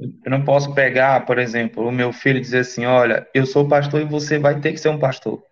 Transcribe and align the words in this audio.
Eu 0.00 0.30
não 0.30 0.44
posso 0.44 0.74
pegar, 0.74 1.26
por 1.26 1.38
exemplo, 1.38 1.86
o 1.86 1.92
meu 1.92 2.12
filho 2.12 2.38
e 2.38 2.40
dizer 2.40 2.60
assim, 2.60 2.86
olha, 2.86 3.28
eu 3.34 3.44
sou 3.44 3.68
pastor 3.68 4.00
e 4.00 4.04
você 4.04 4.38
vai 4.38 4.58
ter 4.58 4.72
que 4.72 4.78
ser 4.78 4.88
um 4.88 4.98
pastor, 4.98 5.42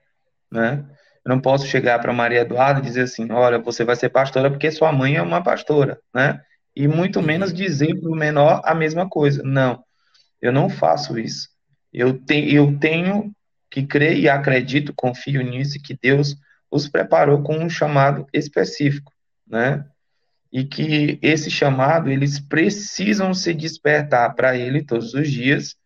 né? 0.50 0.84
Eu 1.24 1.28
não 1.28 1.40
posso 1.40 1.66
chegar 1.66 1.98
para 1.98 2.12
Maria 2.12 2.40
Eduarda 2.40 2.80
e 2.80 2.82
dizer 2.82 3.02
assim, 3.02 3.30
olha, 3.30 3.58
você 3.58 3.84
vai 3.84 3.94
ser 3.94 4.08
pastora 4.08 4.50
porque 4.50 4.70
sua 4.70 4.90
mãe 4.90 5.16
é 5.16 5.22
uma 5.22 5.42
pastora, 5.42 6.00
né? 6.14 6.40
E 6.74 6.88
muito 6.88 7.20
menos 7.20 7.52
dizer 7.52 7.94
para 8.00 8.10
o 8.10 8.14
menor 8.14 8.62
a 8.64 8.74
mesma 8.74 9.06
coisa. 9.08 9.42
Não, 9.42 9.84
eu 10.40 10.50
não 10.50 10.70
faço 10.70 11.18
isso. 11.18 11.48
Eu, 11.92 12.18
te, 12.18 12.54
eu 12.54 12.78
tenho 12.78 13.30
que 13.70 13.82
crer 13.82 14.16
e 14.16 14.28
acredito, 14.28 14.94
confio 14.96 15.42
nisso, 15.42 15.78
que 15.82 15.94
Deus 16.00 16.36
os 16.70 16.88
preparou 16.88 17.42
com 17.42 17.58
um 17.58 17.68
chamado 17.68 18.26
específico, 18.32 19.12
né? 19.46 19.84
E 20.52 20.64
que 20.64 21.18
esse 21.20 21.50
chamado, 21.50 22.10
eles 22.10 22.40
precisam 22.40 23.34
se 23.34 23.52
despertar 23.52 24.34
para 24.34 24.56
ele 24.56 24.82
todos 24.82 25.14
os 25.14 25.30
dias 25.30 25.76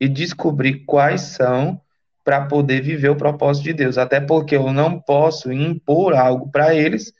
e 0.00 0.08
descobrir 0.08 0.84
quais 0.84 1.20
são 1.20 1.80
para 2.24 2.44
poder 2.44 2.82
viver 2.82 3.08
o 3.08 3.16
propósito 3.16 3.64
de 3.64 3.72
Deus. 3.72 3.96
Até 3.96 4.20
porque 4.20 4.56
eu 4.56 4.72
não 4.72 5.00
posso 5.00 5.52
impor 5.52 6.14
algo 6.14 6.50
para 6.50 6.74
eles, 6.74 7.12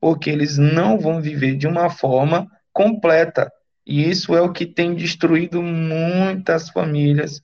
porque 0.00 0.30
eles 0.30 0.56
não 0.56 0.98
vão 0.98 1.20
viver 1.20 1.56
de 1.56 1.66
uma 1.66 1.90
forma 1.90 2.50
completa. 2.72 3.50
E 3.86 4.08
isso 4.08 4.34
é 4.34 4.40
o 4.40 4.52
que 4.52 4.66
tem 4.66 4.94
destruído 4.94 5.62
muitas 5.62 6.70
famílias, 6.70 7.42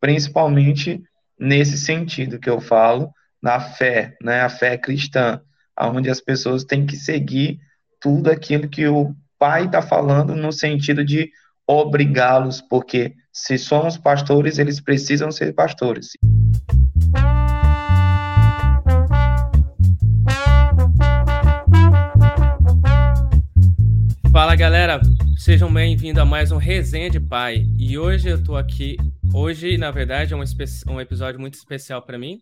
principalmente 0.00 1.02
nesse 1.38 1.78
sentido 1.78 2.38
que 2.38 2.50
eu 2.50 2.60
falo, 2.60 3.10
na 3.42 3.60
fé, 3.60 4.16
né, 4.22 4.40
a 4.40 4.48
fé 4.48 4.78
cristã, 4.78 5.40
onde 5.78 6.08
as 6.08 6.20
pessoas 6.20 6.64
têm 6.64 6.86
que 6.86 6.96
seguir 6.96 7.60
tudo 8.04 8.30
aquilo 8.30 8.68
que 8.68 8.86
o 8.86 9.14
pai 9.38 9.64
está 9.64 9.80
falando 9.80 10.36
no 10.36 10.52
sentido 10.52 11.02
de 11.02 11.30
obrigá-los, 11.66 12.60
porque 12.60 13.14
se 13.32 13.56
somos 13.56 13.96
pastores, 13.96 14.58
eles 14.58 14.78
precisam 14.78 15.32
ser 15.32 15.54
pastores. 15.54 16.08
Fala 24.30 24.54
galera, 24.54 25.00
sejam 25.38 25.72
bem-vindos 25.72 26.20
a 26.20 26.26
mais 26.26 26.52
um 26.52 26.58
Resenha 26.58 27.08
de 27.08 27.20
Pai. 27.20 27.66
E 27.78 27.96
hoje 27.96 28.28
eu 28.28 28.44
tô 28.44 28.54
aqui. 28.54 28.98
Hoje, 29.32 29.78
na 29.78 29.90
verdade, 29.90 30.34
é 30.34 30.36
um, 30.36 30.44
um 30.92 31.00
episódio 31.00 31.40
muito 31.40 31.54
especial 31.54 32.02
para 32.02 32.18
mim, 32.18 32.38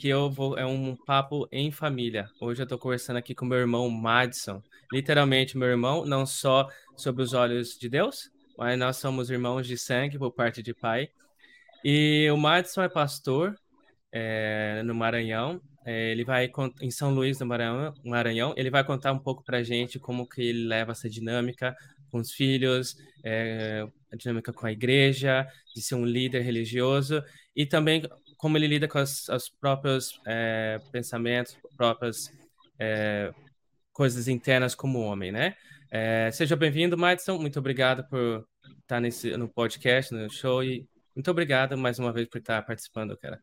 que 0.00 0.08
eu 0.08 0.30
vou 0.30 0.56
é 0.56 0.64
um 0.64 0.96
papo 0.96 1.46
em 1.52 1.70
família. 1.70 2.30
Hoje 2.40 2.62
eu 2.62 2.66
tô 2.66 2.78
conversando 2.78 3.18
aqui 3.18 3.34
com 3.34 3.44
meu 3.44 3.58
irmão 3.58 3.90
Madison, 3.90 4.62
literalmente 4.90 5.58
meu 5.58 5.68
irmão, 5.68 6.06
não 6.06 6.24
só 6.24 6.70
sob 6.96 7.20
os 7.20 7.34
olhos 7.34 7.78
de 7.78 7.86
Deus, 7.86 8.30
mas 8.56 8.78
nós 8.78 8.96
somos 8.96 9.28
irmãos 9.28 9.66
de 9.66 9.76
sangue 9.76 10.18
por 10.18 10.32
parte 10.32 10.62
de 10.62 10.72
pai. 10.72 11.10
E 11.84 12.30
o 12.32 12.38
Madison 12.38 12.80
é 12.80 12.88
pastor 12.88 13.54
é, 14.10 14.82
no 14.86 14.94
Maranhão. 14.94 15.60
É, 15.84 16.12
ele 16.12 16.24
vai 16.24 16.50
em 16.80 16.90
São 16.90 17.12
Luís 17.12 17.36
do 17.36 17.44
Maranhão, 17.44 17.92
Maranhão. 18.02 18.54
Ele 18.56 18.70
vai 18.70 18.82
contar 18.82 19.12
um 19.12 19.18
pouco 19.18 19.44
para 19.44 19.62
gente 19.62 19.98
como 19.98 20.26
que 20.26 20.40
ele 20.40 20.66
leva 20.66 20.92
essa 20.92 21.10
dinâmica 21.10 21.76
com 22.10 22.20
os 22.20 22.32
filhos, 22.32 22.96
é, 23.22 23.86
a 24.10 24.16
dinâmica 24.16 24.50
com 24.50 24.66
a 24.66 24.72
igreja, 24.72 25.46
de 25.74 25.82
ser 25.82 25.94
um 25.94 26.06
líder 26.06 26.40
religioso 26.40 27.22
e 27.54 27.66
também 27.66 28.02
como 28.40 28.56
ele 28.56 28.66
lida 28.66 28.88
com 28.88 28.98
os 28.98 29.52
próprios 29.60 30.18
é, 30.26 30.80
pensamentos, 30.90 31.58
próprias 31.76 32.32
é, 32.78 33.30
coisas 33.92 34.28
internas 34.28 34.74
como 34.74 34.98
homem, 35.00 35.30
né? 35.30 35.54
É, 35.90 36.30
seja 36.32 36.56
bem-vindo, 36.56 36.96
Madison. 36.96 37.38
Muito 37.38 37.58
obrigado 37.58 38.02
por 38.08 38.46
estar 38.80 38.98
nesse, 38.98 39.36
no 39.36 39.46
podcast, 39.46 40.14
no 40.14 40.30
show. 40.30 40.64
E 40.64 40.86
muito 41.14 41.30
obrigado 41.30 41.76
mais 41.76 41.98
uma 41.98 42.14
vez 42.14 42.26
por 42.28 42.38
estar 42.38 42.62
participando, 42.62 43.14
cara. 43.18 43.38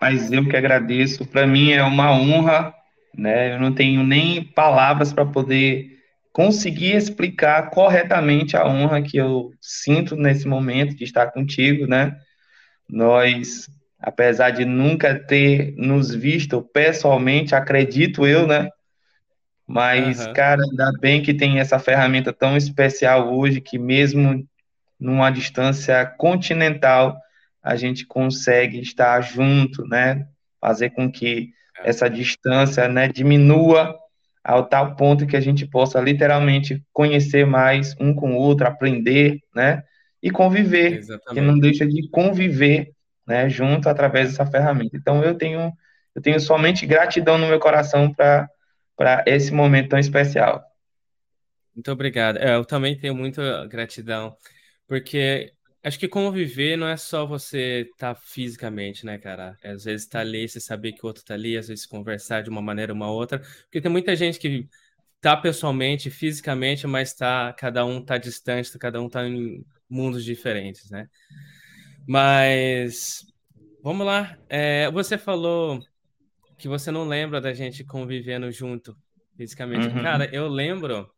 Mas 0.00 0.32
eu 0.32 0.44
que 0.44 0.56
agradeço. 0.56 1.24
Para 1.24 1.46
mim 1.46 1.70
é 1.70 1.82
uma 1.84 2.10
honra, 2.10 2.74
né? 3.16 3.54
Eu 3.54 3.60
não 3.60 3.72
tenho 3.72 4.02
nem 4.02 4.42
palavras 4.42 5.12
para 5.12 5.24
poder 5.24 5.98
conseguir 6.32 6.96
explicar 6.96 7.70
corretamente 7.70 8.56
a 8.56 8.66
honra 8.66 9.02
que 9.02 9.16
eu 9.16 9.52
sinto 9.60 10.16
nesse 10.16 10.48
momento 10.48 10.96
de 10.96 11.04
estar 11.04 11.30
contigo, 11.30 11.86
né? 11.86 12.18
Nós, 12.88 13.68
apesar 14.00 14.50
de 14.50 14.64
nunca 14.64 15.18
ter 15.18 15.74
nos 15.76 16.14
visto 16.14 16.62
pessoalmente, 16.62 17.54
acredito 17.54 18.26
eu, 18.26 18.46
né? 18.46 18.70
Mas, 19.66 20.26
uhum. 20.26 20.32
cara, 20.32 20.62
ainda 20.62 20.90
bem 20.98 21.22
que 21.22 21.34
tem 21.34 21.60
essa 21.60 21.78
ferramenta 21.78 22.32
tão 22.32 22.56
especial 22.56 23.34
hoje 23.34 23.60
que 23.60 23.78
mesmo 23.78 24.46
numa 24.98 25.30
distância 25.30 26.04
continental 26.06 27.16
a 27.62 27.76
gente 27.76 28.06
consegue 28.06 28.80
estar 28.80 29.20
junto, 29.20 29.86
né? 29.86 30.26
Fazer 30.58 30.90
com 30.90 31.10
que 31.10 31.50
é. 31.80 31.90
essa 31.90 32.08
distância, 32.08 32.88
né, 32.88 33.08
diminua 33.08 33.94
ao 34.42 34.64
tal 34.64 34.96
ponto 34.96 35.26
que 35.26 35.36
a 35.36 35.40
gente 35.40 35.66
possa 35.66 36.00
literalmente 36.00 36.82
conhecer 36.92 37.44
mais 37.46 37.94
um 38.00 38.14
com 38.14 38.32
o 38.32 38.38
outro, 38.38 38.66
aprender, 38.66 39.38
né? 39.54 39.82
E 40.22 40.30
conviver, 40.30 40.94
Exatamente. 40.94 41.34
que 41.34 41.40
não 41.40 41.58
deixa 41.58 41.86
de 41.86 42.08
conviver, 42.10 42.92
né, 43.26 43.48
junto 43.48 43.88
através 43.88 44.30
dessa 44.30 44.46
ferramenta. 44.46 44.96
Então 44.96 45.22
eu 45.22 45.34
tenho 45.34 45.72
eu 46.14 46.22
tenho 46.22 46.40
somente 46.40 46.84
gratidão 46.84 47.38
no 47.38 47.46
meu 47.46 47.60
coração 47.60 48.12
para 48.12 49.24
esse 49.24 49.52
momento 49.52 49.90
tão 49.90 49.98
especial. 49.98 50.64
Muito 51.72 51.92
obrigado. 51.92 52.38
É, 52.38 52.56
eu 52.56 52.64
também 52.64 52.98
tenho 52.98 53.14
muita 53.14 53.64
gratidão, 53.68 54.36
porque 54.88 55.52
acho 55.80 55.96
que 55.96 56.08
conviver 56.08 56.76
não 56.76 56.88
é 56.88 56.96
só 56.96 57.24
você 57.24 57.88
estar 57.92 58.14
tá 58.16 58.20
fisicamente, 58.20 59.06
né, 59.06 59.16
cara? 59.16 59.56
É, 59.62 59.70
às 59.70 59.84
vezes 59.84 60.06
estar 60.06 60.18
tá 60.18 60.22
ali, 60.22 60.48
você 60.48 60.58
saber 60.58 60.90
que 60.90 61.04
o 61.04 61.06
outro 61.06 61.22
está 61.22 61.34
ali, 61.34 61.56
às 61.56 61.68
vezes 61.68 61.86
conversar 61.86 62.42
de 62.42 62.50
uma 62.50 62.60
maneira 62.60 62.92
ou 62.92 62.96
uma 62.96 63.10
outra, 63.10 63.38
porque 63.38 63.80
tem 63.80 63.92
muita 63.92 64.16
gente 64.16 64.40
que 64.40 64.68
tá 65.20 65.36
pessoalmente, 65.36 66.10
fisicamente, 66.10 66.84
mas 66.86 67.14
tá, 67.14 67.52
cada 67.52 67.84
um 67.84 68.04
tá 68.04 68.18
distante, 68.18 68.76
cada 68.76 69.00
um 69.00 69.08
tá 69.08 69.24
em 69.24 69.64
mundos 69.88 70.24
diferentes, 70.24 70.90
né? 70.90 71.08
Mas 72.06 73.24
vamos 73.82 74.06
lá. 74.06 74.38
É, 74.48 74.90
você 74.90 75.18
falou 75.18 75.80
que 76.56 76.68
você 76.68 76.90
não 76.90 77.06
lembra 77.06 77.40
da 77.40 77.52
gente 77.52 77.84
convivendo 77.84 78.50
junto 78.50 78.96
fisicamente. 79.36 79.88
Uhum. 79.88 80.02
Cara, 80.02 80.28
eu 80.34 80.48
lembro. 80.48 81.10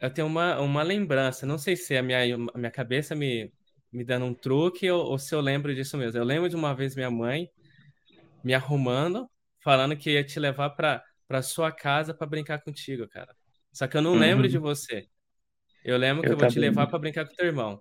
Eu 0.00 0.10
tenho 0.10 0.26
uma, 0.26 0.58
uma 0.60 0.82
lembrança, 0.82 1.46
não 1.46 1.56
sei 1.56 1.76
se 1.76 1.96
a 1.96 2.02
minha, 2.02 2.18
a 2.34 2.58
minha 2.58 2.70
cabeça 2.72 3.14
me, 3.14 3.52
me 3.92 4.02
dando 4.02 4.26
um 4.26 4.34
truque 4.34 4.90
ou, 4.90 5.04
ou 5.10 5.18
se 5.18 5.32
eu 5.32 5.40
lembro 5.40 5.72
disso 5.74 5.96
mesmo. 5.96 6.18
Eu 6.18 6.24
lembro 6.24 6.48
de 6.48 6.56
uma 6.56 6.74
vez 6.74 6.96
minha 6.96 7.10
mãe 7.10 7.48
me 8.42 8.52
arrumando, 8.52 9.30
falando 9.60 9.96
que 9.96 10.10
ia 10.10 10.24
te 10.24 10.40
levar 10.40 10.70
para 10.70 11.04
para 11.32 11.40
sua 11.40 11.72
casa 11.72 12.12
para 12.12 12.26
brincar 12.26 12.60
contigo, 12.60 13.08
cara. 13.08 13.34
Só 13.72 13.86
que 13.86 13.96
eu 13.96 14.02
não 14.02 14.12
uhum. 14.12 14.18
lembro 14.18 14.46
de 14.46 14.58
você. 14.58 15.08
Eu 15.84 15.96
lembro 15.96 16.24
eu 16.24 16.28
que 16.28 16.32
eu 16.34 16.38
vou 16.38 16.48
te 16.48 16.58
levar 16.58 16.86
para 16.86 16.98
brincar 16.98 17.26
com 17.26 17.34
teu 17.34 17.46
irmão. 17.46 17.80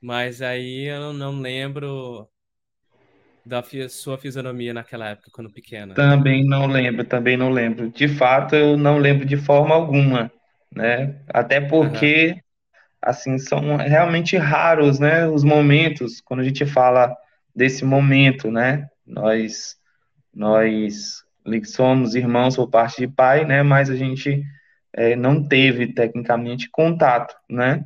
Mas 0.00 0.42
aí 0.42 0.84
eu 0.84 1.12
não 1.12 1.40
lembro 1.40 2.28
da 3.44 3.62
sua 3.88 4.18
fisionomia 4.18 4.72
naquela 4.72 5.10
época, 5.10 5.30
quando 5.32 5.52
pequena? 5.52 5.94
Também 5.94 6.44
não 6.44 6.66
lembro, 6.66 7.04
também 7.04 7.36
não 7.36 7.50
lembro. 7.50 7.90
De 7.90 8.08
fato, 8.08 8.54
eu 8.54 8.76
não 8.76 8.98
lembro 8.98 9.26
de 9.26 9.36
forma 9.36 9.74
alguma, 9.74 10.32
né? 10.74 11.20
Até 11.28 11.60
porque, 11.60 12.32
uhum. 12.32 12.40
assim, 13.02 13.38
são 13.38 13.76
realmente 13.76 14.36
raros, 14.36 14.98
né, 14.98 15.28
os 15.28 15.44
momentos, 15.44 16.20
quando 16.20 16.40
a 16.40 16.44
gente 16.44 16.64
fala 16.64 17.14
desse 17.54 17.84
momento, 17.84 18.50
né? 18.50 18.88
Nós, 19.06 19.76
nós 20.34 21.22
somos 21.64 22.14
irmãos 22.14 22.56
por 22.56 22.68
parte 22.68 23.06
de 23.06 23.08
pai, 23.08 23.44
né? 23.44 23.62
Mas 23.62 23.90
a 23.90 23.96
gente 23.96 24.42
é, 24.96 25.16
não 25.16 25.42
teve, 25.42 25.92
tecnicamente, 25.92 26.70
contato, 26.70 27.34
né? 27.50 27.84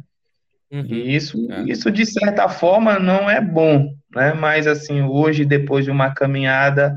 Uhum. 0.70 0.84
E 0.86 1.16
isso, 1.16 1.50
é. 1.50 1.62
isso, 1.62 1.90
de 1.90 2.04
certa 2.04 2.48
forma, 2.48 2.98
não 2.98 3.28
é 3.28 3.40
bom, 3.40 3.94
né? 4.14 4.34
Mas, 4.34 4.66
assim, 4.66 5.00
hoje, 5.00 5.44
depois 5.44 5.86
de 5.86 5.90
uma 5.90 6.14
caminhada 6.14 6.94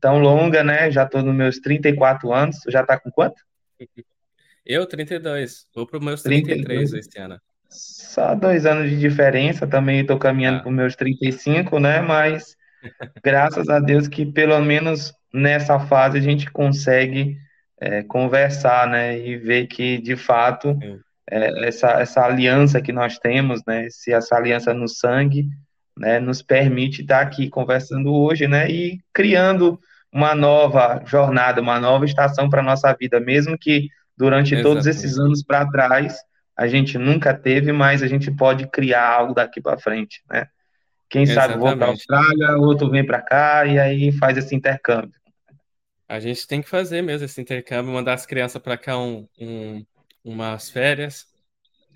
tão 0.00 0.18
longa, 0.18 0.62
né? 0.62 0.90
Já 0.90 1.02
estou 1.02 1.22
nos 1.22 1.34
meus 1.34 1.58
34 1.58 2.32
anos. 2.32 2.60
Tu 2.60 2.70
já 2.70 2.82
está 2.82 2.98
com 2.98 3.10
quanto? 3.10 3.42
Eu, 4.64 4.86
32. 4.86 5.66
Vou 5.74 5.86
para 5.86 5.98
os 5.98 6.04
meus 6.04 6.22
33 6.22 6.64
32. 6.64 6.92
este 6.92 7.18
ano. 7.18 7.40
Só 7.68 8.34
dois 8.34 8.64
anos 8.64 8.88
de 8.88 8.98
diferença. 8.98 9.66
Também 9.66 10.00
estou 10.00 10.18
caminhando 10.18 10.58
ah. 10.58 10.60
para 10.60 10.70
os 10.70 10.74
meus 10.74 10.94
35, 10.94 11.80
né? 11.80 12.00
Mas, 12.00 12.56
graças 13.24 13.68
a 13.68 13.80
Deus 13.80 14.06
que, 14.06 14.24
pelo 14.24 14.60
menos 14.60 15.12
nessa 15.34 15.80
fase, 15.80 16.18
a 16.18 16.20
gente 16.20 16.48
consegue 16.50 17.36
é, 17.82 18.02
conversar, 18.02 18.86
né? 18.86 19.18
E 19.18 19.36
ver 19.36 19.66
que, 19.66 19.98
de 19.98 20.16
fato... 20.16 20.76
É, 20.80 21.02
essa, 21.66 21.92
essa 21.92 22.22
aliança 22.24 22.82
que 22.82 22.92
nós 22.92 23.18
temos, 23.18 23.62
né, 23.66 23.86
se 23.88 24.12
essa 24.12 24.36
aliança 24.36 24.74
no 24.74 24.88
sangue, 24.88 25.48
né, 25.96 26.20
nos 26.20 26.42
permite 26.42 27.00
estar 27.00 27.20
aqui 27.20 27.48
conversando 27.48 28.12
hoje, 28.12 28.46
né, 28.46 28.68
e 28.70 28.98
criando 29.14 29.80
uma 30.12 30.34
nova 30.34 31.02
jornada, 31.06 31.62
uma 31.62 31.80
nova 31.80 32.04
estação 32.04 32.50
para 32.50 32.62
nossa 32.62 32.94
vida, 32.98 33.18
mesmo 33.18 33.56
que 33.56 33.88
durante 34.16 34.54
Exatamente. 34.54 34.62
todos 34.62 34.86
esses 34.86 35.18
anos 35.18 35.42
para 35.42 35.66
trás 35.70 36.18
a 36.54 36.66
gente 36.66 36.98
nunca 36.98 37.32
teve, 37.32 37.72
mas 37.72 38.02
a 38.02 38.06
gente 38.06 38.30
pode 38.30 38.66
criar 38.70 39.08
algo 39.08 39.32
daqui 39.32 39.60
para 39.60 39.78
frente, 39.78 40.22
né? 40.30 40.46
Quem 41.08 41.22
Exatamente. 41.22 41.52
sabe 41.52 41.62
vou 41.62 41.76
para 41.76 41.86
a 41.86 41.90
Austrália, 41.90 42.56
outro 42.58 42.90
vem 42.90 43.06
para 43.06 43.22
cá 43.22 43.64
e 43.64 43.78
aí 43.78 44.12
faz 44.12 44.36
esse 44.36 44.54
intercâmbio. 44.54 45.18
A 46.08 46.20
gente 46.20 46.46
tem 46.46 46.60
que 46.60 46.68
fazer 46.68 47.02
mesmo 47.02 47.24
esse 47.24 47.40
intercâmbio, 47.40 47.92
mandar 47.92 48.14
as 48.14 48.26
crianças 48.26 48.60
para 48.60 48.76
cá 48.76 48.98
um, 48.98 49.26
um, 49.38 49.84
umas 50.24 50.70
férias, 50.70 51.26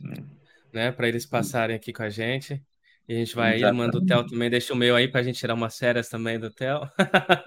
hum. 0.01 0.27
né, 0.73 0.93
para 0.93 1.09
eles 1.09 1.27
passarem 1.27 1.77
aqui 1.77 1.93
com 1.93 2.03
a 2.03 2.11
gente. 2.11 2.63
E 3.09 3.15
a 3.15 3.19
gente 3.19 3.37
vai 3.37 3.63
aí, 3.63 3.73
manda 3.73 3.99
o 3.99 4.05
Theo 4.05 4.27
também, 4.27 4.51
deixa 4.51 4.73
o 4.73 4.77
meu 4.77 4.97
aí 4.97 5.07
pra 5.07 5.23
gente 5.23 5.39
tirar 5.39 5.55
umas 5.55 5.79
férias 5.79 6.09
também 6.09 6.41
do 6.41 6.51
Theo. 6.51 6.81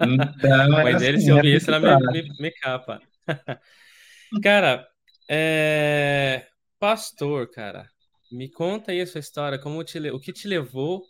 Então, 0.01 0.61
a 0.61 0.69
mãe 0.69 0.95
dele, 0.95 1.17
assim, 1.17 1.25
se 1.25 1.31
ouvir 1.33 1.53
é 1.53 1.57
isso, 1.57 1.69
ela 1.69 1.99
me, 1.99 2.21
me, 2.21 2.29
me 2.39 2.51
capa. 2.51 3.01
cara, 4.41 4.87
é... 5.27 6.47
pastor, 6.79 7.51
cara, 7.51 7.89
me 8.31 8.49
conta 8.49 8.93
aí 8.93 9.01
a 9.01 9.07
sua 9.07 9.19
história, 9.19 9.59
como 9.59 9.83
te, 9.83 9.99
o 10.11 10.19
que 10.19 10.31
te 10.31 10.47
levou 10.47 11.03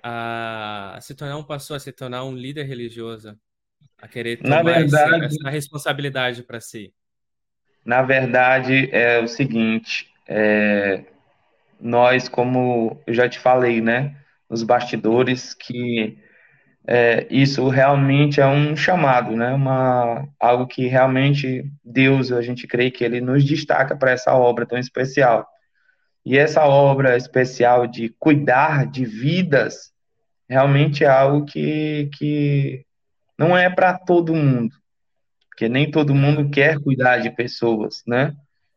a 0.00 0.98
se 1.02 1.16
tornar 1.16 1.36
um 1.36 1.42
pastor, 1.42 1.76
a 1.76 1.80
se 1.80 1.90
tornar 1.90 2.22
um 2.22 2.36
líder 2.36 2.64
religioso, 2.64 3.36
a 4.00 4.08
querer 4.08 4.36
tomar 4.38 4.62
verdade, 4.62 5.24
essa, 5.24 5.24
essa 5.24 5.50
responsabilidade 5.50 6.42
para 6.42 6.60
si? 6.60 6.92
Na 7.84 8.02
verdade, 8.02 8.88
é 8.92 9.20
o 9.20 9.28
seguinte, 9.28 10.10
é, 10.26 11.04
nós, 11.80 12.28
como 12.28 13.00
eu 13.06 13.14
já 13.14 13.28
te 13.28 13.38
falei, 13.38 13.80
né, 13.80 14.16
nos 14.48 14.62
bastidores, 14.62 15.54
que 15.54 16.18
é, 16.86 17.26
isso 17.30 17.68
realmente 17.68 18.40
é 18.40 18.46
um 18.46 18.76
chamado, 18.76 19.36
né, 19.36 19.52
uma, 19.52 20.26
algo 20.38 20.66
que 20.66 20.86
realmente 20.86 21.64
Deus, 21.84 22.30
a 22.30 22.42
gente 22.42 22.66
crê 22.66 22.90
que 22.90 23.04
Ele 23.04 23.20
nos 23.20 23.44
destaca 23.44 23.96
para 23.96 24.12
essa 24.12 24.34
obra 24.34 24.66
tão 24.66 24.78
especial. 24.78 25.46
E 26.24 26.36
essa 26.36 26.64
obra 26.64 27.16
especial 27.16 27.86
de 27.86 28.08
cuidar 28.18 28.86
de 28.90 29.04
vidas 29.04 29.92
realmente 30.48 31.04
é 31.04 31.08
algo 31.08 31.44
que, 31.44 32.10
que 32.16 32.85
não 33.38 33.56
é 33.56 33.68
para 33.68 33.98
todo 33.98 34.34
mundo, 34.34 34.74
porque 35.48 35.68
nem 35.68 35.90
todo 35.90 36.14
mundo 36.14 36.50
quer 36.50 36.78
cuidar 36.80 37.18
de 37.18 37.30
pessoas, 37.30 38.02
né? 38.06 38.34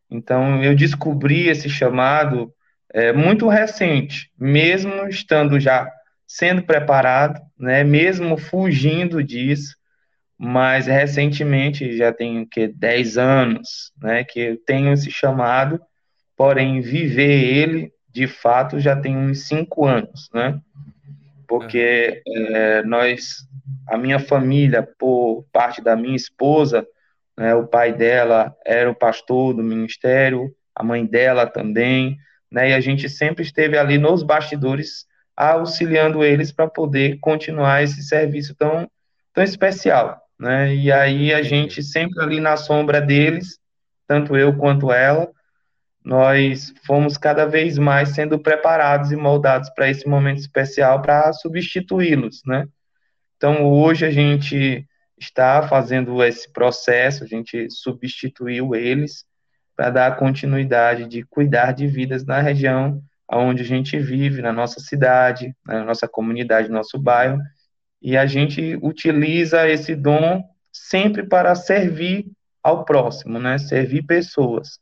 Então 0.09 0.63
eu 0.63 0.75
descobri 0.75 1.47
esse 1.47 1.69
chamado 1.69 2.53
é, 2.93 3.13
muito 3.13 3.47
recente, 3.47 4.31
mesmo 4.37 5.07
estando 5.07 5.59
já 5.59 5.89
sendo 6.27 6.63
preparado, 6.63 7.41
né, 7.57 7.83
mesmo 7.83 8.37
fugindo 8.37 9.23
disso, 9.23 9.75
mas 10.37 10.85
recentemente, 10.85 11.97
já 11.97 12.13
tem 12.13 12.45
que 12.45 12.67
10 12.67 13.17
anos, 13.17 13.91
né, 14.01 14.23
que 14.23 14.39
eu 14.39 14.57
tenho 14.63 14.93
esse 14.93 15.11
chamado, 15.11 15.81
porém 16.37 16.81
viver 16.81 17.43
ele, 17.43 17.91
de 18.07 18.27
fato, 18.27 18.79
já 18.79 18.95
tem 18.95 19.17
uns 19.17 19.47
5 19.47 19.85
anos, 19.85 20.29
né, 20.33 20.59
porque 21.49 22.21
é, 22.27 22.83
nós, 22.83 23.37
a 23.87 23.97
minha 23.97 24.19
família, 24.19 24.87
por 24.99 25.43
parte 25.51 25.81
da 25.81 25.95
minha 25.95 26.15
esposa, 26.15 26.87
né, 27.35 27.55
o 27.55 27.65
pai 27.65 27.91
dela 27.91 28.55
era 28.63 28.89
o 28.89 28.95
pastor 28.95 29.55
do 29.55 29.63
ministério, 29.63 30.53
a 30.75 30.83
mãe 30.83 31.03
dela 31.03 31.47
também, 31.47 32.17
né? 32.51 32.69
E 32.69 32.73
a 32.73 32.79
gente 32.79 33.09
sempre 33.09 33.43
esteve 33.43 33.77
ali 33.77 33.97
nos 33.97 34.21
bastidores 34.21 35.07
auxiliando 35.35 36.23
eles 36.23 36.51
para 36.51 36.67
poder 36.67 37.17
continuar 37.19 37.81
esse 37.81 38.03
serviço 38.03 38.53
tão, 38.53 38.87
tão 39.33 39.43
especial, 39.43 40.21
né? 40.39 40.73
E 40.75 40.91
aí 40.91 41.33
a 41.33 41.41
gente 41.41 41.81
sempre 41.81 42.21
ali 42.21 42.39
na 42.39 42.57
sombra 42.57 43.01
deles, 43.01 43.57
tanto 44.07 44.37
eu 44.37 44.55
quanto 44.55 44.91
ela, 44.91 45.27
nós 46.09 46.73
fomos 46.87 47.19
cada 47.19 47.45
vez 47.45 47.77
mais 47.77 48.15
sendo 48.15 48.39
preparados 48.39 49.11
e 49.11 49.15
moldados 49.15 49.69
para 49.69 49.87
esse 49.87 50.07
momento 50.07 50.39
especial 50.39 51.03
para 51.03 51.31
substituí-los, 51.33 52.41
né? 52.47 52.67
Então 53.37 53.63
hoje 53.63 54.07
a 54.07 54.09
gente 54.09 54.87
está 55.19 55.67
fazendo 55.67 56.23
esse 56.23 56.51
processo, 56.51 57.23
a 57.23 57.27
gente 57.27 57.69
substituiu 57.69 58.73
eles 58.73 59.23
para 59.75 59.91
dar 59.91 60.17
continuidade 60.17 61.05
de 61.05 61.21
cuidar 61.25 61.73
de 61.73 61.85
vidas 61.85 62.25
na 62.25 62.41
região 62.41 63.03
onde 63.31 63.61
a 63.61 63.65
gente 63.65 63.95
vive, 63.99 64.41
na 64.41 64.51
nossa 64.51 64.79
cidade, 64.79 65.55
na 65.63 65.85
nossa 65.85 66.07
comunidade, 66.07 66.69
no 66.69 66.73
nosso 66.73 66.97
bairro, 66.97 67.39
e 68.01 68.17
a 68.17 68.25
gente 68.25 68.79
utiliza 68.81 69.69
esse 69.69 69.95
dom 69.95 70.43
sempre 70.73 71.21
para 71.21 71.53
servir 71.53 72.31
ao 72.63 72.83
próximo, 72.83 73.37
né? 73.37 73.59
Servir 73.59 74.01
pessoas, 74.07 74.79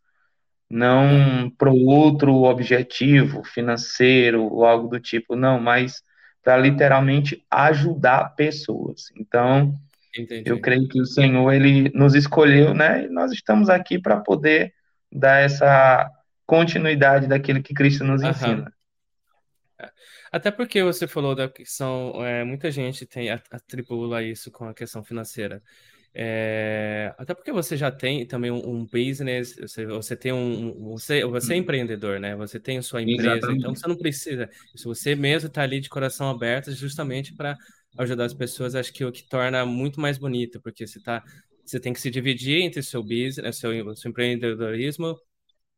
não 0.70 1.50
para 1.58 1.72
outro 1.72 2.44
objetivo 2.44 3.44
financeiro 3.44 4.44
ou 4.44 4.66
algo 4.66 4.88
do 4.88 5.00
tipo, 5.00 5.36
não, 5.36 5.60
mas 5.60 6.04
para 6.44 6.58
literalmente 6.58 7.46
ajudar 7.50 8.36
pessoas. 8.36 9.06
Então, 9.18 9.74
Entendi. 10.18 10.50
eu 10.50 10.60
creio 10.60 10.88
que 10.88 11.00
o 11.00 11.06
Senhor 11.06 11.52
ele 11.52 11.90
nos 11.94 12.16
escolheu, 12.16 12.74
né? 12.74 13.06
E 13.06 13.10
nós 13.10 13.32
estamos 13.32 13.70
aqui 13.70 14.00
para 14.00 14.18
poder 14.18 14.74
dar 15.12 15.40
essa 15.40 16.10
continuidade 16.46 17.28
daquilo 17.28 17.62
que 17.62 17.74
Cristo 17.74 18.04
nos 18.04 18.22
ensina. 18.22 18.72
Até 20.32 20.52
porque 20.52 20.84
você 20.84 21.08
falou 21.08 21.36
da 21.36 21.48
questão, 21.48 22.24
é, 22.26 22.44
muita 22.44 22.70
gente 22.72 23.06
tem 23.06 23.30
atribula 23.30 24.22
isso 24.22 24.52
com 24.52 24.66
a 24.66 24.74
questão 24.74 25.04
financeira. 25.04 25.62
É, 26.20 27.14
até 27.16 27.36
porque 27.36 27.52
você 27.52 27.78
já 27.78 27.92
tem 27.92 28.26
também 28.26 28.50
um, 28.50 28.68
um 28.68 28.86
business, 28.88 29.56
você, 29.56 29.86
você, 29.86 30.16
tem 30.16 30.34
um, 30.34 30.74
você, 30.90 31.24
você 31.24 31.54
é 31.54 31.58
empreendedor, 31.58 32.20
né? 32.20 32.36
Você 32.36 32.60
tem 32.60 32.80
a 32.80 32.82
sua 32.82 33.04
empresa, 33.04 33.38
Exatamente. 33.38 33.60
então 33.60 33.76
você 33.76 33.88
não 33.88 33.96
precisa. 33.96 34.50
Se 34.76 34.84
você 34.84 35.14
mesmo 35.14 35.48
está 35.48 35.62
ali 35.62 35.80
de 35.80 35.90
coração 35.90 36.28
aberto, 36.28 36.72
justamente 36.72 37.36
para 37.36 37.56
ajudar 38.00 38.26
as 38.26 38.34
pessoas, 38.34 38.74
acho 38.74 38.92
que 38.92 39.06
o 39.06 39.12
que 39.12 39.30
torna 39.30 39.64
muito 39.64 40.02
mais 40.02 40.18
bonito, 40.18 40.60
porque 40.60 40.88
você 40.88 41.00
tá, 41.00 41.24
você 41.64 41.80
tem 41.80 41.94
que 41.94 42.02
se 42.02 42.10
dividir 42.10 42.64
entre 42.64 42.82
seu 42.82 43.04
business, 43.04 43.58
seu, 43.58 43.96
seu 43.96 44.10
empreendedorismo, 44.10 45.16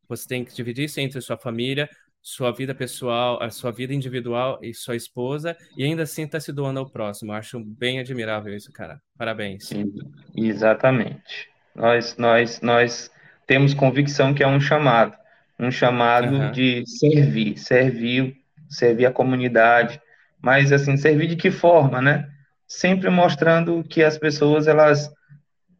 você 0.08 0.26
tem 0.26 0.42
que 0.42 0.54
dividir 0.54 0.86
isso 0.86 0.98
entre 1.00 1.20
sua 1.20 1.36
família, 1.36 1.86
sua 2.22 2.52
vida 2.52 2.74
pessoal, 2.74 3.42
a 3.42 3.50
sua 3.50 3.72
vida 3.72 3.94
individual 3.94 4.58
e 4.62 4.74
sua 4.74 4.94
esposa, 4.94 5.56
e 5.76 5.84
ainda 5.84 6.02
assim 6.02 6.24
está 6.24 6.38
se 6.38 6.52
doando 6.52 6.80
ao 6.80 6.90
próximo. 6.90 7.32
Eu 7.32 7.36
acho 7.36 7.60
bem 7.60 7.98
admirável 7.98 8.54
isso, 8.54 8.70
cara. 8.72 9.00
Parabéns. 9.16 9.68
Sim, 9.68 9.92
exatamente. 10.36 11.48
Nós, 11.74 12.16
nós, 12.16 12.60
nós 12.60 13.10
temos 13.46 13.74
convicção 13.74 14.34
que 14.34 14.42
é 14.42 14.46
um 14.46 14.60
chamado, 14.60 15.16
um 15.58 15.70
chamado 15.70 16.34
uhum. 16.34 16.52
de 16.52 16.84
servir, 16.86 17.56
servir, 17.58 18.36
servir 18.68 19.06
a 19.06 19.12
comunidade, 19.12 20.00
mas 20.42 20.72
assim, 20.72 20.96
servir 20.96 21.26
de 21.26 21.36
que 21.36 21.50
forma, 21.50 22.00
né? 22.00 22.28
Sempre 22.66 23.10
mostrando 23.10 23.82
que 23.82 24.02
as 24.02 24.16
pessoas 24.16 24.68
elas 24.68 25.10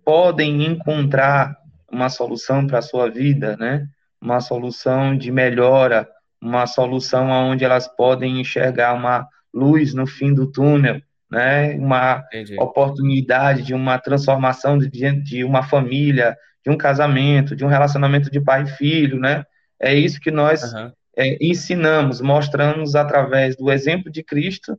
podem 0.04 0.66
encontrar 0.66 1.56
uma 1.90 2.09
solução 2.09 2.66
para 2.66 2.78
a 2.78 2.82
sua 2.82 3.09
vida, 3.09 3.56
né? 3.56 3.87
Uma 4.20 4.40
solução 4.40 5.16
de 5.16 5.30
melhora, 5.30 6.09
uma 6.40 6.66
solução 6.66 7.28
onde 7.28 7.64
elas 7.64 7.87
podem 7.87 8.40
enxergar 8.40 8.94
uma 8.94 9.26
luz 9.52 9.92
no 9.92 10.06
fim 10.06 10.32
do 10.32 10.50
túnel, 10.50 11.00
né? 11.30 11.75
Uma 11.76 12.25
Entendi. 12.28 12.56
oportunidade 12.59 13.62
de 13.62 13.75
uma 13.75 13.99
transformação 13.99 14.78
de, 14.78 14.88
de 14.88 15.44
uma 15.44 15.62
família, 15.62 16.37
de 16.64 16.70
um 16.70 16.76
casamento, 16.76 17.54
de 17.54 17.64
um 17.64 17.68
relacionamento 17.68 18.30
de 18.30 18.40
pai 18.40 18.62
e 18.62 18.66
filho, 18.66 19.18
né? 19.18 19.44
É 19.78 19.94
isso 19.94 20.20
que 20.20 20.30
nós 20.30 20.73
uhum. 20.73 20.92
é, 21.16 21.37
ensinamos, 21.44 22.20
mostramos 22.20 22.94
através 22.94 23.56
do 23.56 23.70
exemplo 23.70 24.11
de 24.11 24.23
Cristo 24.23 24.78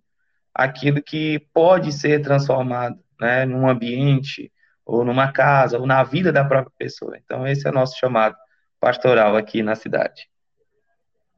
aquilo 0.53 1.01
que 1.01 1.39
pode 1.53 1.91
ser 1.91 2.21
transformado, 2.21 2.97
né? 3.19 3.45
Num 3.45 3.69
ambiente, 3.69 4.51
ou 4.85 5.05
numa 5.05 5.31
casa, 5.31 5.77
ou 5.77 5.85
na 5.85 6.03
vida 6.03 6.31
da 6.31 6.43
própria 6.43 6.73
pessoa. 6.77 7.17
Então, 7.23 7.47
esse 7.47 7.67
é 7.67 7.71
o 7.71 7.73
nosso 7.73 7.97
chamado 7.97 8.35
pastoral 8.79 9.37
aqui 9.37 9.61
na 9.61 9.75
cidade. 9.75 10.30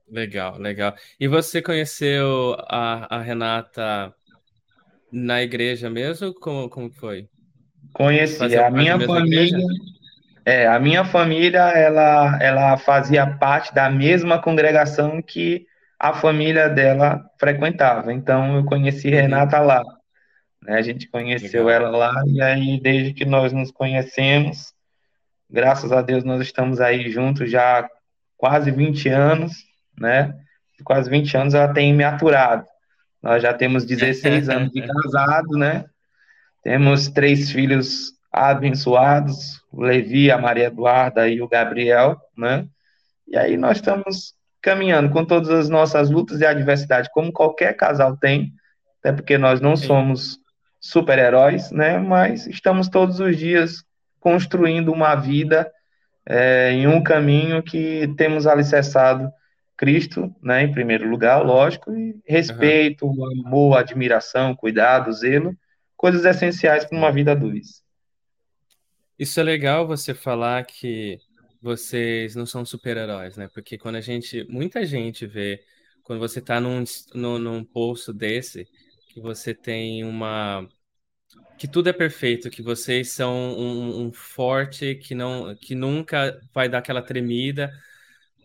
Legal, 0.07 0.57
legal. 0.57 0.93
E 1.19 1.27
você 1.27 1.61
conheceu 1.61 2.55
a, 2.67 3.17
a 3.17 3.21
Renata 3.21 4.13
na 5.11 5.41
igreja 5.41 5.89
mesmo? 5.89 6.33
Como, 6.33 6.69
como 6.69 6.91
foi? 6.91 7.27
Conheci. 7.93 8.55
A 8.57 8.69
minha 8.69 8.99
família. 8.99 9.57
É, 10.45 10.67
a 10.67 10.77
minha 10.77 11.05
família, 11.05 11.69
ela, 11.69 12.37
ela 12.41 12.77
fazia 12.77 13.25
parte 13.25 13.73
da 13.73 13.89
mesma 13.89 14.41
congregação 14.41 15.21
que 15.21 15.65
a 15.97 16.13
família 16.13 16.67
dela 16.67 17.23
frequentava. 17.39 18.11
Então, 18.11 18.57
eu 18.57 18.65
conheci. 18.65 19.09
Renata 19.09 19.59
lá. 19.59 19.81
Né? 20.65 20.77
A 20.77 20.81
gente 20.81 21.07
conheceu 21.07 21.65
Legal. 21.65 21.87
ela 21.87 21.97
lá 21.97 22.23
e 22.27 22.41
aí 22.41 22.79
desde 22.79 23.13
que 23.13 23.25
nós 23.25 23.51
nos 23.53 23.71
conhecemos, 23.71 24.73
graças 25.49 25.91
a 25.91 26.01
Deus 26.01 26.23
nós 26.23 26.41
estamos 26.41 26.79
aí 26.79 27.09
juntos 27.09 27.49
já 27.49 27.79
há 27.79 27.89
quase 28.37 28.71
20 28.71 29.09
anos, 29.09 29.53
né? 29.99 30.33
Quase 30.83 31.09
20 31.09 31.37
anos 31.37 31.53
ela 31.53 31.73
tem 31.73 31.93
me 31.93 32.03
aturado. 32.03 32.65
Nós 33.21 33.41
já 33.41 33.53
temos 33.53 33.85
16 33.85 34.49
anos 34.49 34.71
de 34.71 34.81
casado, 34.85 35.57
né? 35.57 35.85
Temos 36.61 37.07
três 37.07 37.51
filhos 37.51 38.13
abençoados, 38.31 39.61
o 39.71 39.81
Levi, 39.83 40.31
a 40.31 40.37
Maria 40.37 40.65
Eduarda 40.65 41.27
e 41.29 41.41
o 41.41 41.47
Gabriel, 41.47 42.17
né? 42.37 42.65
E 43.27 43.37
aí 43.37 43.57
nós 43.57 43.77
estamos 43.77 44.33
caminhando 44.61 45.09
com 45.09 45.23
todas 45.23 45.49
as 45.49 45.69
nossas 45.69 46.09
lutas 46.09 46.41
e 46.41 46.45
adversidades, 46.45 47.09
como 47.13 47.31
qualquer 47.31 47.73
casal 47.73 48.17
tem, 48.17 48.53
até 48.99 49.11
porque 49.11 49.37
nós 49.37 49.61
não 49.61 49.75
Sim. 49.75 49.87
somos 49.87 50.37
super-heróis, 50.79 51.71
né? 51.71 51.97
Mas 51.97 52.47
estamos 52.47 52.89
todos 52.89 53.19
os 53.19 53.37
dias 53.37 53.83
construindo 54.19 54.91
uma 54.91 55.15
vida 55.15 55.69
é, 56.25 56.71
em 56.71 56.87
um 56.87 57.03
caminho 57.03 57.61
que 57.61 58.13
temos 58.17 58.47
alicerçado 58.47 59.29
Cristo, 59.77 60.33
né, 60.41 60.63
em 60.63 60.71
primeiro 60.71 61.09
lugar, 61.09 61.43
lógico, 61.43 61.91
e 61.95 62.15
respeito, 62.25 63.05
uhum. 63.05 63.45
amor, 63.45 63.77
admiração, 63.77 64.55
cuidado, 64.55 65.11
zelo, 65.11 65.57
coisas 65.95 66.25
essenciais 66.25 66.85
para 66.85 66.97
uma 66.97 67.11
vida 67.11 67.31
a 67.31 67.35
dois. 67.35 67.83
Isso 69.17 69.39
é 69.39 69.43
legal 69.43 69.87
você 69.87 70.13
falar 70.13 70.65
que 70.65 71.17
vocês 71.61 72.35
não 72.35 72.45
são 72.45 72.65
super-heróis, 72.65 73.37
né? 73.37 73.47
Porque 73.53 73.77
quando 73.77 73.95
a 73.95 74.01
gente, 74.01 74.43
muita 74.49 74.85
gente 74.85 75.25
vê, 75.25 75.63
quando 76.03 76.19
você 76.19 76.39
está 76.39 76.59
num, 76.59 76.83
num, 77.13 77.39
num 77.39 77.63
posto 77.63 78.13
desse, 78.13 78.67
que 79.13 79.21
você 79.21 79.53
tem 79.53 80.03
uma 80.03 80.67
que 81.57 81.67
tudo 81.67 81.87
é 81.87 81.93
perfeito, 81.93 82.49
que 82.49 82.61
vocês 82.61 83.11
são 83.11 83.33
um, 83.33 84.05
um, 84.05 84.11
forte 84.11 84.95
que 84.95 85.15
não 85.15 85.55
que 85.55 85.73
nunca 85.75 86.39
vai 86.53 86.67
dar 86.67 86.79
aquela 86.79 87.01
tremida, 87.01 87.71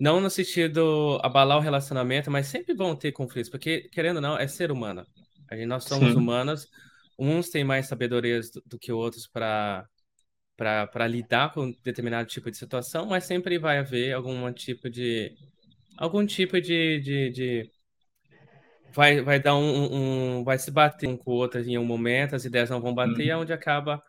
não 0.00 0.20
no 0.20 0.30
sentido 0.30 1.18
abalar 1.22 1.58
o 1.58 1.60
relacionamento, 1.60 2.30
mas 2.30 2.46
sempre 2.46 2.74
vão 2.74 2.94
ter 2.94 3.12
conflitos, 3.12 3.50
porque 3.50 3.88
querendo 3.92 4.16
ou 4.16 4.22
não 4.22 4.38
é 4.38 4.46
ser 4.46 4.70
humano. 4.70 5.04
A 5.50 5.56
gente, 5.56 5.66
nós 5.66 5.84
somos 5.84 6.12
Sim. 6.12 6.18
humanos, 6.18 6.66
uns 7.18 7.50
têm 7.50 7.64
mais 7.64 7.86
sabedorias 7.86 8.50
do, 8.50 8.62
do 8.66 8.78
que 8.78 8.92
outros 8.92 9.26
para 9.26 9.86
para 10.56 11.06
lidar 11.06 11.52
com 11.54 11.72
determinado 11.84 12.28
tipo 12.28 12.50
de 12.50 12.56
situação, 12.56 13.06
mas 13.06 13.22
sempre 13.24 13.58
vai 13.60 13.78
haver 13.78 14.12
algum 14.12 14.52
tipo 14.52 14.90
de 14.90 15.32
algum 15.96 16.26
tipo 16.26 16.60
de, 16.60 17.00
de, 17.00 17.30
de 17.30 17.70
vai, 18.92 19.20
vai 19.20 19.40
dar 19.40 19.54
um, 19.54 20.38
um, 20.38 20.44
vai 20.44 20.58
se 20.58 20.72
bater 20.72 21.08
um 21.08 21.16
com 21.16 21.30
o 21.30 21.34
outro 21.34 21.60
em 21.60 21.78
um 21.78 21.84
momento, 21.84 22.34
as 22.34 22.44
ideias 22.44 22.70
não 22.70 22.80
vão 22.80 22.92
bater, 22.92 23.28
hum. 23.28 23.30
é 23.30 23.36
onde 23.36 23.52
acaba 23.52 24.02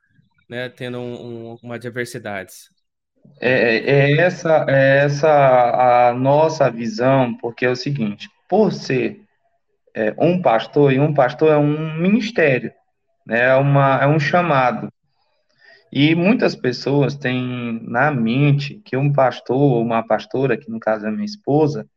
né, 0.50 0.70
tendo 0.70 0.98
um, 1.00 1.52
um, 1.52 1.58
uma 1.62 1.76
adversidades. 1.76 2.70
É, 3.40 3.78
é, 3.78 4.18
essa 4.18 4.66
é 4.68 5.06
essa 5.06 6.10
a 6.10 6.14
nossa 6.14 6.70
visão, 6.70 7.36
porque 7.36 7.66
é 7.66 7.70
o 7.70 7.76
seguinte, 7.76 8.30
por 8.48 8.72
ser 8.72 9.22
é, 9.94 10.14
um 10.18 10.42
pastor, 10.42 10.94
e 10.94 11.00
um 11.00 11.14
pastor 11.14 11.52
é 11.52 11.58
um 11.58 11.98
ministério, 11.98 12.72
né, 13.26 13.46
é, 13.46 13.56
uma, 13.56 14.02
é 14.02 14.08
um 14.08 14.20
chamado. 14.20 14.92
E 15.92 16.14
muitas 16.14 16.56
pessoas 16.56 17.16
têm 17.16 17.82
na 17.84 18.12
mente 18.12 18.80
que 18.86 18.96
um 18.96 19.12
pastor 19.12 19.58
ou 19.58 19.82
uma 19.82 20.06
pastora, 20.06 20.58
que 20.58 20.70
no 20.70 20.80
caso 20.80 21.08
é 21.08 21.12
minha 21.12 21.26
esposa, 21.26 21.88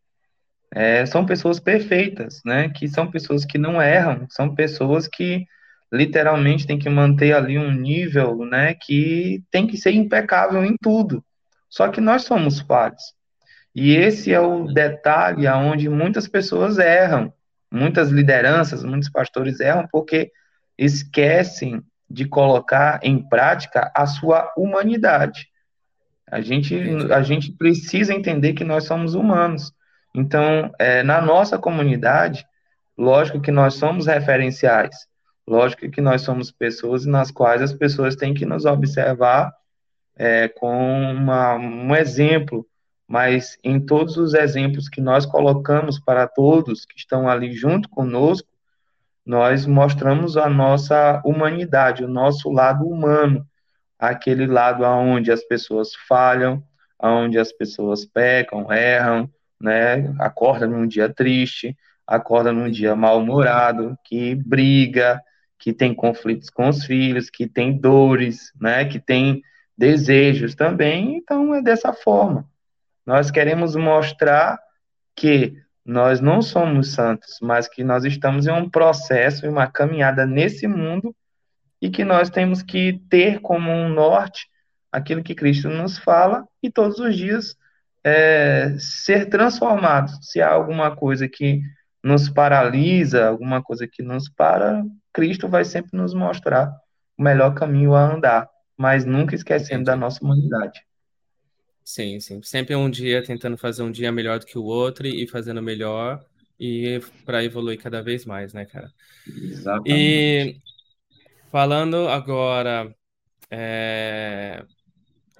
é, 0.75 1.05
são 1.05 1.27
pessoas 1.27 1.61
perfeitas, 1.61 2.41
né? 2.45 2.71
Que 2.71 2.89
são 2.89 3.11
pessoas 3.11 3.45
que 3.45 3.59
não 3.59 3.83
erram, 3.83 4.27
são 4.31 4.55
pessoas 4.55 5.07
que 5.07 5.45
literalmente 5.93 6.67
têm 6.67 6.79
que 6.79 6.89
manter 6.89 7.35
ali 7.35 7.59
um 7.59 7.71
nível, 7.71 8.47
né? 8.47 8.75
Que 8.75 9.45
tem 9.51 9.67
que 9.67 9.77
ser 9.77 9.93
impecável 9.93 10.65
em 10.65 10.75
tudo. 10.81 11.23
Só 11.69 11.89
que 11.89 12.01
nós 12.01 12.23
somos 12.23 12.61
falhos. 12.61 13.03
E 13.75 13.95
esse 13.95 14.33
é 14.33 14.41
o 14.41 14.65
detalhe 14.67 15.47
aonde 15.47 15.89
muitas 15.89 16.27
pessoas 16.27 16.79
erram, 16.79 17.33
muitas 17.71 18.11
lideranças, 18.11 18.83
muitos 18.83 19.11
pastores 19.11 19.61
erram 19.61 19.87
porque 19.91 20.31
esquecem 20.77 21.83
de 22.09 22.27
colocar 22.27 23.01
em 23.03 23.27
prática 23.29 23.91
a 23.95 24.07
sua 24.07 24.53
humanidade. 24.57 25.49
A 26.31 26.41
gente, 26.41 26.75
a 27.13 27.23
gente 27.23 27.53
precisa 27.53 28.15
entender 28.15 28.55
que 28.55 28.65
nós 28.65 28.85
somos 28.85 29.15
humanos. 29.15 29.73
Então, 30.15 30.71
é, 30.79 31.03
na 31.03 31.21
nossa 31.21 31.59
comunidade, 31.59 32.45
lógico 32.97 33.41
que 33.41 33.51
nós 33.51 33.75
somos 33.75 34.07
referenciais, 34.07 34.95
lógico 35.47 35.91
que 35.91 36.01
nós 36.01 36.23
somos 36.23 36.51
pessoas 36.51 37.05
nas 37.07 37.31
quais 37.31 37.63
as 37.63 37.73
pessoas 37.73 38.17
têm 38.17 38.35
que 38.35 38.47
nos 38.47 38.65
observar 38.65 39.53
é, 40.17 40.49
com 40.49 41.13
uma, 41.13 41.55
um 41.55 41.95
exemplo, 41.95 42.67
mas 43.07 43.59
em 43.63 43.81
todos 43.81 44.17
os 44.17 44.35
exemplos 44.35 44.89
que 44.89 45.01
nós 45.01 45.27
colocamos 45.27 45.99
para 45.99 46.27
todos 46.27 46.85
que 46.85 46.97
estão 46.97 47.29
ali 47.29 47.53
junto 47.53 47.89
conosco, 47.89 48.49
nós 49.25 49.67
mostramos 49.67 50.37
a 50.37 50.49
nossa 50.49 51.23
humanidade, 51.25 52.05
o 52.05 52.09
nosso 52.09 52.51
lado 52.51 52.87
humano, 52.87 53.47
aquele 53.99 54.47
lado 54.47 54.85
aonde 54.85 55.31
as 55.31 55.45
pessoas 55.45 55.95
falham, 56.09 56.63
aonde 56.99 57.39
as 57.39 57.53
pessoas 57.53 58.05
pecam, 58.05 58.73
erram, 58.73 59.31
né? 59.61 60.13
Acorda 60.19 60.67
num 60.67 60.87
dia 60.87 61.09
triste, 61.09 61.77
acorda 62.07 62.53
num 62.53 62.71
dia 62.71 62.97
mal-humorado, 62.97 63.97
que 64.05 64.35
briga, 64.35 65.23
que 65.63 65.73
tem 65.73 65.95
conflitos 65.95 66.51
com 66.51 66.69
os 66.69 66.85
filhos, 66.85 67.31
que 67.31 67.47
tem 67.47 67.79
dores, 67.79 68.53
né? 68.61 68.85
Que 68.85 68.99
tem 68.99 69.41
desejos 69.79 70.57
também. 70.57 71.17
Então 71.17 71.55
é 71.55 71.63
dessa 71.63 71.93
forma. 71.93 72.45
Nós 73.07 73.31
queremos 73.31 73.77
mostrar 73.77 74.59
que 75.15 75.57
nós 75.87 76.21
não 76.21 76.43
somos 76.43 76.93
santos, 76.93 77.39
mas 77.41 77.69
que 77.69 77.85
nós 77.85 78.05
estamos 78.05 78.49
em 78.49 78.51
um 78.51 78.69
processo, 78.69 79.47
em 79.47 79.49
uma 79.49 79.69
caminhada 79.69 80.27
nesse 80.27 80.67
mundo 80.67 81.15
e 81.81 81.89
que 81.91 82.05
nós 82.05 82.29
temos 82.29 82.61
que 82.61 83.01
ter 83.09 83.39
como 83.39 83.71
um 83.71 83.89
norte 83.89 84.49
aquilo 84.91 85.23
que 85.23 85.33
Cristo 85.33 85.69
nos 85.69 85.97
fala 85.97 86.45
e 86.61 86.73
todos 86.73 86.99
os 86.99 87.17
dias 87.17 87.57
é, 88.03 88.75
ser 88.81 89.27
transformados. 89.27 90.19
Se 90.23 90.43
há 90.43 90.51
alguma 90.51 90.97
coisa 90.97 91.29
que 91.29 91.63
nos 92.03 92.29
paralisa, 92.29 93.29
alguma 93.29 93.63
coisa 93.63 93.87
que 93.87 94.03
nos 94.03 94.29
para, 94.29 94.85
Cristo 95.13 95.49
vai 95.49 95.65
sempre 95.65 95.97
nos 95.97 96.15
mostrar 96.15 96.73
o 97.19 97.23
melhor 97.23 97.55
caminho 97.55 97.95
a 97.95 98.15
andar, 98.15 98.49
mas 98.77 99.05
nunca 99.05 99.35
esquecendo 99.35 99.85
da 99.85 99.97
nossa 99.97 100.25
humanidade. 100.25 100.85
Sim, 101.85 102.21
sim. 102.21 102.43
Sempre 102.43 102.77
um 102.77 102.89
dia 102.89 103.23
tentando 103.23 103.57
fazer 103.59 103.83
um 103.83 103.91
dia 103.91 104.13
melhor 104.13 104.39
do 104.39 104.47
que 104.47 104.59
o 104.59 104.65
outro 104.65 105.07
e 105.07 105.27
fazendo 105.27 105.61
melhor 105.61 106.25
e 106.59 107.01
para 107.25 107.45
evoluir 107.45 107.79
cada 107.79 108.01
vez 108.03 108.25
mais, 108.25 108.53
né, 108.53 108.65
cara? 108.65 108.93
Exatamente. 109.27 109.93
E 109.93 110.63
falando 111.51 112.09
agora 112.09 112.95
é, 113.51 114.65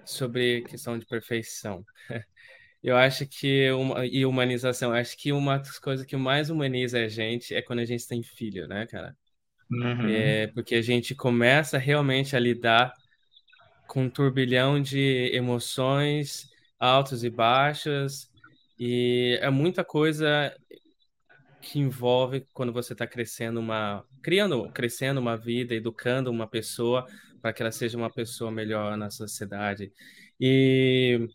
sobre 0.05 0.63
questão 0.63 0.99
de 0.99 1.07
perfeição, 1.07 1.85
eu 2.83 2.97
acho 2.97 3.27
que 3.27 3.71
uma, 3.71 4.05
e 4.05 4.27
humanização, 4.27 4.93
acho 4.93 5.17
que 5.17 5.33
uma 5.33 5.59
das 5.59 5.79
coisas 5.79 6.05
que 6.05 6.17
mais 6.17 6.51
humaniza 6.51 6.99
a 6.99 7.09
gente 7.09 7.55
é 7.55 7.63
quando 7.63 7.79
a 7.79 7.85
gente 7.85 8.07
tem 8.07 8.23
filho, 8.23 8.67
né, 8.67 8.85
cara? 8.87 9.17
Uhum. 9.73 10.09
É, 10.09 10.47
porque 10.49 10.75
a 10.75 10.83
gente 10.83 11.15
começa 11.15 11.79
realmente 11.79 12.37
a 12.37 12.39
lidar 12.39 12.93
com 13.87 14.05
um 14.05 14.11
turbilhão 14.11 14.81
de 14.81 15.31
emoções 15.33 16.51
altos 16.79 17.23
e 17.23 17.31
baixas, 17.31 18.31
e 18.79 19.39
é 19.41 19.49
muita 19.51 19.85
coisa 19.85 20.53
que 21.61 21.79
envolve 21.79 22.45
quando 22.53 22.73
você 22.73 22.93
está 22.93 23.07
crescendo 23.07 23.61
uma 23.61 24.05
criando 24.21 24.69
crescendo 24.73 25.21
uma 25.21 25.37
vida 25.37 25.75
educando 25.75 26.29
uma 26.29 26.47
pessoa 26.49 27.07
para 27.41 27.53
que 27.53 27.63
ela 27.63 27.71
seja 27.71 27.97
uma 27.97 28.11
pessoa 28.11 28.51
melhor 28.51 28.97
na 28.97 29.11
sociedade. 29.11 29.93
E 30.41 31.29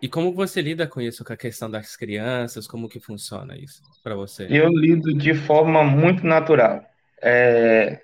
e 0.00 0.08
como 0.08 0.32
você 0.32 0.60
lida 0.60 0.86
com 0.86 1.00
isso 1.00 1.24
com 1.24 1.32
a 1.32 1.36
questão 1.36 1.68
das 1.68 1.96
crianças? 1.96 2.68
Como 2.68 2.88
que 2.88 3.00
funciona 3.00 3.56
isso 3.56 3.82
para 4.02 4.14
você? 4.14 4.46
Eu 4.48 4.68
lido 4.68 5.12
de 5.12 5.34
forma 5.34 5.82
muito 5.82 6.24
natural 6.24 6.84
é, 7.24 8.00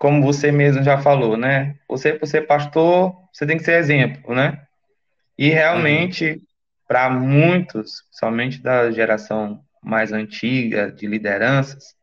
como 0.00 0.20
você 0.20 0.50
mesmo 0.50 0.82
já 0.82 0.98
falou, 0.98 1.36
né? 1.36 1.76
Você, 1.88 2.12
por 2.12 2.26
ser 2.26 2.42
pastor, 2.42 3.14
você 3.32 3.46
tem 3.46 3.56
que 3.56 3.62
ser 3.62 3.78
exemplo, 3.78 4.34
né? 4.34 4.60
E 5.38 5.48
realmente, 5.48 6.32
uhum. 6.32 6.40
para 6.88 7.08
muitos, 7.08 8.02
somente 8.10 8.60
da 8.60 8.90
geração 8.90 9.60
mais 9.80 10.12
antiga 10.12 10.90
de 10.90 11.06
lideranças, 11.06 11.94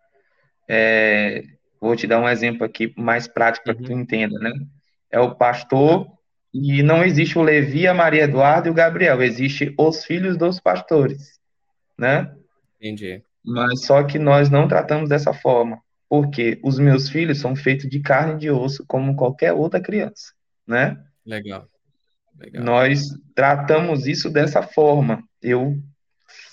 é, 0.68 1.44
vou 1.80 1.94
te 1.96 2.08
dar 2.08 2.22
um 2.22 2.30
exemplo 2.30 2.66
aqui 2.66 2.94
mais 2.98 3.28
prático 3.28 3.66
para 3.66 3.74
uhum. 3.74 3.80
que 3.80 3.86
tu 3.86 3.94
uhum. 3.94 4.00
entenda, 4.00 4.40
né? 4.40 4.52
É 5.12 5.20
o 5.20 5.36
pastor 5.36 6.08
e 6.54 6.82
não 6.82 7.04
existe 7.04 7.38
o 7.38 7.42
Levi, 7.42 7.86
a 7.86 7.94
Maria 7.94 8.24
Eduardo 8.24 8.70
e 8.70 8.72
o 8.72 8.74
Gabriel, 8.74 9.22
existe 9.22 9.74
os 9.78 10.06
filhos 10.06 10.38
dos 10.38 10.58
pastores, 10.58 11.38
né? 11.98 12.34
Entendi. 12.80 13.22
Mas 13.44 13.86
só 13.86 14.02
que 14.04 14.18
nós 14.18 14.50
não 14.50 14.68
tratamos 14.68 15.10
dessa 15.10 15.34
forma 15.34 15.85
porque 16.10 16.60
os 16.64 16.80
meus 16.80 17.10
filhos 17.10 17.40
são 17.40 17.56
feitos 17.56 17.90
de 17.90 18.00
carne 18.00 18.34
e 18.34 18.38
de 18.38 18.52
osso 18.52 18.86
como 18.88 19.16
qualquer 19.16 19.54
outra 19.54 19.80
criança, 19.80 20.34
né? 20.68 20.98
Legal. 21.26 21.68
Legal. 22.38 22.64
Nós 22.64 23.08
tratamos 23.34 24.08
isso 24.08 24.30
dessa 24.30 24.62
forma. 24.62 25.24
Eu 25.42 25.82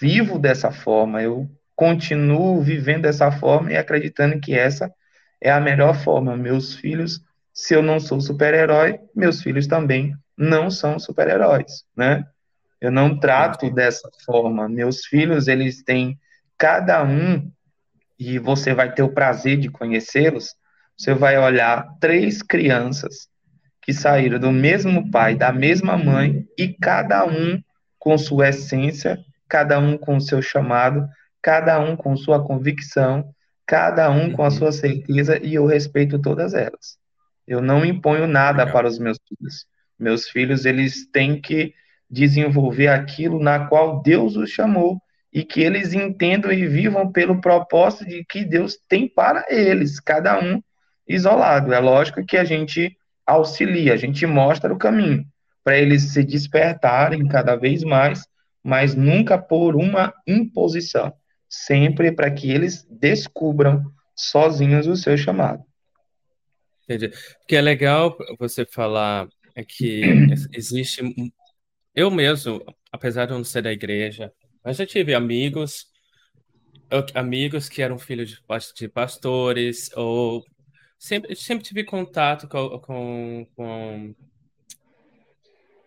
vivo 0.00 0.38
dessa 0.38 0.70
forma, 0.70 1.22
eu 1.22 1.50
continuo 1.74 2.60
vivendo 2.60 3.02
dessa 3.02 3.32
forma 3.32 3.72
e 3.72 3.76
acreditando 3.76 4.38
que 4.40 4.54
essa 4.54 4.92
é 5.40 5.50
a 5.50 5.60
melhor 5.60 5.94
forma. 5.96 6.36
Meus 6.36 6.74
filhos, 6.74 7.20
se 7.52 7.74
eu 7.74 7.82
não 7.82 7.98
sou 7.98 8.20
super-herói, 8.20 9.00
meus 9.14 9.42
filhos 9.42 9.66
também 9.66 10.14
não 10.36 10.70
são 10.70 10.98
super-heróis, 10.98 11.84
né? 11.96 12.24
Eu 12.80 12.90
não 12.90 13.18
trato 13.18 13.70
dessa 13.70 14.08
forma. 14.24 14.68
Meus 14.68 15.04
filhos, 15.04 15.46
eles 15.46 15.82
têm 15.82 16.18
cada 16.58 17.02
um, 17.04 17.50
e 18.22 18.38
você 18.38 18.72
vai 18.72 18.92
ter 18.92 19.02
o 19.02 19.12
prazer 19.12 19.58
de 19.58 19.68
conhecê-los. 19.68 20.54
Você 20.96 21.12
vai 21.12 21.36
olhar 21.36 21.96
três 22.00 22.42
crianças 22.42 23.28
que 23.80 23.92
saíram 23.92 24.38
do 24.38 24.52
mesmo 24.52 25.10
pai, 25.10 25.34
da 25.34 25.52
mesma 25.52 25.96
mãe, 25.96 26.46
e 26.56 26.68
cada 26.68 27.26
um 27.26 27.60
com 27.98 28.16
sua 28.16 28.50
essência, 28.50 29.18
cada 29.48 29.78
um 29.80 29.98
com 29.98 30.20
seu 30.20 30.40
chamado, 30.40 31.04
cada 31.42 31.80
um 31.80 31.96
com 31.96 32.16
sua 32.16 32.44
convicção, 32.44 33.28
cada 33.66 34.08
um 34.08 34.30
com 34.30 34.42
a 34.42 34.44
uhum. 34.44 34.50
sua 34.52 34.70
certeza, 34.70 35.44
e 35.44 35.54
eu 35.54 35.66
respeito 35.66 36.20
todas 36.20 36.54
elas. 36.54 36.96
Eu 37.46 37.60
não 37.60 37.84
imponho 37.84 38.28
nada 38.28 38.64
para 38.70 38.86
os 38.86 39.00
meus 39.00 39.18
filhos. 39.28 39.66
Meus 39.98 40.28
filhos, 40.28 40.64
eles 40.64 41.10
têm 41.10 41.40
que 41.40 41.74
desenvolver 42.08 42.88
aquilo 42.88 43.42
na 43.42 43.66
qual 43.66 44.00
Deus 44.00 44.36
os 44.36 44.50
chamou 44.50 45.01
e 45.32 45.44
que 45.44 45.60
eles 45.60 45.94
entendam 45.94 46.52
e 46.52 46.66
vivam 46.66 47.10
pelo 47.10 47.40
propósito 47.40 48.06
de 48.06 48.24
que 48.24 48.44
Deus 48.44 48.78
tem 48.88 49.08
para 49.08 49.46
eles, 49.48 49.98
cada 49.98 50.38
um 50.38 50.62
isolado. 51.08 51.72
É 51.72 51.78
lógico 51.78 52.24
que 52.24 52.36
a 52.36 52.44
gente 52.44 52.96
auxilia, 53.26 53.94
a 53.94 53.96
gente 53.96 54.26
mostra 54.26 54.72
o 54.72 54.78
caminho 54.78 55.24
para 55.64 55.78
eles 55.78 56.12
se 56.12 56.22
despertarem 56.24 57.26
cada 57.28 57.56
vez 57.56 57.82
mais, 57.82 58.26
mas 58.62 58.94
nunca 58.94 59.38
por 59.38 59.76
uma 59.76 60.12
imposição, 60.26 61.12
sempre 61.48 62.12
para 62.12 62.30
que 62.30 62.50
eles 62.50 62.84
descubram 62.90 63.84
sozinhos 64.14 64.86
o 64.86 64.96
seu 64.96 65.16
chamado. 65.16 65.62
Entendi. 66.84 67.12
Porque 67.38 67.56
é 67.56 67.60
legal 67.60 68.16
você 68.38 68.66
falar 68.66 69.28
é 69.54 69.64
que 69.64 70.02
existe. 70.52 71.02
Eu 71.94 72.10
mesmo, 72.10 72.62
apesar 72.90 73.26
de 73.26 73.32
não 73.32 73.44
ser 73.44 73.62
da 73.62 73.72
igreja, 73.72 74.32
mas 74.64 74.76
já 74.76 74.86
tive 74.86 75.14
amigos, 75.14 75.86
amigos 77.14 77.68
que 77.68 77.82
eram 77.82 77.98
filhos 77.98 78.42
de 78.74 78.88
pastores, 78.88 79.90
ou 79.96 80.44
sempre, 80.98 81.34
sempre 81.34 81.64
tive 81.64 81.84
contato 81.84 82.46
com, 82.48 82.78
com, 82.78 83.46
com, 83.56 84.14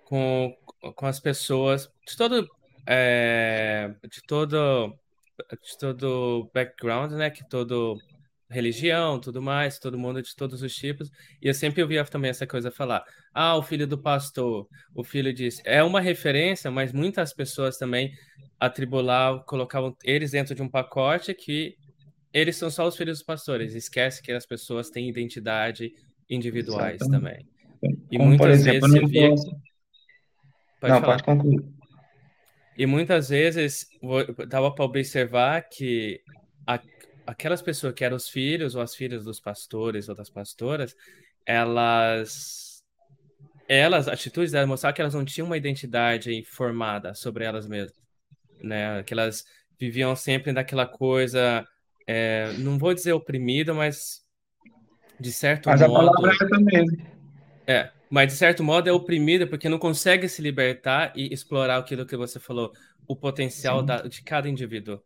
com, 0.05 0.57
com 0.93 1.05
as 1.05 1.19
pessoas 1.19 1.89
de 2.07 2.17
todo, 2.17 2.49
é, 2.85 3.93
de 4.09 4.21
todo, 4.27 4.93
de 5.63 5.77
todo 5.79 6.49
background, 6.53 7.13
né? 7.13 7.29
Que 7.29 7.47
todo 7.47 7.97
religião, 8.49 9.19
tudo 9.19 9.41
mais, 9.41 9.79
todo 9.79 9.97
mundo 9.97 10.21
de 10.21 10.35
todos 10.35 10.61
os 10.61 10.75
tipos. 10.75 11.09
E 11.41 11.47
eu 11.47 11.53
sempre 11.53 11.81
ouvia 11.81 12.03
também 12.05 12.29
essa 12.29 12.47
coisa 12.47 12.71
falar: 12.71 13.03
ah, 13.33 13.55
o 13.55 13.63
filho 13.63 13.87
do 13.87 13.97
pastor, 13.97 14.67
o 14.93 15.03
filho 15.03 15.33
disso. 15.33 15.61
É 15.65 15.83
uma 15.83 16.01
referência, 16.01 16.69
mas 16.71 16.91
muitas 16.91 17.33
pessoas 17.33 17.77
também 17.77 18.11
atribulavam, 18.59 19.43
colocavam 19.45 19.95
eles 20.03 20.31
dentro 20.31 20.55
de 20.55 20.61
um 20.61 20.69
pacote 20.69 21.33
que 21.33 21.75
eles 22.33 22.55
são 22.57 22.69
só 22.69 22.87
os 22.87 22.95
filhos 22.95 23.19
dos 23.19 23.25
pastores. 23.25 23.75
Esquece 23.75 24.21
que 24.21 24.31
as 24.31 24.45
pessoas 24.45 24.89
têm 24.89 25.09
identidade 25.09 25.93
individuais 26.29 27.01
Exatamente. 27.01 27.45
também. 27.81 27.99
E 28.11 28.17
Como, 28.17 28.29
muitas 28.29 28.59
exemplo, 28.59 28.89
vezes 28.89 29.09
via... 29.09 29.29
Pode 30.81 30.93
não, 30.93 31.01
falar. 31.01 31.13
pode 31.13 31.23
concluir. 31.23 31.63
E 32.77 32.85
muitas 32.85 33.29
vezes 33.29 33.87
dava 34.49 34.73
para 34.73 34.83
observar 34.83 35.61
que 35.69 36.21
a, 36.67 36.81
aquelas 37.25 37.61
pessoas 37.61 37.93
que 37.93 38.03
eram 38.03 38.17
os 38.17 38.27
filhos 38.27 38.75
ou 38.75 38.81
as 38.81 38.93
filhas 38.93 39.23
dos 39.23 39.39
pastores 39.39 40.09
ou 40.09 40.15
das 40.15 40.29
pastoras, 40.29 40.93
elas 41.45 42.83
elas 43.67 44.07
atitudes 44.07 44.51
delas 44.51 44.67
mostrar 44.67 44.93
que 44.93 45.01
elas 45.01 45.13
não 45.13 45.25
tinham 45.25 45.47
uma 45.47 45.57
identidade 45.57 46.43
formada 46.45 47.15
sobre 47.15 47.45
elas 47.45 47.67
mesmas, 47.67 47.97
né? 48.61 49.03
Que 49.03 49.13
elas 49.13 49.43
viviam 49.79 50.15
sempre 50.15 50.53
daquela 50.53 50.85
coisa 50.85 51.65
é, 52.07 52.53
não 52.59 52.77
vou 52.77 52.93
dizer 52.93 53.13
oprimida, 53.13 53.73
mas 53.73 54.21
de 55.19 55.31
certo 55.31 55.69
mas 55.69 55.81
modo. 55.81 55.91
Mas 55.91 55.99
a 55.99 56.05
palavra 56.05 56.31
é 56.31 56.35
essa 56.35 56.59
mesmo. 56.59 56.97
É, 57.67 57.89
mas 58.09 58.27
de 58.27 58.33
certo 58.37 58.63
modo 58.63 58.87
é 58.87 58.91
oprimida 58.91 59.47
porque 59.47 59.67
não 59.67 59.79
consegue 59.79 60.29
se 60.29 60.41
libertar 60.41 61.11
e 61.15 61.33
explorar 61.33 61.77
aquilo 61.77 62.05
que 62.05 62.15
você 62.15 62.39
falou, 62.39 62.71
o 63.07 63.15
potencial 63.15 63.81
da, 63.81 64.03
de 64.03 64.23
cada 64.23 64.47
indivíduo, 64.47 65.01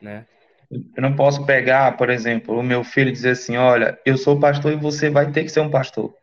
né? 0.00 0.26
Eu 0.70 1.02
não 1.02 1.16
posso 1.16 1.46
pegar, 1.46 1.96
por 1.96 2.10
exemplo, 2.10 2.58
o 2.58 2.62
meu 2.62 2.84
filho 2.84 3.08
e 3.08 3.12
dizer 3.12 3.30
assim, 3.30 3.56
olha, 3.56 3.98
eu 4.04 4.18
sou 4.18 4.38
pastor 4.38 4.72
e 4.72 4.76
você 4.76 5.08
vai 5.08 5.30
ter 5.30 5.42
que 5.42 5.48
ser 5.48 5.60
um 5.60 5.70
pastor, 5.70 6.14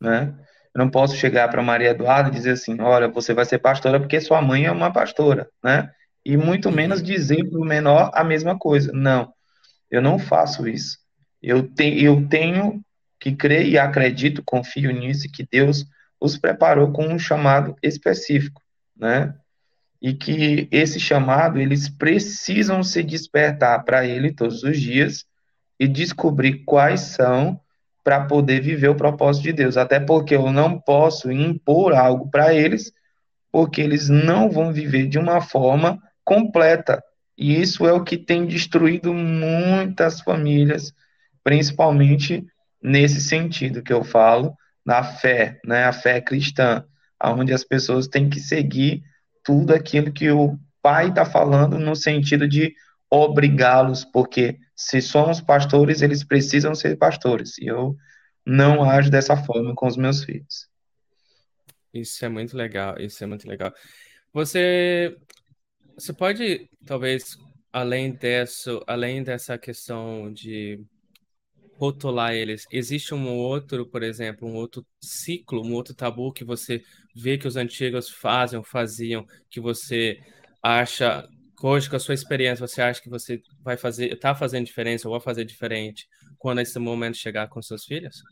né? 0.00 0.34
Eu 0.74 0.80
não 0.80 0.90
posso 0.90 1.16
chegar 1.16 1.48
para 1.48 1.62
Maria 1.62 1.90
Eduarda 1.90 2.30
e 2.30 2.32
dizer 2.32 2.52
assim, 2.52 2.80
olha, 2.80 3.08
você 3.08 3.32
vai 3.32 3.44
ser 3.44 3.58
pastora 3.58 4.00
porque 4.00 4.20
sua 4.20 4.42
mãe 4.42 4.64
é 4.66 4.72
uma 4.72 4.92
pastora, 4.92 5.48
né? 5.62 5.90
e 6.24 6.36
muito 6.36 6.70
menos 6.72 7.02
dizer 7.02 7.48
para 7.48 7.60
o 7.60 7.64
menor 7.64 8.10
a 8.14 8.24
mesma 8.24 8.58
coisa. 8.58 8.90
Não, 8.92 9.32
eu 9.90 10.00
não 10.00 10.18
faço 10.18 10.66
isso. 10.66 10.98
Eu, 11.42 11.62
te, 11.68 12.02
eu 12.02 12.26
tenho 12.26 12.82
que 13.20 13.36
crer 13.36 13.66
e 13.66 13.78
acredito, 13.78 14.42
confio 14.42 14.90
nisso, 14.90 15.28
que 15.30 15.46
Deus 15.46 15.84
os 16.18 16.38
preparou 16.38 16.90
com 16.92 17.06
um 17.06 17.18
chamado 17.18 17.76
específico, 17.82 18.62
né? 18.96 19.34
E 20.00 20.14
que 20.14 20.68
esse 20.70 20.98
chamado, 20.98 21.58
eles 21.58 21.88
precisam 21.88 22.82
se 22.82 23.02
despertar 23.02 23.84
para 23.84 24.06
ele 24.06 24.32
todos 24.32 24.62
os 24.62 24.78
dias 24.78 25.24
e 25.78 25.86
descobrir 25.86 26.64
quais 26.64 27.00
são 27.00 27.60
para 28.04 28.26
poder 28.26 28.60
viver 28.60 28.88
o 28.88 28.94
propósito 28.94 29.44
de 29.44 29.52
Deus. 29.54 29.78
Até 29.78 29.98
porque 29.98 30.36
eu 30.36 30.52
não 30.52 30.78
posso 30.78 31.32
impor 31.32 31.94
algo 31.94 32.30
para 32.30 32.52
eles, 32.54 32.92
porque 33.50 33.80
eles 33.80 34.10
não 34.10 34.50
vão 34.50 34.72
viver 34.72 35.06
de 35.08 35.18
uma 35.18 35.40
forma 35.40 35.98
completa. 36.22 37.02
E 37.36 37.60
isso 37.60 37.86
é 37.86 37.92
o 37.92 38.04
que 38.04 38.18
tem 38.18 38.46
destruído 38.46 39.12
muitas 39.12 40.20
famílias, 40.20 40.92
principalmente 41.42 42.46
nesse 42.82 43.20
sentido 43.20 43.82
que 43.82 43.92
eu 43.92 44.04
falo, 44.04 44.54
na 44.84 45.02
fé, 45.02 45.58
né, 45.64 45.84
a 45.84 45.92
fé 45.92 46.20
cristã, 46.20 46.84
onde 47.22 47.54
as 47.54 47.64
pessoas 47.64 48.06
têm 48.06 48.28
que 48.28 48.38
seguir 48.38 49.02
tudo 49.42 49.74
aquilo 49.74 50.12
que 50.12 50.30
o 50.30 50.58
pai 50.82 51.08
está 51.08 51.24
falando 51.24 51.78
no 51.78 51.96
sentido 51.96 52.46
de 52.46 52.74
obrigá-los, 53.10 54.04
porque 54.04 54.58
se 54.74 55.00
somos 55.00 55.40
pastores, 55.40 56.02
eles 56.02 56.24
precisam 56.24 56.74
ser 56.74 56.96
pastores. 56.96 57.58
E 57.58 57.66
eu 57.66 57.96
não 58.44 58.88
ajo 58.88 59.10
dessa 59.10 59.36
forma 59.36 59.74
com 59.74 59.86
os 59.86 59.96
meus 59.96 60.24
filhos. 60.24 60.68
Isso 61.92 62.24
é 62.24 62.28
muito 62.28 62.56
legal, 62.56 62.98
isso 62.98 63.22
é 63.22 63.26
muito 63.26 63.48
legal. 63.48 63.72
Você 64.32 65.16
você 65.96 66.12
pode, 66.12 66.68
talvez, 66.84 67.38
além 67.72 68.12
dessa, 68.12 68.80
além 68.86 69.22
dessa 69.22 69.56
questão 69.56 70.32
de 70.32 70.84
rotular 71.76 72.34
eles, 72.34 72.66
existe 72.70 73.14
um 73.14 73.28
outro, 73.28 73.86
por 73.86 74.02
exemplo, 74.02 74.48
um 74.48 74.54
outro 74.54 74.84
ciclo, 75.00 75.64
um 75.64 75.72
outro 75.72 75.94
tabu 75.94 76.32
que 76.32 76.44
você 76.44 76.82
vê 77.14 77.38
que 77.38 77.46
os 77.46 77.56
antigos 77.56 78.08
fazem, 78.08 78.62
faziam, 78.64 79.26
que 79.48 79.60
você 79.60 80.18
acha, 80.62 81.28
hoje 81.66 81.88
com 81.88 81.96
a 81.96 82.00
sua 82.00 82.14
experiência, 82.14 82.66
você 82.66 82.82
acha 82.82 83.00
que 83.00 83.08
você 83.08 83.40
vai 83.62 83.76
fazer, 83.76 84.12
está 84.12 84.34
fazendo 84.34 84.66
diferença 84.66 85.08
ou 85.08 85.12
vai 85.14 85.20
fazer 85.20 85.44
diferente 85.44 86.06
quando 86.38 86.60
esse 86.60 86.78
momento 86.78 87.16
chegar 87.16 87.48
com 87.48 87.62
seus 87.62 87.84
filhos? 87.84 88.22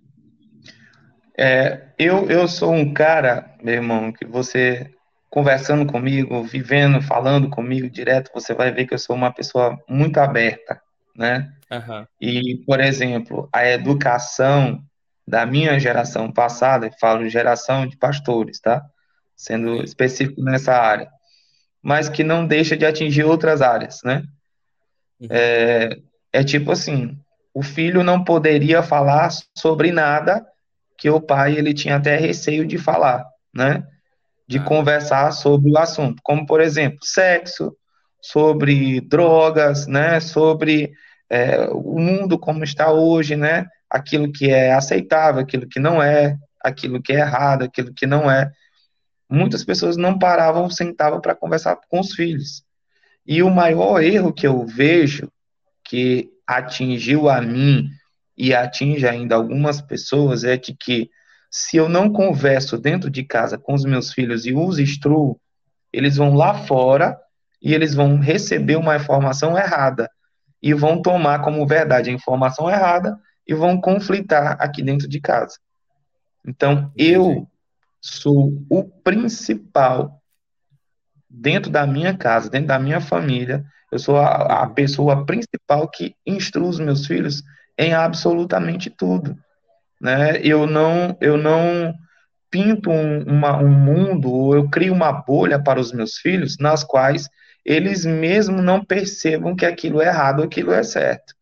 É, 1.36 1.88
eu, 1.98 2.30
eu 2.30 2.46
sou 2.46 2.72
um 2.72 2.92
cara, 2.92 3.56
meu 3.62 3.74
irmão, 3.74 4.12
que 4.12 4.24
você 4.24 4.90
conversando 5.30 5.90
comigo, 5.90 6.42
vivendo, 6.42 7.00
falando 7.00 7.48
comigo 7.48 7.88
direto, 7.88 8.30
você 8.34 8.52
vai 8.52 8.70
ver 8.70 8.86
que 8.86 8.92
eu 8.92 8.98
sou 8.98 9.16
uma 9.16 9.32
pessoa 9.32 9.82
muito 9.88 10.18
aberta, 10.18 10.78
né? 11.16 11.50
Uhum. 11.70 12.06
E, 12.20 12.62
por 12.66 12.80
exemplo, 12.80 13.48
a 13.50 13.66
educação 13.66 14.84
da 15.26 15.46
minha 15.46 15.80
geração 15.80 16.30
passada, 16.30 16.90
falo 17.00 17.26
geração 17.30 17.86
de 17.86 17.96
pastores, 17.96 18.60
tá? 18.60 18.84
Sendo 19.34 19.82
específico 19.82 20.42
nessa 20.42 20.74
área, 20.74 21.08
mas 21.82 22.08
que 22.08 22.22
não 22.22 22.46
deixa 22.46 22.76
de 22.76 22.86
atingir 22.86 23.24
outras 23.24 23.60
áreas, 23.60 24.00
né? 24.04 24.22
Uhum. 25.20 25.28
É, 25.30 25.98
é 26.32 26.44
tipo 26.44 26.72
assim, 26.72 27.18
o 27.52 27.62
filho 27.62 28.02
não 28.04 28.22
poderia 28.22 28.82
falar 28.82 29.30
sobre 29.56 29.90
nada 29.90 30.46
que 30.96 31.10
o 31.10 31.20
pai 31.20 31.56
ele 31.56 31.74
tinha 31.74 31.96
até 31.96 32.16
receio 32.16 32.64
de 32.66 32.78
falar, 32.78 33.26
né? 33.52 33.84
de 34.52 34.58
ah. 34.58 34.62
conversar 34.62 35.32
sobre 35.32 35.70
o 35.70 35.78
assunto, 35.78 36.20
como 36.22 36.46
por 36.46 36.60
exemplo, 36.60 36.98
sexo, 37.02 37.74
sobre 38.20 39.00
drogas, 39.00 39.86
né, 39.86 40.20
sobre 40.20 40.92
é, 41.30 41.68
o 41.70 41.98
mundo 41.98 42.38
como 42.38 42.62
está 42.62 42.92
hoje, 42.92 43.34
né, 43.34 43.66
aquilo 43.90 44.30
que 44.30 44.50
é 44.50 44.72
aceitável, 44.72 45.40
aquilo 45.40 45.66
que 45.66 45.80
não 45.80 46.02
é, 46.02 46.36
aquilo 46.62 47.02
que 47.02 47.12
é 47.12 47.20
errado, 47.20 47.64
aquilo 47.64 47.92
que 47.92 48.06
não 48.06 48.30
é. 48.30 48.50
Muitas 49.32 49.64
pessoas 49.64 49.96
não 49.96 50.18
paravam, 50.18 50.68
sentavam 50.68 51.18
para 51.18 51.34
conversar 51.34 51.78
com 51.88 52.00
os 52.00 52.12
filhos. 52.12 52.62
E 53.26 53.42
o 53.42 53.50
maior 53.50 54.02
erro 54.02 54.30
que 54.30 54.46
eu 54.46 54.66
vejo 54.66 55.32
que 55.82 56.28
atingiu 56.46 57.30
a 57.30 57.40
mim 57.40 57.88
e 58.36 58.54
atinge 58.54 59.08
ainda 59.08 59.34
algumas 59.34 59.80
pessoas 59.80 60.44
é 60.44 60.58
de 60.58 60.76
que 60.76 61.08
se 61.50 61.78
eu 61.78 61.88
não 61.88 62.12
converso 62.12 62.76
dentro 62.76 63.08
de 63.08 63.24
casa 63.24 63.56
com 63.56 63.72
os 63.72 63.86
meus 63.86 64.12
filhos 64.12 64.44
e 64.44 64.52
os 64.52 64.78
instruo, 64.78 65.40
eles 65.90 66.16
vão 66.16 66.34
lá 66.34 66.52
fora 66.66 67.18
e 67.60 67.72
eles 67.72 67.94
vão 67.94 68.18
receber 68.18 68.76
uma 68.76 68.96
informação 68.96 69.56
errada 69.56 70.10
e 70.62 70.74
vão 70.74 71.00
tomar 71.00 71.40
como 71.40 71.66
verdade 71.66 72.10
a 72.10 72.12
informação 72.12 72.68
errada 72.68 73.18
e 73.46 73.54
vão 73.54 73.80
conflitar 73.80 74.58
aqui 74.60 74.82
dentro 74.82 75.08
de 75.08 75.20
casa. 75.20 75.56
Então, 76.46 76.92
eu 76.96 77.48
sou 78.02 78.52
o 78.68 78.82
principal 78.82 80.20
dentro 81.30 81.70
da 81.70 81.86
minha 81.86 82.16
casa, 82.16 82.50
dentro 82.50 82.66
da 82.68 82.78
minha 82.78 83.00
família, 83.00 83.64
eu 83.90 83.98
sou 83.98 84.16
a, 84.16 84.64
a 84.64 84.66
pessoa 84.66 85.24
principal 85.24 85.88
que 85.88 86.14
instrui 86.26 86.68
os 86.68 86.80
meus 86.80 87.06
filhos 87.06 87.42
em 87.78 87.94
absolutamente 87.94 88.90
tudo, 88.90 89.38
né? 90.00 90.40
Eu 90.42 90.66
não, 90.66 91.16
eu 91.20 91.38
não 91.38 91.94
pinto 92.50 92.90
um, 92.90 93.22
uma, 93.22 93.56
um 93.56 93.70
mundo 93.70 94.30
ou 94.30 94.54
eu 94.54 94.68
crio 94.68 94.92
uma 94.92 95.12
bolha 95.12 95.62
para 95.62 95.80
os 95.80 95.92
meus 95.92 96.16
filhos 96.16 96.58
nas 96.58 96.84
quais 96.84 97.28
eles 97.64 98.04
mesmo 98.04 98.60
não 98.60 98.84
percebam 98.84 99.54
que 99.54 99.64
aquilo 99.64 100.02
é 100.02 100.08
errado 100.08 100.42
aquilo 100.42 100.72
é 100.72 100.82
certo. 100.82 101.34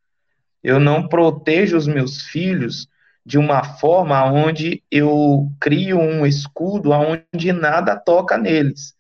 Eu 0.62 0.79
não 0.79 1.09
protejo 1.09 1.77
os 1.77 1.87
meus 1.87 2.23
filhos 2.23 2.87
de 3.31 3.38
uma 3.38 3.62
forma 3.62 4.25
onde 4.25 4.83
eu 4.90 5.49
crio 5.61 6.01
um 6.01 6.27
escudo 6.27 6.90
onde 6.90 7.53
nada 7.53 7.95
toca 7.95 8.37
neles. 8.37 8.93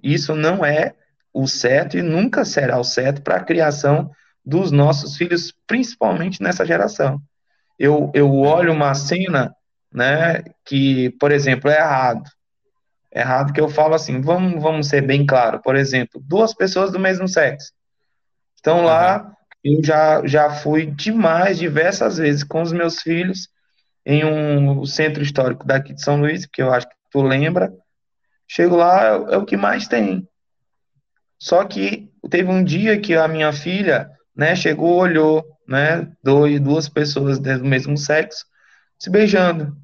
Isso 0.00 0.32
não 0.32 0.64
é 0.64 0.94
o 1.32 1.48
certo 1.48 1.98
e 1.98 2.02
nunca 2.02 2.44
será 2.44 2.78
o 2.78 2.84
certo 2.84 3.20
para 3.20 3.38
a 3.38 3.42
criação 3.42 4.12
dos 4.46 4.70
nossos 4.70 5.16
filhos, 5.16 5.52
principalmente 5.66 6.40
nessa 6.40 6.64
geração. 6.64 7.20
Eu, 7.76 8.12
eu 8.14 8.32
olho 8.32 8.72
uma 8.72 8.94
cena, 8.94 9.52
né, 9.92 10.44
que, 10.64 11.10
por 11.18 11.32
exemplo, 11.32 11.68
é 11.68 11.78
errado. 11.78 12.30
É 13.12 13.22
errado 13.22 13.52
que 13.52 13.60
eu 13.60 13.68
falo 13.68 13.94
assim, 13.94 14.20
vamos, 14.20 14.62
vamos 14.62 14.86
ser 14.86 15.02
bem 15.02 15.26
claro, 15.26 15.60
por 15.60 15.74
exemplo, 15.74 16.22
duas 16.24 16.54
pessoas 16.54 16.92
do 16.92 17.00
mesmo 17.00 17.26
sexo 17.26 17.72
estão 18.64 18.78
uhum. 18.78 18.84
lá, 18.84 19.30
eu 19.64 19.84
já, 19.84 20.26
já 20.26 20.50
fui 20.50 20.86
demais, 20.86 21.58
diversas 21.58 22.16
vezes 22.16 22.44
com 22.44 22.62
os 22.62 22.72
meus 22.72 23.00
filhos 23.00 23.48
em 24.06 24.24
um 24.24 24.84
centro 24.84 25.22
histórico 25.22 25.66
daqui 25.66 25.94
de 25.94 26.02
São 26.02 26.20
Luís, 26.20 26.46
que 26.46 26.62
eu 26.62 26.72
acho 26.72 26.88
que 26.88 26.94
tu 27.10 27.22
lembra, 27.22 27.72
chego 28.46 28.76
lá, 28.76 29.04
é, 29.04 29.34
é 29.34 29.36
o 29.36 29.44
que 29.44 29.56
mais 29.56 29.88
tem. 29.88 30.28
Só 31.38 31.64
que 31.64 32.10
teve 32.30 32.50
um 32.50 32.62
dia 32.62 33.00
que 33.00 33.14
a 33.14 33.28
minha 33.28 33.52
filha, 33.52 34.10
né, 34.36 34.54
chegou, 34.54 34.96
olhou, 34.96 35.44
né, 35.66 36.10
dois, 36.22 36.60
duas 36.60 36.88
pessoas 36.88 37.38
do 37.38 37.64
mesmo 37.64 37.96
sexo 37.96 38.44
se 38.98 39.10
beijando. 39.10 39.76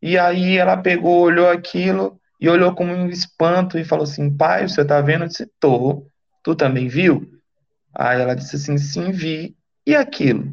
E 0.00 0.18
aí 0.18 0.56
ela 0.56 0.76
pegou, 0.76 1.20
olhou 1.20 1.48
aquilo 1.48 2.20
e 2.40 2.48
olhou 2.48 2.74
com 2.74 2.84
um 2.84 3.08
espanto 3.08 3.78
e 3.78 3.84
falou 3.84 4.04
assim: 4.04 4.34
"Pai, 4.34 4.68
você 4.68 4.84
tá 4.84 5.00
vendo?" 5.00 5.24
Eu 5.24 5.28
disse: 5.28 5.50
"Tô. 5.58 6.06
Tu 6.42 6.54
também 6.54 6.88
viu?" 6.88 7.26
Aí 7.94 8.20
ela 8.20 8.34
disse 8.34 8.56
assim: 8.56 8.76
"Sim, 8.78 9.12
vi." 9.12 9.56
E 9.86 9.94
aquilo? 9.94 10.52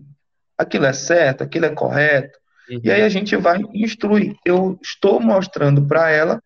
Aquilo 0.58 0.86
é 0.86 0.94
certo? 0.94 1.44
Aquilo 1.44 1.66
é 1.66 1.70
correto? 1.76 2.38
Uhum. 2.72 2.80
E 2.84 2.90
aí 2.90 3.02
a 3.02 3.10
gente 3.10 3.36
vai 3.36 3.62
instruir. 3.74 4.36
Eu 4.46 4.80
estou 4.82 5.20
mostrando 5.20 5.86
para 5.86 6.10
ela 6.10 6.42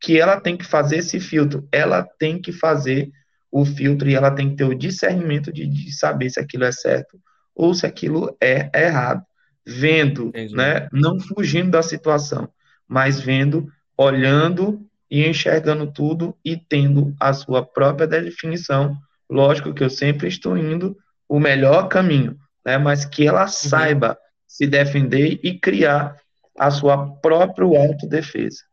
que 0.00 0.20
ela 0.20 0.40
tem 0.40 0.56
que 0.56 0.64
fazer 0.64 0.98
esse 0.98 1.18
filtro. 1.18 1.66
Ela 1.72 2.02
tem 2.02 2.40
que 2.40 2.52
fazer 2.52 3.10
o 3.50 3.64
filtro 3.64 4.08
e 4.08 4.14
ela 4.14 4.30
tem 4.30 4.50
que 4.50 4.56
ter 4.56 4.64
o 4.64 4.74
discernimento 4.74 5.52
de, 5.52 5.66
de 5.66 5.92
saber 5.92 6.30
se 6.30 6.38
aquilo 6.38 6.64
é 6.64 6.72
certo 6.72 7.18
ou 7.54 7.74
se 7.74 7.86
aquilo 7.86 8.36
é 8.40 8.70
errado. 8.74 9.22
Vendo, 9.66 10.28
Entendi. 10.28 10.54
né? 10.54 10.88
Não 10.92 11.18
fugindo 11.18 11.70
da 11.70 11.82
situação, 11.82 12.48
mas 12.86 13.18
vendo, 13.18 13.66
olhando 13.98 14.86
e 15.10 15.26
enxergando 15.26 15.90
tudo 15.90 16.36
e 16.44 16.56
tendo 16.56 17.14
a 17.18 17.32
sua 17.32 17.64
própria 17.64 18.06
definição. 18.06 18.96
Lógico 19.28 19.74
que 19.74 19.82
eu 19.82 19.90
sempre 19.90 20.28
estou 20.28 20.56
indo 20.56 20.96
o 21.28 21.40
melhor 21.40 21.88
caminho, 21.88 22.36
né? 22.64 22.78
Mas 22.78 23.04
que 23.04 23.26
ela 23.26 23.42
uhum. 23.42 23.48
saiba 23.48 24.16
se 24.56 24.66
defender 24.66 25.38
e 25.42 25.58
criar 25.58 26.16
a 26.58 26.70
sua 26.70 27.14
própria 27.16 27.66
autodefesa. 27.66 28.64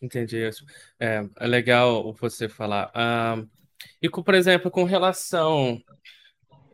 Entendi 0.00 0.46
isso. 0.46 0.64
É, 1.00 1.28
é 1.40 1.46
legal 1.46 2.12
você 2.12 2.48
falar. 2.48 2.88
Ah, 2.94 3.42
e, 4.00 4.08
com, 4.08 4.22
por 4.22 4.34
exemplo, 4.34 4.70
com 4.70 4.84
relação. 4.84 5.82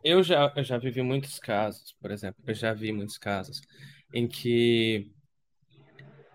Eu 0.03 0.21
já, 0.21 0.53
eu 0.55 0.63
já 0.63 0.77
vivi 0.77 1.01
muitos 1.01 1.39
casos, 1.39 1.95
por 1.99 2.11
exemplo, 2.11 2.43
eu 2.45 2.53
já 2.53 2.73
vi 2.73 2.91
muitos 2.91 3.17
casos 3.17 3.61
em 4.13 4.27
que. 4.27 5.09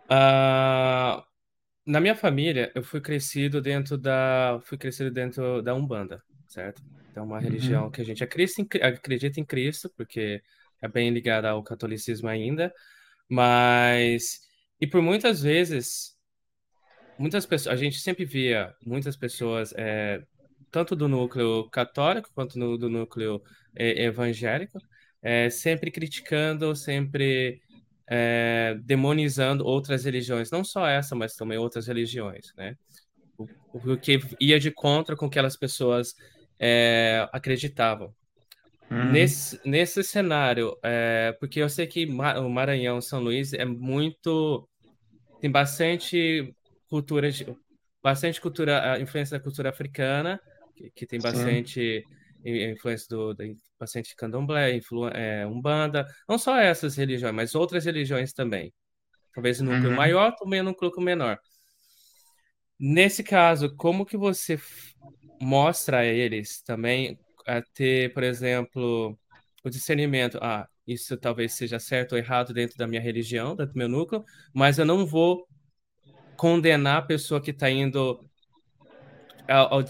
Uh, 0.07 1.23
na 1.87 2.01
minha 2.01 2.17
família, 2.17 2.73
eu 2.75 2.83
fui 2.83 3.01
crescido 3.01 3.61
dentro 3.61 3.97
da. 3.97 4.59
Fui 4.65 4.77
crescido 4.77 5.13
dentro 5.13 5.63
da 5.63 5.75
Umbanda, 5.75 6.21
certo? 6.49 6.83
Então, 7.11 7.25
uma 7.25 7.39
religião 7.39 7.85
uhum. 7.85 7.91
que 7.91 8.01
a 8.01 8.05
gente 8.05 8.25
acredita 8.25 8.63
em, 8.63 8.83
acredita 8.83 9.39
em 9.39 9.45
Cristo, 9.45 9.93
porque 9.97 10.43
é 10.83 10.89
bem 10.89 11.11
ligada 11.11 11.51
ao 11.51 11.63
catolicismo 11.63 12.29
ainda, 12.29 12.73
mas. 13.29 14.41
E 14.81 14.87
por 14.87 15.03
muitas 15.03 15.43
vezes 15.43 16.19
muitas 17.19 17.45
pessoas, 17.45 17.75
a 17.75 17.77
gente 17.77 17.99
sempre 17.99 18.25
via 18.25 18.73
muitas 18.85 19.17
pessoas 19.17 19.75
é, 19.77 20.23
tanto 20.71 20.95
do 20.95 21.09
núcleo 21.09 21.69
católico 21.71 22.31
quanto 22.35 22.59
no, 22.59 22.79
do 22.79 22.89
núcleo 22.89 23.43
é, 23.75 24.05
evangélico, 24.05 24.79
é, 25.21 25.51
sempre 25.51 25.91
criticando, 25.91 26.75
sempre 26.77 27.61
demonizando 28.87 29.67
outras 29.67 30.07
religiões, 30.07 30.51
não 30.51 30.65
só 30.65 30.89
essa, 30.89 31.15
mas 31.15 31.35
também 31.35 31.59
outras 31.59 31.89
religiões, 31.89 32.55
né? 32.57 32.75
O, 33.37 33.47
o 33.75 33.99
que 33.99 34.19
ia 34.41 34.59
de 34.59 34.71
contra 34.71 35.15
com 35.15 35.29
que 35.29 35.39
aquelas 35.39 35.59
pessoas 35.59 36.15
acreditavam. 37.31 38.15
Uhum. 38.91 39.13
Nesse, 39.13 39.61
nesse 39.65 40.03
cenário, 40.03 40.77
é, 40.83 41.37
porque 41.39 41.61
eu 41.61 41.69
sei 41.69 41.87
que 41.87 42.07
o 42.07 42.49
Maranhão, 42.49 43.01
São 43.01 43.21
Luís 43.21 43.53
é 43.53 43.65
muito. 43.65 44.69
tem 45.41 45.51
bastante 45.51 46.55
cultura, 46.89 47.29
bastante 48.03 48.41
cultura, 48.41 48.99
influência 49.01 49.37
da 49.39 49.45
cultura 49.45 49.69
africana, 49.69 50.41
que, 50.75 50.91
que 50.91 51.07
tem 51.07 51.21
bastante 51.21 52.03
Sim. 52.45 52.73
influência 52.73 53.07
do, 53.11 53.35
da 53.35 53.45
bastante 53.79 54.17
candomblé, 54.17 54.75
influ, 54.75 55.09
é, 55.09 55.47
umbanda, 55.47 56.07
não 56.29 56.39
só 56.39 56.57
essas 56.59 56.97
religiões, 56.97 57.35
mas 57.35 57.55
outras 57.55 57.85
religiões 57.85 58.33
também. 58.33 58.73
Talvez 59.33 59.61
no 59.61 59.71
núcleo 59.71 59.91
uhum. 59.91 59.97
maior, 59.97 60.35
também 60.35 60.63
no 60.63 60.71
núcleo 60.71 60.93
menor. 61.01 61.39
Nesse 62.81 63.23
caso, 63.23 63.75
como 63.77 64.07
que 64.07 64.17
você 64.17 64.59
mostra 65.41 65.99
a 65.99 66.05
eles 66.05 66.63
também 66.63 67.19
a 67.49 67.63
ter, 67.63 68.13
por 68.13 68.23
exemplo, 68.23 69.19
o 69.65 69.71
discernimento, 69.71 70.39
ah, 70.43 70.69
isso 70.87 71.17
talvez 71.17 71.55
seja 71.55 71.79
certo 71.79 72.13
ou 72.13 72.19
errado 72.19 72.53
dentro 72.53 72.77
da 72.77 72.87
minha 72.87 73.01
religião, 73.01 73.57
dentro 73.57 73.73
do 73.73 73.79
meu 73.79 73.89
núcleo, 73.89 74.25
mas 74.55 74.79
eu 74.79 74.85
não 74.85 75.07
vou 75.07 75.47
condenar 76.37 76.99
a 76.99 77.03
pessoa 77.03 77.41
que 77.41 77.51
está 77.51 77.69
indo 77.71 78.25
ao, 79.49 79.75
ao, 79.75 79.81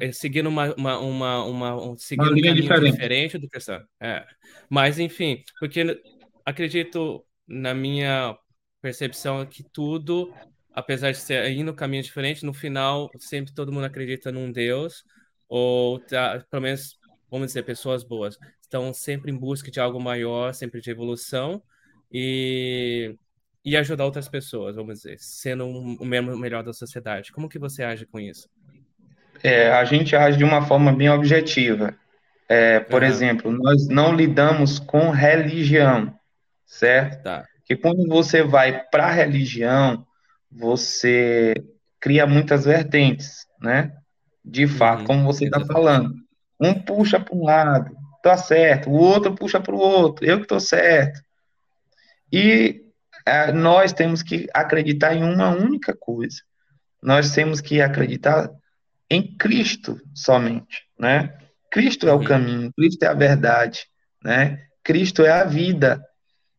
é, 0.00 0.12
seguindo 0.12 0.48
uma, 0.48 0.74
uma, 0.74 0.98
uma, 0.98 1.44
uma 1.44 1.90
um, 1.90 1.96
seguindo 1.96 2.32
um 2.32 2.40
caminho 2.40 2.54
diferente, 2.54 2.92
diferente 2.92 3.38
do 3.38 3.48
que. 3.48 3.58
É. 4.00 4.24
Mas, 4.70 4.98
enfim, 4.98 5.42
porque 5.58 6.00
acredito, 6.44 7.24
na 7.46 7.74
minha 7.74 8.36
percepção, 8.80 9.44
que 9.44 9.62
tudo, 9.62 10.32
apesar 10.72 11.10
de 11.10 11.18
ser 11.18 11.50
indo 11.50 11.72
um 11.72 11.74
caminho 11.74 12.02
diferente, 12.02 12.46
no 12.46 12.54
final, 12.54 13.10
sempre 13.18 13.52
todo 13.52 13.72
mundo 13.72 13.84
acredita 13.84 14.30
num 14.30 14.50
Deus, 14.50 15.04
ou 15.48 15.98
tá, 16.00 16.44
pelo 16.50 16.62
menos, 16.62 16.97
vamos 17.30 17.48
dizer, 17.48 17.62
pessoas 17.62 18.02
boas, 18.02 18.38
estão 18.60 18.92
sempre 18.92 19.30
em 19.30 19.36
busca 19.36 19.70
de 19.70 19.80
algo 19.80 20.00
maior, 20.00 20.54
sempre 20.54 20.80
de 20.80 20.90
evolução, 20.90 21.62
e 22.10 23.14
e 23.68 23.76
ajudar 23.76 24.04
outras 24.04 24.28
pessoas, 24.28 24.76
vamos 24.76 24.94
dizer, 24.94 25.16
sendo 25.18 25.66
um, 25.66 26.04
membro 26.04 26.38
melhor 26.38 26.62
da 26.62 26.72
sociedade. 26.72 27.30
Como 27.32 27.48
que 27.48 27.58
você 27.58 27.82
age 27.82 28.06
com 28.06 28.18
isso? 28.18 28.48
É, 29.42 29.70
a 29.70 29.84
gente 29.84 30.16
age 30.16 30.38
de 30.38 30.44
uma 30.44 30.62
forma 30.62 30.90
bem 30.92 31.10
objetiva. 31.10 31.94
É, 32.48 32.80
por 32.80 33.02
uhum. 33.02 33.08
exemplo, 33.08 33.52
nós 33.52 33.86
não 33.86 34.14
lidamos 34.14 34.78
com 34.78 35.10
religião, 35.10 36.14
certo? 36.64 37.22
Tá. 37.22 37.44
Que 37.64 37.76
quando 37.76 38.06
você 38.08 38.42
vai 38.42 38.84
para 38.90 39.06
a 39.06 39.12
religião, 39.12 40.06
você 40.50 41.54
cria 42.00 42.26
muitas 42.26 42.64
vertentes, 42.64 43.46
né? 43.60 43.92
De 44.42 44.66
fato, 44.66 45.00
uhum. 45.00 45.06
como 45.06 45.24
você 45.24 45.44
está 45.44 45.60
falando. 45.66 46.14
Um 46.60 46.74
puxa 46.74 47.20
para 47.20 47.34
um 47.34 47.44
lado, 47.44 47.96
tá 48.22 48.36
certo. 48.36 48.90
O 48.90 48.94
outro 48.94 49.34
puxa 49.34 49.60
para 49.60 49.74
o 49.74 49.78
outro, 49.78 50.24
eu 50.24 50.38
que 50.38 50.42
estou 50.42 50.60
certo. 50.60 51.20
E 52.32 52.82
é, 53.26 53.52
nós 53.52 53.92
temos 53.92 54.22
que 54.22 54.48
acreditar 54.52 55.14
em 55.14 55.22
uma 55.22 55.50
única 55.50 55.94
coisa. 55.94 56.38
Nós 57.02 57.32
temos 57.32 57.60
que 57.60 57.80
acreditar 57.80 58.50
em 59.10 59.36
Cristo 59.36 60.00
somente, 60.14 60.84
né? 60.98 61.32
Cristo 61.70 62.08
é 62.08 62.12
o 62.12 62.24
caminho, 62.24 62.72
Cristo 62.72 63.02
é 63.02 63.06
a 63.06 63.14
verdade, 63.14 63.86
né? 64.24 64.62
Cristo 64.82 65.22
é 65.22 65.30
a 65.30 65.44
vida. 65.44 66.02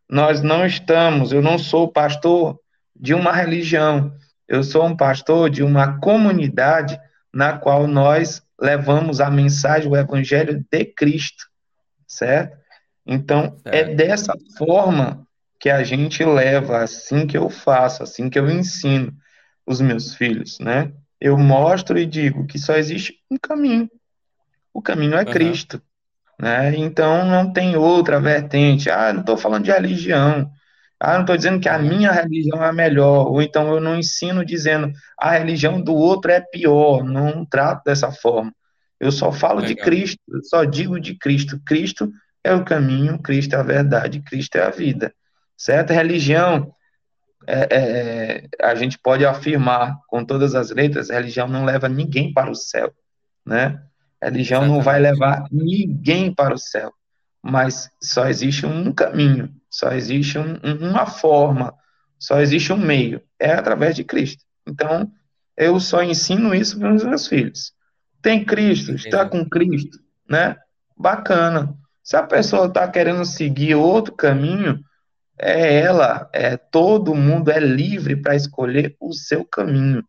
Nós 0.09 0.41
não 0.41 0.65
estamos, 0.65 1.31
eu 1.31 1.41
não 1.41 1.57
sou 1.57 1.91
pastor 1.91 2.59
de 2.95 3.13
uma 3.13 3.31
religião, 3.31 4.13
eu 4.47 4.63
sou 4.63 4.85
um 4.85 4.95
pastor 4.95 5.49
de 5.49 5.63
uma 5.63 5.99
comunidade 5.99 6.99
na 7.33 7.57
qual 7.57 7.87
nós 7.87 8.41
levamos 8.59 9.21
a 9.21 9.29
mensagem, 9.29 9.89
o 9.89 9.95
evangelho 9.95 10.65
de 10.71 10.85
Cristo, 10.85 11.45
certo? 12.07 12.57
Então, 13.05 13.57
é 13.65 13.71
certo. 13.71 13.91
é 13.91 13.95
dessa 13.95 14.33
forma 14.57 15.27
que 15.59 15.69
a 15.69 15.83
gente 15.83 16.23
leva, 16.23 16.79
assim 16.79 17.27
que 17.27 17.37
eu 17.37 17.49
faço, 17.49 18.03
assim 18.03 18.29
que 18.29 18.39
eu 18.39 18.49
ensino 18.49 19.13
os 19.65 19.81
meus 19.81 20.15
filhos, 20.15 20.57
né? 20.59 20.91
Eu 21.19 21.37
mostro 21.37 21.99
e 21.99 22.05
digo 22.05 22.47
que 22.47 22.57
só 22.57 22.75
existe 22.75 23.19
um 23.29 23.37
caminho. 23.37 23.89
O 24.73 24.81
caminho 24.81 25.15
é 25.15 25.23
uhum. 25.23 25.31
Cristo, 25.31 25.81
né? 26.39 26.75
Então 26.75 27.25
não 27.25 27.51
tem 27.51 27.75
outra 27.75 28.19
vertente. 28.19 28.89
Ah, 28.89 29.11
não 29.11 29.21
estou 29.21 29.37
falando 29.37 29.65
de 29.65 29.71
religião. 29.71 30.49
Ah, 30.99 31.13
não 31.13 31.21
estou 31.21 31.37
dizendo 31.37 31.59
que 31.59 31.69
a 31.69 31.79
minha 31.79 32.11
religião 32.11 32.63
é 32.63 32.67
a 32.67 32.73
melhor. 32.73 33.27
Ou 33.27 33.41
então 33.41 33.73
eu 33.73 33.79
não 33.79 33.97
ensino 33.97 34.43
dizendo 34.43 34.91
a 35.17 35.31
religião 35.31 35.81
do 35.81 35.95
outro 35.95 36.31
é 36.31 36.41
pior. 36.41 37.03
Não 37.03 37.45
trato 37.45 37.83
dessa 37.85 38.11
forma. 38.11 38.53
Eu 38.99 39.11
só 39.11 39.31
falo 39.31 39.61
Legal. 39.61 39.75
de 39.75 39.81
Cristo, 39.81 40.19
eu 40.27 40.43
só 40.43 40.65
digo 40.65 40.99
de 40.99 41.15
Cristo. 41.15 41.59
Cristo 41.65 42.11
é 42.43 42.53
o 42.53 42.65
caminho, 42.65 43.19
Cristo 43.19 43.55
é 43.55 43.59
a 43.59 43.63
verdade, 43.63 44.21
Cristo 44.21 44.57
é 44.57 44.63
a 44.63 44.69
vida. 44.69 45.13
Certa 45.57 45.93
religião, 45.93 46.73
é, 47.47 47.67
é, 47.69 47.79
é, 47.79 48.47
a 48.61 48.75
gente 48.75 48.97
pode 48.99 49.25
afirmar 49.25 49.97
com 50.07 50.23
todas 50.23 50.55
as 50.55 50.69
letras, 50.69 51.09
religião 51.09 51.47
não 51.47 51.65
leva 51.65 51.87
ninguém 51.87 52.33
para 52.33 52.49
o 52.49 52.55
céu, 52.55 52.93
né? 53.45 53.81
Religião 54.21 54.61
Exatamente. 54.61 54.77
não 54.77 54.81
vai 54.81 54.99
levar 54.99 55.45
ninguém 55.51 56.33
para 56.33 56.53
o 56.53 56.57
céu, 56.57 56.91
mas 57.41 57.89
só 58.01 58.27
existe 58.27 58.65
um 58.65 58.91
caminho, 58.91 59.53
só 59.69 59.91
existe 59.91 60.37
um, 60.37 60.55
uma 60.81 61.05
forma, 61.05 61.73
só 62.17 62.39
existe 62.41 62.73
um 62.73 62.77
meio, 62.77 63.21
é 63.39 63.51
através 63.51 63.95
de 63.95 64.03
Cristo. 64.03 64.43
Então, 64.67 65.11
eu 65.55 65.79
só 65.79 66.01
ensino 66.03 66.53
isso 66.53 66.79
para 66.79 66.93
os 66.93 67.03
meus 67.03 67.27
filhos. 67.27 67.73
Tem 68.21 68.43
Cristo, 68.43 68.93
está 68.95 69.25
com 69.25 69.47
Cristo, 69.47 69.99
né? 70.27 70.55
Bacana. 70.97 71.73
Se 72.03 72.17
a 72.17 72.23
pessoa 72.23 72.67
está 72.67 72.87
querendo 72.87 73.23
seguir 73.23 73.75
outro 73.75 74.13
caminho, 74.15 74.83
é 75.37 75.79
ela, 75.79 76.29
é 76.33 76.57
todo 76.57 77.15
mundo 77.15 77.49
é 77.49 77.59
livre 77.59 78.15
para 78.15 78.35
escolher 78.35 78.95
o 78.99 79.13
seu 79.13 79.45
caminho. 79.45 80.03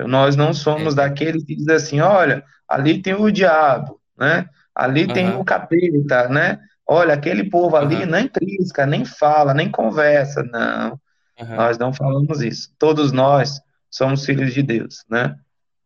Nós 0.00 0.36
não 0.36 0.52
somos 0.52 0.92
é. 0.92 0.96
daqueles 0.96 1.44
que 1.44 1.56
dizem 1.56 1.74
assim, 1.74 2.00
olha, 2.00 2.44
ali 2.68 3.00
tem 3.00 3.14
o 3.14 3.30
diabo, 3.30 3.98
né? 4.18 4.46
Ali 4.74 5.06
uhum. 5.06 5.12
tem 5.12 5.34
o 5.34 5.44
capeta, 5.44 6.28
né? 6.28 6.58
Olha, 6.86 7.14
aquele 7.14 7.50
povo 7.50 7.76
ali 7.76 7.96
uhum. 7.96 8.06
nem 8.06 8.28
trisca, 8.28 8.86
nem 8.86 9.04
fala, 9.04 9.52
nem 9.52 9.70
conversa, 9.70 10.42
não. 10.42 11.00
Uhum. 11.38 11.56
Nós 11.56 11.78
não 11.78 11.92
falamos 11.92 12.40
isso. 12.42 12.72
Todos 12.78 13.12
nós 13.12 13.60
somos 13.90 14.24
filhos 14.24 14.54
de 14.54 14.62
Deus, 14.62 15.04
né? 15.08 15.36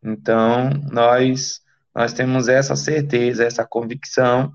Então, 0.03 0.71
nós 0.91 1.61
nós 1.95 2.13
temos 2.13 2.49
essa 2.49 2.77
certeza, 2.77 3.45
essa 3.45 3.67
convicção 3.67 4.53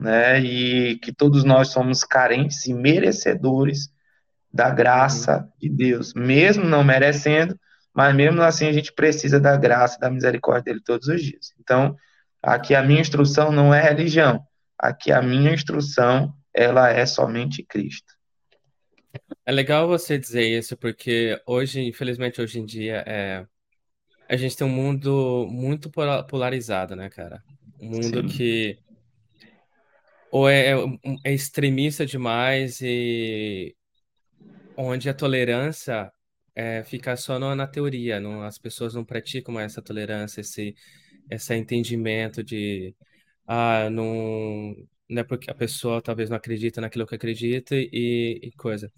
né? 0.00 0.40
E 0.40 0.96
que 0.96 1.12
todos 1.12 1.44
nós 1.44 1.68
somos 1.68 2.02
carentes 2.02 2.64
e 2.66 2.72
merecedores 2.72 3.90
da 4.52 4.70
graça 4.70 5.46
de 5.60 5.68
Deus, 5.68 6.14
mesmo 6.14 6.64
não 6.64 6.82
merecendo, 6.82 7.56
mas 7.94 8.14
mesmo 8.14 8.40
assim 8.42 8.66
a 8.66 8.72
gente 8.72 8.92
precisa 8.92 9.38
da 9.38 9.56
graça, 9.56 9.98
da 10.00 10.10
misericórdia 10.10 10.72
dele 10.72 10.80
todos 10.82 11.06
os 11.06 11.22
dias. 11.22 11.52
Então, 11.60 11.94
aqui 12.42 12.74
a 12.74 12.82
minha 12.82 13.00
instrução 13.00 13.52
não 13.52 13.74
é 13.74 13.82
religião, 13.82 14.42
aqui 14.80 15.12
a 15.12 15.20
minha 15.20 15.52
instrução 15.52 16.34
ela 16.52 16.90
é 16.90 17.04
somente 17.04 17.62
Cristo. 17.62 18.14
É 19.44 19.52
legal 19.52 19.86
você 19.86 20.18
dizer 20.18 20.46
isso, 20.46 20.76
porque 20.76 21.40
hoje, 21.46 21.80
infelizmente, 21.80 22.40
hoje 22.40 22.58
em 22.58 22.64
dia, 22.64 23.04
é, 23.06 23.44
a 24.28 24.36
gente 24.36 24.56
tem 24.56 24.66
um 24.66 24.70
mundo 24.70 25.46
muito 25.50 25.90
polarizado, 26.28 26.94
né, 26.96 27.10
cara? 27.10 27.42
Um 27.80 27.90
mundo 27.90 28.28
Sim. 28.28 28.36
que 28.36 28.78
ou 30.30 30.48
é, 30.48 30.70
é, 30.70 30.76
é 31.24 31.34
extremista 31.34 32.06
demais 32.06 32.80
e 32.80 33.74
onde 34.76 35.08
a 35.08 35.14
tolerância 35.14 36.10
é, 36.54 36.84
fica 36.84 37.16
só 37.16 37.38
na 37.38 37.66
teoria, 37.66 38.20
não, 38.20 38.42
as 38.42 38.56
pessoas 38.56 38.94
não 38.94 39.04
praticam 39.04 39.58
essa 39.58 39.82
tolerância, 39.82 40.40
esse, 40.40 40.74
esse 41.28 41.54
entendimento 41.54 42.44
de 42.44 42.94
ah, 43.52 43.90
não, 43.90 44.76
não 45.08 45.20
é 45.20 45.24
porque 45.24 45.50
a 45.50 45.54
pessoa 45.54 46.00
talvez 46.00 46.30
não 46.30 46.36
acredita 46.36 46.80
naquilo 46.80 47.04
que 47.04 47.16
acredita 47.16 47.74
e, 47.74 48.38
e 48.40 48.52
coisa. 48.52 48.92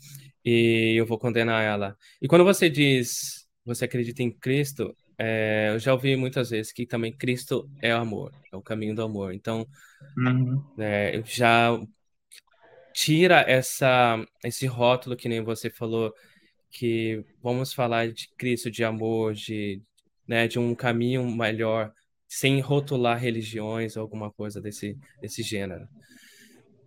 E 0.45 0.95
eu 0.95 1.07
vou 1.07 1.19
condenar 1.19 1.63
ela. 1.65 1.97
E 2.21 2.29
quando 2.29 2.45
você 2.45 2.69
diz 2.69 3.49
você 3.65 3.87
acredita 3.87 4.23
em 4.23 4.31
Cristo, 4.31 4.95
é, 5.17 5.71
eu 5.73 5.79
já 5.79 5.95
ouvi 5.95 6.17
muitas 6.17 6.51
vezes 6.51 6.71
que 6.71 6.85
também 6.85 7.13
Cristo 7.13 7.67
é 7.81 7.95
o 7.95 8.01
amor, 8.01 8.33
é 8.53 8.57
o 8.57 8.61
caminho 8.61 8.95
do 8.95 9.03
amor. 9.03 9.33
Então, 9.33 9.67
uhum. 10.19 10.63
é, 10.79 11.23
já 11.25 11.81
tira 12.93 13.41
essa, 13.49 14.23
esse 14.45 14.67
rótulo 14.67 15.17
que 15.17 15.31
nem 15.31 15.43
você 15.43 15.71
falou, 15.71 16.13
que 16.71 17.25
vamos 17.43 17.73
falar 17.73 18.13
de 18.13 18.29
Cristo, 18.37 18.71
de 18.71 18.85
amor, 18.85 19.33
de, 19.33 19.81
né, 20.29 20.47
de 20.47 20.59
um 20.59 20.75
caminho 20.75 21.25
melhor, 21.35 21.91
sem 22.35 22.61
rotular 22.61 23.19
religiões 23.19 23.95
ou 23.95 24.01
alguma 24.01 24.31
coisa 24.31 24.59
desse, 24.59 24.97
desse 25.21 25.43
gênero. 25.43 25.87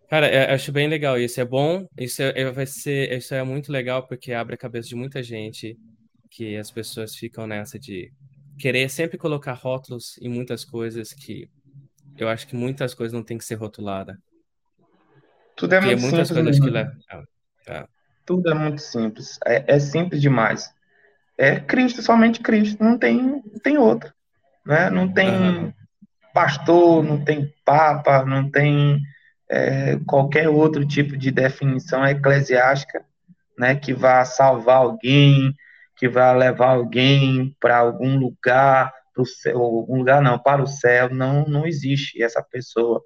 Cara, 0.09 0.27
eu 0.49 0.55
acho 0.55 0.71
bem 0.71 0.87
legal 0.87 1.19
isso. 1.19 1.39
É 1.39 1.45
bom, 1.45 1.87
isso 1.95 2.23
é, 2.23 2.51
vai 2.51 2.65
ser, 2.65 3.15
isso 3.15 3.31
é 3.35 3.43
muito 3.43 3.71
legal 3.71 4.07
porque 4.07 4.33
abre 4.33 4.55
a 4.55 4.57
cabeça 4.57 4.89
de 4.89 4.95
muita 4.95 5.21
gente 5.21 5.77
que 6.31 6.57
as 6.57 6.71
pessoas 6.71 7.15
ficam 7.15 7.45
nessa 7.45 7.77
de 7.77 8.11
querer 8.57 8.89
sempre 8.89 9.19
colocar 9.19 9.53
rótulos 9.53 10.17
em 10.19 10.29
muitas 10.29 10.65
coisas 10.65 11.13
que 11.13 11.47
eu 12.17 12.27
acho 12.27 12.47
que 12.47 12.55
muitas 12.55 12.95
coisas 12.95 13.13
não 13.13 13.23
tem 13.23 13.37
que 13.37 13.45
ser 13.45 13.55
rotulada. 13.55 14.17
Tudo 15.55 15.73
é 15.73 15.79
muito 15.79 16.01
muitas 16.01 16.27
simples. 16.27 16.43
Coisas 16.43 16.59
que 16.59 16.69
levam... 16.71 16.93
é. 17.67 17.85
Tudo 18.25 18.49
é 18.49 18.53
muito 18.55 18.81
simples. 18.81 19.37
É, 19.45 19.75
é, 19.75 19.79
simples 19.79 20.19
demais. 20.19 20.73
É 21.37 21.59
Cristo, 21.59 22.01
somente 22.01 22.39
Cristo. 22.39 22.83
Não 22.83 22.97
tem, 22.97 23.21
não 23.21 23.59
tem 23.61 23.77
outro. 23.77 24.14
Né? 24.65 24.89
Não 24.89 25.11
tem 25.11 25.73
pastor, 26.33 27.03
não 27.03 27.23
tem 27.23 27.53
papa, 27.63 28.25
não 28.25 28.49
tem 28.49 28.99
é, 29.49 29.97
qualquer 30.07 30.49
outro 30.49 30.85
tipo 30.85 31.15
de 31.15 31.31
definição 31.31 32.05
eclesiástica 32.05 33.05
né, 33.57 33.75
que 33.75 33.93
vá 33.93 34.25
salvar 34.25 34.77
alguém, 34.77 35.53
que 35.95 36.09
vai 36.09 36.35
levar 36.37 36.71
alguém 36.71 37.55
para 37.59 37.77
algum 37.77 38.17
lugar, 38.17 38.91
para 39.13 39.21
o 39.21 39.25
céu, 39.25 39.61
algum 39.61 39.99
lugar 39.99 40.21
não, 40.21 40.37
para 40.37 40.61
o 40.61 40.67
céu, 40.67 41.09
não, 41.09 41.45
não 41.45 41.65
existe 41.65 42.21
essa 42.21 42.43
pessoa. 42.43 43.01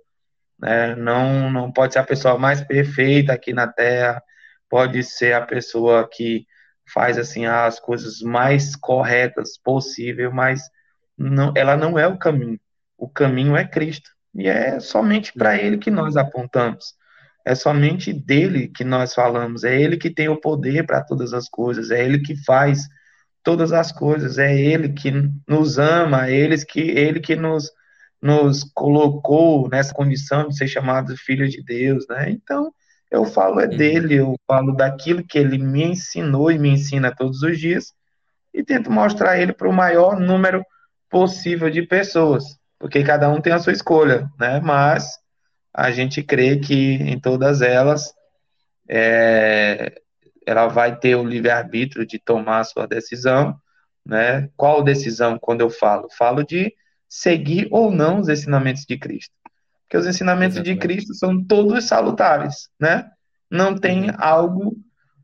Né? 0.57 0.95
Não, 0.95 1.51
não 1.51 1.71
pode 1.71 1.93
ser 1.93 1.99
a 1.99 2.03
pessoa 2.03 2.37
mais 2.37 2.61
perfeita 2.61 3.33
aqui 3.33 3.53
na 3.53 3.67
Terra, 3.67 4.21
pode 4.67 5.03
ser 5.03 5.33
a 5.33 5.45
pessoa 5.45 6.09
que 6.11 6.45
faz 6.91 7.17
assim 7.19 7.45
as 7.45 7.79
coisas 7.79 8.21
mais 8.21 8.75
corretas 8.75 9.57
possível, 9.63 10.31
mas 10.31 10.61
não, 11.19 11.53
ela 11.55 11.75
não 11.75 11.99
é 11.99 12.07
o 12.07 12.17
caminho. 12.17 12.59
O 12.97 13.09
caminho 13.09 13.55
é 13.55 13.67
Cristo 13.67 14.09
e 14.33 14.47
é 14.47 14.79
somente 14.79 15.33
para 15.33 15.57
Ele 15.57 15.77
que 15.77 15.91
nós 15.91 16.15
apontamos. 16.15 16.97
É 17.45 17.55
somente 17.55 18.13
dele 18.13 18.67
que 18.67 18.83
nós 18.83 19.13
falamos. 19.13 19.63
É 19.63 19.81
ele 19.81 19.97
que 19.97 20.09
tem 20.09 20.29
o 20.29 20.39
poder 20.39 20.85
para 20.85 21.01
todas 21.01 21.33
as 21.33 21.49
coisas. 21.49 21.89
É 21.89 22.03
ele 22.03 22.19
que 22.19 22.35
faz 22.43 22.87
todas 23.43 23.71
as 23.71 23.91
coisas. 23.91 24.37
É 24.37 24.55
ele 24.55 24.89
que 24.89 25.11
nos 25.47 25.79
ama. 25.79 26.27
É 26.27 26.35
ele 26.35 26.57
que, 26.63 26.79
ele 26.79 27.19
que 27.19 27.35
nos, 27.35 27.71
nos 28.21 28.63
colocou 28.63 29.67
nessa 29.69 29.93
condição 29.93 30.47
de 30.47 30.57
ser 30.57 30.67
chamado 30.67 31.17
filho 31.17 31.49
de 31.49 31.63
Deus, 31.63 32.05
né? 32.07 32.29
Então, 32.29 32.71
eu 33.09 33.25
falo 33.25 33.59
é 33.61 33.65
uhum. 33.65 33.77
dele. 33.77 34.15
Eu 34.15 34.35
falo 34.45 34.75
daquilo 34.75 35.25
que 35.25 35.39
ele 35.39 35.57
me 35.57 35.85
ensinou 35.85 36.51
e 36.51 36.59
me 36.59 36.69
ensina 36.69 37.15
todos 37.15 37.41
os 37.41 37.57
dias 37.57 37.93
e 38.53 38.63
tento 38.63 38.91
mostrar 38.91 39.39
ele 39.39 39.53
para 39.53 39.69
o 39.69 39.73
maior 39.73 40.19
número 40.19 40.61
possível 40.61 40.78
de 41.71 41.83
pessoas, 41.83 42.43
porque 42.77 43.03
cada 43.03 43.29
um 43.29 43.41
tem 43.41 43.53
a 43.53 43.59
sua 43.59 43.73
escolha, 43.73 44.29
né? 44.39 44.59
Mas 44.59 45.17
a 45.73 45.91
gente 45.91 46.23
crê 46.23 46.57
que 46.57 46.95
em 46.95 47.19
todas 47.19 47.61
elas 47.61 48.13
é, 48.87 50.01
ela 50.45 50.67
vai 50.67 50.97
ter 50.97 51.15
o 51.15 51.23
livre-arbítrio 51.23 52.05
de 52.05 52.19
tomar 52.19 52.59
a 52.59 52.63
sua 52.63 52.87
decisão, 52.87 53.55
né? 54.05 54.49
Qual 54.55 54.83
decisão, 54.83 55.37
quando 55.39 55.61
eu 55.61 55.69
falo? 55.69 56.07
Falo 56.17 56.43
de 56.43 56.73
seguir 57.07 57.67
ou 57.71 57.91
não 57.91 58.19
os 58.19 58.29
ensinamentos 58.29 58.85
de 58.87 58.97
Cristo. 58.97 59.33
Porque 59.83 59.97
os 59.97 60.07
ensinamentos 60.07 60.57
Exatamente. 60.57 60.79
de 60.79 60.87
Cristo 60.87 61.13
são 61.15 61.43
todos 61.43 61.85
salutares, 61.85 62.69
né? 62.79 63.09
Não 63.49 63.75
tem 63.75 64.09
uhum. 64.09 64.15
algo 64.17 64.77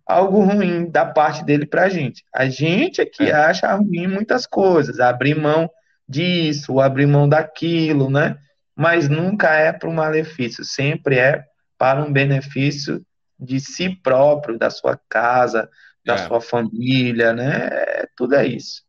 algo 0.06 0.44
ruim 0.44 0.90
da 0.90 1.06
parte 1.06 1.44
dele 1.44 1.66
para 1.66 1.84
a 1.84 1.90
gente. 1.90 2.24
A 2.34 2.48
gente 2.48 3.02
é 3.02 3.06
que 3.06 3.24
é. 3.24 3.34
acha 3.34 3.74
ruim 3.76 4.08
muitas 4.08 4.46
coisas, 4.46 5.00
abrir 5.00 5.36
mão 5.36 5.70
disso, 6.08 6.80
abrir 6.80 7.08
mão 7.08 7.28
daquilo, 7.28 8.10
né? 8.10 8.38
mas 8.76 9.08
nunca 9.08 9.56
é 9.56 9.72
para 9.72 9.90
um 9.90 9.94
malefício, 9.94 10.66
sempre 10.66 11.18
é 11.18 11.46
para 11.78 12.04
um 12.04 12.12
benefício 12.12 13.06
de 13.40 13.60
si 13.60 13.90
próprio, 13.90 14.58
da 14.58 14.70
sua 14.70 15.00
casa, 15.10 15.70
da 16.04 16.16
é. 16.16 16.28
sua 16.28 16.42
família, 16.42 17.34
né? 17.34 17.70
Tudo 18.16 18.36
é 18.36 18.46
isso. 18.46 18.84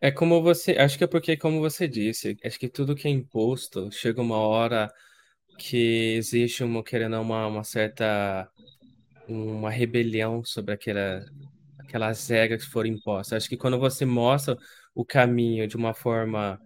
É 0.00 0.10
como 0.10 0.42
você, 0.42 0.72
acho 0.72 0.98
que 0.98 1.04
é 1.04 1.06
porque, 1.06 1.36
como 1.36 1.60
você 1.60 1.88
disse, 1.88 2.36
acho 2.44 2.58
que 2.58 2.68
tudo 2.68 2.94
que 2.94 3.08
é 3.08 3.10
imposto 3.10 3.90
chega 3.90 4.20
uma 4.20 4.38
hora 4.38 4.92
que 5.58 6.14
existe 6.16 6.64
uma, 6.64 6.82
querendo 6.82 7.20
uma, 7.20 7.46
uma 7.46 7.64
certa 7.64 8.48
uma 9.28 9.70
rebelião 9.70 10.44
sobre 10.44 10.74
aquela, 10.74 11.24
aquelas 11.78 12.28
regras 12.28 12.64
que 12.64 12.70
foram 12.70 12.90
impostas. 12.90 13.36
Acho 13.36 13.48
que 13.48 13.56
quando 13.56 13.78
você 13.78 14.04
mostra 14.04 14.56
o 14.94 15.04
caminho 15.04 15.66
de 15.66 15.76
uma 15.76 15.94
forma 15.94 16.60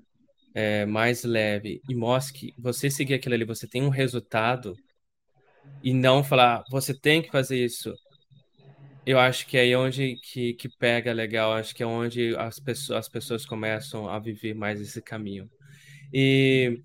é, 0.55 0.87
mais 0.87 1.23
leve 1.23 1.81
e 1.89 1.95
mostra 1.95 2.35
que 2.35 2.55
você 2.59 2.91
seguir 2.91 3.15
aquilo 3.15 3.35
ali, 3.35 3.45
você 3.45 3.67
tem 3.67 3.83
um 3.83 3.89
resultado 3.89 4.75
e 5.83 5.93
não 5.93 6.25
falar, 6.25 6.65
você 6.71 6.95
tem 6.99 7.23
que 7.23 7.31
fazer 7.31 7.63
isso. 7.65 7.95
Eu 9.05 9.21
acho 9.21 9.47
que 9.47 9.57
é 9.57 9.61
aí 9.61 9.77
onde 9.77 10.17
que, 10.17 10.55
que 10.55 10.69
pega 10.69 11.13
legal, 11.13 11.53
acho 11.53 11.75
que 11.75 11.83
é 11.83 11.87
onde 11.87 12.35
as 12.37 12.59
pessoas, 12.59 12.99
as 12.99 13.09
pessoas 13.09 13.47
começam 13.47 14.09
a 14.09 14.19
viver 14.19 14.55
mais 14.55 14.81
esse 14.81 15.01
caminho. 15.01 15.49
E 16.13 16.81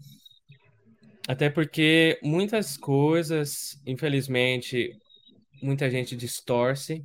até 1.27 1.49
porque 1.49 2.19
muitas 2.21 2.77
coisas, 2.77 3.81
infelizmente, 3.85 4.91
muita 5.61 5.89
gente 5.89 6.15
distorce, 6.15 7.03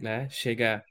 né? 0.00 0.28
Chega 0.30 0.84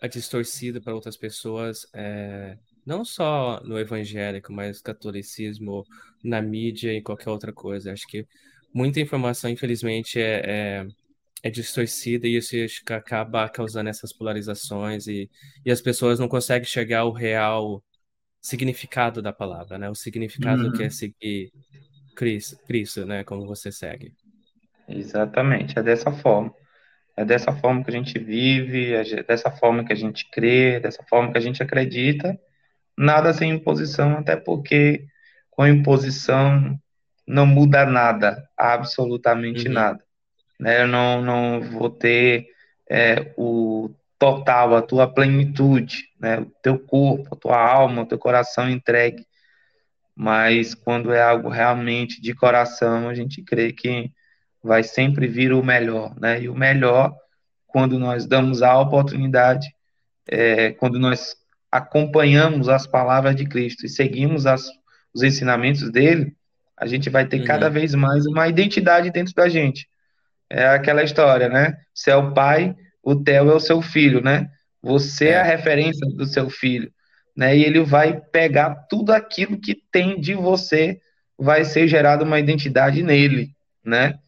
a 0.00 0.06
distorcida 0.06 0.80
para 0.80 0.94
outras 0.94 1.16
pessoas, 1.16 1.86
é, 1.94 2.58
não 2.84 3.04
só 3.04 3.60
no 3.64 3.78
evangélico, 3.78 4.52
mas 4.52 4.80
catolicismo, 4.80 5.84
na 6.22 6.42
mídia 6.42 6.92
e 6.92 7.02
qualquer 7.02 7.30
outra 7.30 7.52
coisa. 7.52 7.92
Acho 7.92 8.06
que 8.06 8.26
muita 8.74 9.00
informação, 9.00 9.50
infelizmente, 9.50 10.20
é, 10.20 10.42
é 10.44 10.86
é 11.42 11.50
distorcida 11.50 12.26
e 12.28 12.36
isso 12.36 12.54
acaba 12.88 13.48
causando 13.48 13.90
essas 13.90 14.12
polarizações 14.12 15.08
e, 15.08 15.28
e 15.64 15.70
as 15.70 15.80
pessoas 15.80 16.20
não 16.20 16.28
conseguem 16.28 16.68
chegar 16.68 17.00
ao 17.00 17.12
real 17.12 17.82
significado 18.40 19.20
da 19.20 19.32
palavra, 19.32 19.76
né? 19.76 19.90
O 19.90 19.94
significado 19.94 20.66
uhum. 20.66 20.72
que 20.72 20.84
é 20.84 20.90
seguir 20.90 21.52
Cristo, 22.14 22.56
Cristo, 22.64 23.04
né? 23.04 23.24
Como 23.24 23.44
você 23.46 23.72
segue. 23.72 24.12
Exatamente, 24.88 25.78
é 25.78 25.82
dessa 25.82 26.10
forma. 26.12 26.54
É 27.16 27.24
dessa 27.24 27.52
forma 27.52 27.84
que 27.84 27.90
a 27.90 27.92
gente 27.92 28.18
vive, 28.18 28.94
é 28.94 29.22
dessa 29.22 29.50
forma 29.50 29.84
que 29.84 29.92
a 29.92 29.96
gente 29.96 30.28
crê, 30.30 30.74
é 30.74 30.80
dessa 30.80 31.02
forma 31.04 31.30
que 31.30 31.38
a 31.38 31.42
gente 31.42 31.62
acredita. 31.62 32.38
Nada 32.96 33.32
sem 33.32 33.50
imposição, 33.50 34.18
até 34.18 34.36
porque 34.36 35.06
com 35.50 35.66
imposição 35.66 36.78
não 37.26 37.46
muda 37.46 37.84
nada, 37.84 38.48
absolutamente 38.56 39.68
uhum. 39.68 39.74
nada 39.74 40.04
né? 40.62 40.82
Eu 40.82 40.86
não, 40.86 41.20
não 41.20 41.60
vou 41.60 41.90
ter 41.90 42.46
é, 42.88 43.32
o 43.36 43.90
total, 44.16 44.76
a 44.76 44.82
tua 44.82 45.12
plenitude, 45.12 46.08
né? 46.20 46.38
O 46.38 46.46
teu 46.62 46.78
corpo, 46.78 47.34
a 47.34 47.36
tua 47.36 47.58
alma, 47.58 48.02
o 48.02 48.06
teu 48.06 48.18
coração 48.18 48.70
entregue. 48.70 49.26
Mas 50.14 50.72
quando 50.74 51.12
é 51.12 51.20
algo 51.20 51.48
realmente 51.48 52.20
de 52.20 52.32
coração, 52.32 53.08
a 53.08 53.14
gente 53.14 53.42
crê 53.42 53.72
que 53.72 54.12
vai 54.62 54.82
sempre 54.82 55.26
vir 55.26 55.52
o 55.52 55.62
melhor, 55.62 56.14
né? 56.20 56.40
E 56.42 56.48
o 56.48 56.54
melhor, 56.54 57.14
quando 57.66 57.98
nós 57.98 58.26
damos 58.26 58.62
a 58.62 58.78
oportunidade, 58.78 59.68
é, 60.28 60.72
quando 60.72 60.98
nós 60.98 61.34
acompanhamos 61.70 62.68
as 62.68 62.86
palavras 62.86 63.34
de 63.34 63.46
Cristo 63.46 63.86
e 63.86 63.88
seguimos 63.88 64.46
as, 64.46 64.68
os 65.14 65.22
ensinamentos 65.22 65.90
dele, 65.90 66.34
a 66.76 66.86
gente 66.86 67.10
vai 67.10 67.26
ter 67.26 67.40
uhum. 67.40 67.46
cada 67.46 67.68
vez 67.68 67.94
mais 67.94 68.26
uma 68.26 68.48
identidade 68.48 69.10
dentro 69.10 69.34
da 69.34 69.48
gente 69.48 69.88
é 70.52 70.66
aquela 70.66 71.02
história, 71.02 71.48
né? 71.48 71.78
Você 71.94 72.10
é 72.10 72.16
o 72.16 72.34
pai, 72.34 72.76
o 73.02 73.16
Theo 73.16 73.50
é 73.50 73.54
o 73.54 73.60
seu 73.60 73.80
filho, 73.80 74.22
né? 74.22 74.50
Você 74.82 75.28
é. 75.28 75.30
é 75.30 75.40
a 75.40 75.42
referência 75.42 76.06
do 76.06 76.26
seu 76.26 76.50
filho, 76.50 76.92
né? 77.34 77.56
E 77.56 77.64
ele 77.64 77.82
vai 77.82 78.20
pegar 78.20 78.74
tudo 78.90 79.12
aquilo 79.12 79.58
que 79.58 79.74
tem 79.90 80.20
de 80.20 80.34
você, 80.34 81.00
vai 81.38 81.64
ser 81.64 81.88
gerado 81.88 82.24
uma 82.24 82.38
identidade 82.38 83.02
nele, 83.02 83.48
né? 83.82 84.18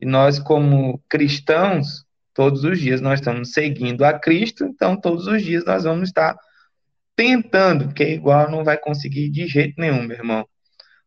E 0.00 0.06
nós, 0.06 0.38
como 0.38 1.02
cristãos, 1.08 2.04
todos 2.34 2.64
os 2.64 2.78
dias 2.78 3.00
nós 3.00 3.20
estamos 3.20 3.52
seguindo 3.52 4.04
a 4.04 4.18
Cristo, 4.18 4.64
então 4.64 5.00
todos 5.00 5.26
os 5.26 5.42
dias 5.42 5.64
nós 5.64 5.84
vamos 5.84 6.08
estar 6.08 6.36
tentando, 7.16 7.86
porque 7.86 8.04
igual 8.04 8.50
não 8.50 8.64
vai 8.64 8.76
conseguir 8.76 9.30
de 9.30 9.46
jeito 9.46 9.74
nenhum, 9.78 10.02
meu 10.02 10.16
irmão. 10.16 10.48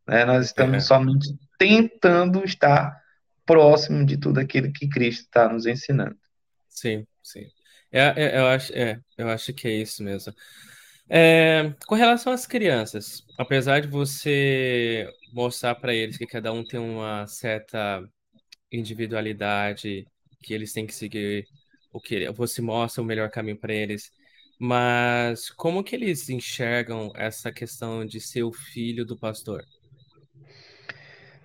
Né? 0.08 0.24
Nós 0.26 0.46
estamos 0.46 0.78
é. 0.78 0.80
somente 0.80 1.38
tentando 1.60 2.44
estar 2.46 2.98
próximo 3.46 4.06
de 4.06 4.18
tudo 4.18 4.40
aquilo 4.40 4.72
que 4.72 4.88
Cristo 4.88 5.24
está 5.24 5.50
nos 5.50 5.66
ensinando. 5.66 6.16
Sim, 6.70 7.06
sim. 7.22 7.46
É, 7.92 8.14
é, 8.16 8.40
eu, 8.40 8.48
acho, 8.48 8.74
é, 8.74 9.00
eu 9.18 9.30
acho 9.30 9.54
que 9.54 9.68
é 9.68 9.72
isso 9.72 10.04
mesmo. 10.04 10.34
É, 11.10 11.74
com 11.86 11.96
relação 11.96 12.34
às 12.34 12.46
crianças, 12.46 13.24
apesar 13.38 13.80
de 13.80 13.88
você 13.88 15.10
mostrar 15.34 15.76
para 15.76 15.94
eles 15.94 16.18
que 16.18 16.26
cada 16.26 16.52
um 16.52 16.64
tem 16.64 16.80
uma 16.80 17.26
certa 17.28 18.04
individualidade, 18.72 20.06
que 20.42 20.54
eles 20.54 20.74
têm 20.74 20.86
que 20.86 20.94
seguir 20.94 21.46
o 21.92 22.00
que 22.00 22.30
você 22.32 22.62
mostra 22.62 23.02
o 23.02 23.06
melhor 23.06 23.30
caminho 23.30 23.58
para 23.58 23.74
eles, 23.74 24.12
mas 24.60 25.50
como 25.50 25.84
que 25.84 25.96
eles 25.96 26.30
enxergam 26.30 27.12
essa 27.16 27.52
questão 27.52 28.06
de 28.06 28.20
ser 28.20 28.44
o 28.44 28.52
filho 28.52 29.06
do 29.06 29.18
pastor? 29.18 29.64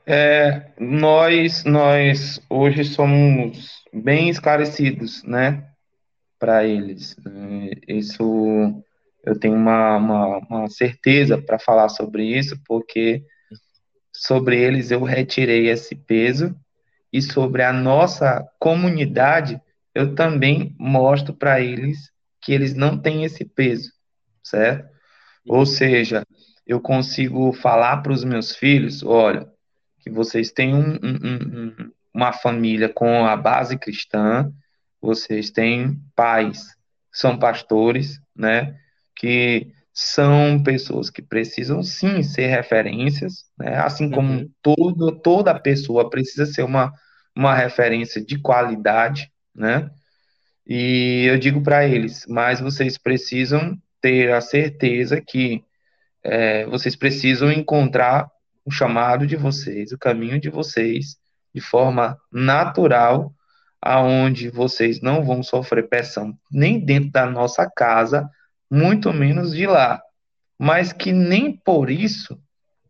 É, 0.06 0.72
nós, 0.80 1.64
nós 1.64 2.40
hoje 2.50 2.84
somos 2.84 3.82
bem 3.92 4.28
esclarecidos, 4.28 5.22
né, 5.22 5.64
para 6.38 6.64
eles. 6.66 7.16
É, 7.88 7.94
isso 7.94 8.82
eu 9.24 9.38
tenho 9.38 9.54
uma, 9.54 9.96
uma, 9.96 10.38
uma 10.38 10.68
certeza 10.68 11.40
para 11.40 11.58
falar 11.58 11.88
sobre 11.88 12.24
isso, 12.24 12.60
porque 12.66 13.24
sobre 14.12 14.60
eles 14.60 14.90
eu 14.90 15.02
retirei 15.04 15.68
esse 15.68 15.94
peso 15.94 16.54
e 17.12 17.20
sobre 17.20 17.62
a 17.62 17.72
nossa 17.72 18.46
comunidade 18.58 19.60
eu 19.94 20.14
também 20.14 20.74
mostro 20.78 21.34
para 21.34 21.60
eles 21.60 22.10
que 22.40 22.52
eles 22.52 22.74
não 22.74 22.98
têm 22.98 23.24
esse 23.24 23.44
peso, 23.44 23.92
certo? 24.42 24.88
Ou 25.46 25.66
seja, 25.66 26.24
eu 26.66 26.80
consigo 26.80 27.52
falar 27.52 27.98
para 27.98 28.12
os 28.12 28.24
meus 28.24 28.56
filhos, 28.56 29.02
olha, 29.02 29.46
que 30.00 30.10
vocês 30.10 30.50
têm 30.50 30.74
um, 30.74 30.94
um, 30.94 31.16
um, 31.24 31.92
uma 32.12 32.32
família 32.32 32.88
com 32.88 33.24
a 33.24 33.36
base 33.36 33.78
cristã, 33.78 34.52
vocês 35.00 35.50
têm 35.50 36.00
pais, 36.14 36.64
são 37.12 37.38
pastores, 37.38 38.20
né, 38.34 38.76
que 39.14 39.72
são 39.92 40.62
pessoas 40.62 41.10
que 41.10 41.20
precisam 41.20 41.82
sim 41.82 42.22
ser 42.22 42.46
referências, 42.46 43.44
né, 43.58 43.76
assim 43.76 44.10
como 44.10 44.32
uhum. 44.32 44.50
todo, 44.62 45.12
toda 45.20 45.58
pessoa 45.58 46.08
precisa 46.08 46.46
ser 46.46 46.62
uma, 46.62 46.92
uma 47.36 47.54
referência 47.54 48.24
de 48.24 48.38
qualidade, 48.38 49.30
né, 49.54 49.90
e 50.66 51.26
eu 51.28 51.38
digo 51.38 51.62
para 51.62 51.86
eles, 51.86 52.24
mas 52.28 52.60
vocês 52.60 52.96
precisam 52.96 53.76
ter 54.00 54.32
a 54.32 54.40
certeza 54.40 55.20
que 55.20 55.62
é, 56.24 56.64
vocês 56.66 56.96
precisam 56.96 57.50
encontrar 57.50 58.30
o 58.64 58.70
chamado 58.70 59.26
de 59.26 59.36
vocês, 59.36 59.92
o 59.92 59.98
caminho 59.98 60.40
de 60.40 60.48
vocês, 60.48 61.16
de 61.54 61.60
forma 61.60 62.16
natural, 62.32 63.34
aonde 63.80 64.48
vocês 64.48 65.00
não 65.00 65.24
vão 65.24 65.42
sofrer 65.42 65.88
pressão 65.88 66.38
nem 66.50 66.78
dentro 66.78 67.10
da 67.10 67.26
nossa 67.26 67.68
casa, 67.68 68.30
muito 68.72 69.12
menos 69.12 69.52
de 69.54 69.66
lá. 69.66 70.02
Mas 70.58 70.94
que 70.94 71.12
nem 71.12 71.52
por 71.52 71.90
isso 71.90 72.40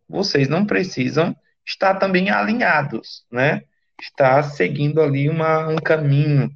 vocês 0.09 0.49
não 0.49 0.65
precisam 0.65 1.35
estar 1.67 1.95
também 1.97 2.31
alinhados, 2.31 3.25
né? 3.31 3.63
Estar 4.01 4.45
seguindo 4.45 5.01
ali 5.01 5.29
uma, 5.29 5.69
um 5.69 5.77
caminho, 5.77 6.51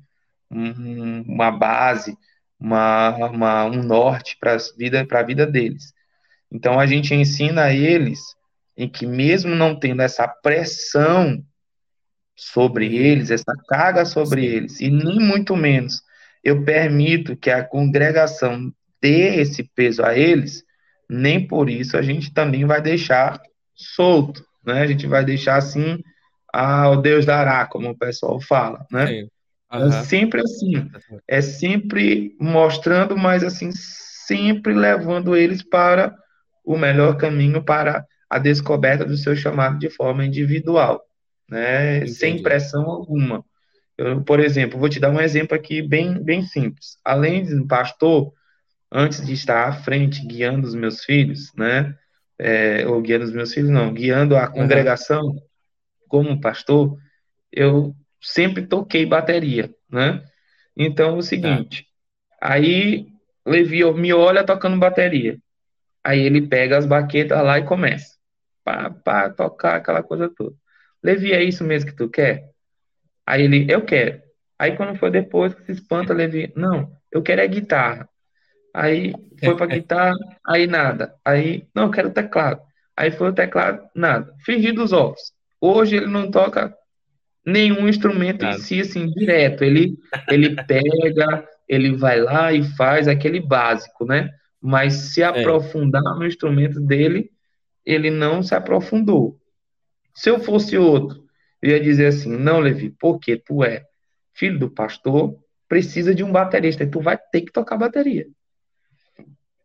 um, 0.48 1.22
uma 1.22 1.50
base, 1.50 2.16
uma, 2.58 3.16
uma 3.26 3.64
um 3.64 3.82
norte 3.82 4.36
para 4.38 4.54
a 4.54 4.58
vida, 4.78 5.04
vida 5.26 5.46
deles. 5.46 5.92
Então 6.52 6.78
a 6.78 6.86
gente 6.86 7.12
ensina 7.12 7.64
a 7.64 7.72
eles 7.72 8.20
em 8.76 8.88
que, 8.88 9.06
mesmo 9.06 9.54
não 9.54 9.78
tendo 9.78 10.02
essa 10.02 10.28
pressão 10.28 11.42
sobre 12.36 12.94
eles, 12.94 13.30
essa 13.30 13.54
carga 13.66 14.04
sobre 14.04 14.44
eles, 14.44 14.80
e 14.80 14.90
nem 14.90 15.18
muito 15.18 15.56
menos 15.56 16.02
eu 16.44 16.62
permito 16.62 17.36
que 17.36 17.50
a 17.50 17.64
congregação 17.64 18.72
dê 19.00 19.36
esse 19.40 19.62
peso 19.62 20.02
a 20.04 20.16
eles, 20.16 20.64
nem 21.08 21.46
por 21.46 21.70
isso 21.70 21.96
a 21.96 22.02
gente 22.02 22.32
também 22.32 22.64
vai 22.64 22.80
deixar 22.80 23.40
solto, 23.74 24.44
né? 24.64 24.82
A 24.82 24.86
gente 24.86 25.06
vai 25.06 25.24
deixar 25.24 25.56
assim, 25.56 26.02
ah, 26.52 26.90
o 26.90 26.96
Deus 26.96 27.24
dará, 27.24 27.66
como 27.66 27.90
o 27.90 27.98
pessoal 27.98 28.40
fala, 28.40 28.86
né? 28.90 29.22
Uhum. 29.72 29.88
É 29.88 30.02
sempre 30.04 30.40
assim, 30.40 30.90
é 31.28 31.40
sempre 31.40 32.34
mostrando, 32.40 33.16
mas 33.16 33.42
assim, 33.42 33.70
sempre 33.72 34.72
levando 34.72 35.36
eles 35.36 35.62
para 35.62 36.16
o 36.64 36.76
melhor 36.76 37.16
caminho 37.16 37.62
para 37.62 38.04
a 38.28 38.38
descoberta 38.38 39.04
do 39.04 39.16
seu 39.16 39.36
chamado 39.36 39.78
de 39.78 39.90
forma 39.90 40.24
individual, 40.24 41.02
né? 41.48 41.98
Entendi. 41.98 42.12
Sem 42.12 42.42
pressão 42.42 42.84
alguma. 42.84 43.44
Eu, 43.96 44.22
por 44.22 44.40
exemplo, 44.40 44.78
vou 44.78 44.88
te 44.88 45.00
dar 45.00 45.10
um 45.10 45.20
exemplo 45.20 45.56
aqui 45.56 45.80
bem, 45.80 46.22
bem 46.22 46.42
simples. 46.42 46.98
Além 47.04 47.44
de 47.44 47.66
pastor, 47.66 48.32
antes 48.96 49.24
de 49.26 49.34
estar 49.34 49.68
à 49.68 49.72
frente, 49.74 50.26
guiando 50.26 50.66
os 50.66 50.74
meus 50.74 51.04
filhos, 51.04 51.52
né? 51.54 51.94
É, 52.38 52.86
ou 52.86 53.02
guiando 53.02 53.26
os 53.26 53.32
meus 53.32 53.52
filhos, 53.52 53.68
não, 53.68 53.92
guiando 53.92 54.34
a 54.36 54.48
congregação 54.48 55.22
uhum. 55.22 55.40
como 56.08 56.40
pastor, 56.40 56.96
eu 57.52 57.94
sempre 58.22 58.66
toquei 58.66 59.04
bateria, 59.04 59.70
né? 59.90 60.24
Então, 60.74 61.10
é 61.10 61.18
o 61.18 61.22
seguinte, 61.22 61.86
tá. 62.40 62.54
aí 62.54 63.06
Levi 63.44 63.84
me 63.92 64.14
olha 64.14 64.44
tocando 64.44 64.78
bateria. 64.78 65.38
Aí 66.02 66.20
ele 66.20 66.46
pega 66.46 66.78
as 66.78 66.86
baquetas 66.86 67.42
lá 67.42 67.58
e 67.58 67.64
começa. 67.64 68.16
Pá, 68.64 68.90
pá, 68.90 69.28
tocar 69.28 69.76
aquela 69.76 70.02
coisa 70.02 70.28
toda. 70.28 70.56
Levi, 71.02 71.32
é 71.32 71.42
isso 71.42 71.64
mesmo 71.64 71.90
que 71.90 71.96
tu 71.96 72.08
quer? 72.08 72.50
Aí 73.26 73.42
ele, 73.42 73.66
eu 73.70 73.84
quero. 73.84 74.22
Aí 74.58 74.74
quando 74.74 74.98
foi 74.98 75.10
depois 75.10 75.54
que 75.54 75.64
se 75.64 75.72
espanta, 75.72 76.14
Levi, 76.14 76.50
não, 76.56 76.90
eu 77.12 77.22
quero 77.22 77.42
é 77.42 77.48
guitarra. 77.48 78.08
Aí 78.76 79.14
foi 79.42 79.56
para 79.56 79.66
guitarra, 79.74 80.18
aí 80.46 80.66
nada. 80.66 81.14
Aí, 81.24 81.66
não, 81.74 81.84
eu 81.84 81.90
quero 81.90 82.10
teclado. 82.10 82.60
Aí 82.94 83.10
foi 83.10 83.30
o 83.30 83.32
teclado, 83.32 83.82
nada. 83.94 84.30
Fingi 84.44 84.70
dos 84.70 84.92
ovos. 84.92 85.32
Hoje 85.58 85.96
ele 85.96 86.06
não 86.06 86.30
toca 86.30 86.76
nenhum 87.44 87.88
instrumento 87.88 88.44
em 88.44 88.58
si, 88.58 88.82
assim, 88.82 89.06
direto. 89.06 89.64
Ele, 89.64 89.96
ele 90.28 90.54
pega, 90.64 91.48
ele 91.66 91.96
vai 91.96 92.20
lá 92.20 92.52
e 92.52 92.62
faz 92.62 93.08
aquele 93.08 93.40
básico, 93.40 94.04
né? 94.04 94.30
Mas 94.60 94.92
se 94.92 95.22
é. 95.22 95.24
aprofundar 95.24 96.02
é. 96.02 96.18
no 96.18 96.26
instrumento 96.26 96.78
dele, 96.78 97.30
ele 97.84 98.10
não 98.10 98.42
se 98.42 98.54
aprofundou. 98.54 99.38
Se 100.14 100.28
eu 100.28 100.38
fosse 100.38 100.76
outro, 100.76 101.24
eu 101.62 101.70
ia 101.70 101.80
dizer 101.80 102.08
assim: 102.08 102.36
não, 102.36 102.60
Levi, 102.60 102.90
porque 102.90 103.38
tu 103.38 103.64
é 103.64 103.84
filho 104.34 104.58
do 104.58 104.70
pastor, 104.70 105.34
precisa 105.66 106.14
de 106.14 106.22
um 106.22 106.30
baterista, 106.30 106.84
e 106.84 106.90
tu 106.90 107.00
vai 107.00 107.16
ter 107.16 107.40
que 107.40 107.52
tocar 107.52 107.78
bateria. 107.78 108.26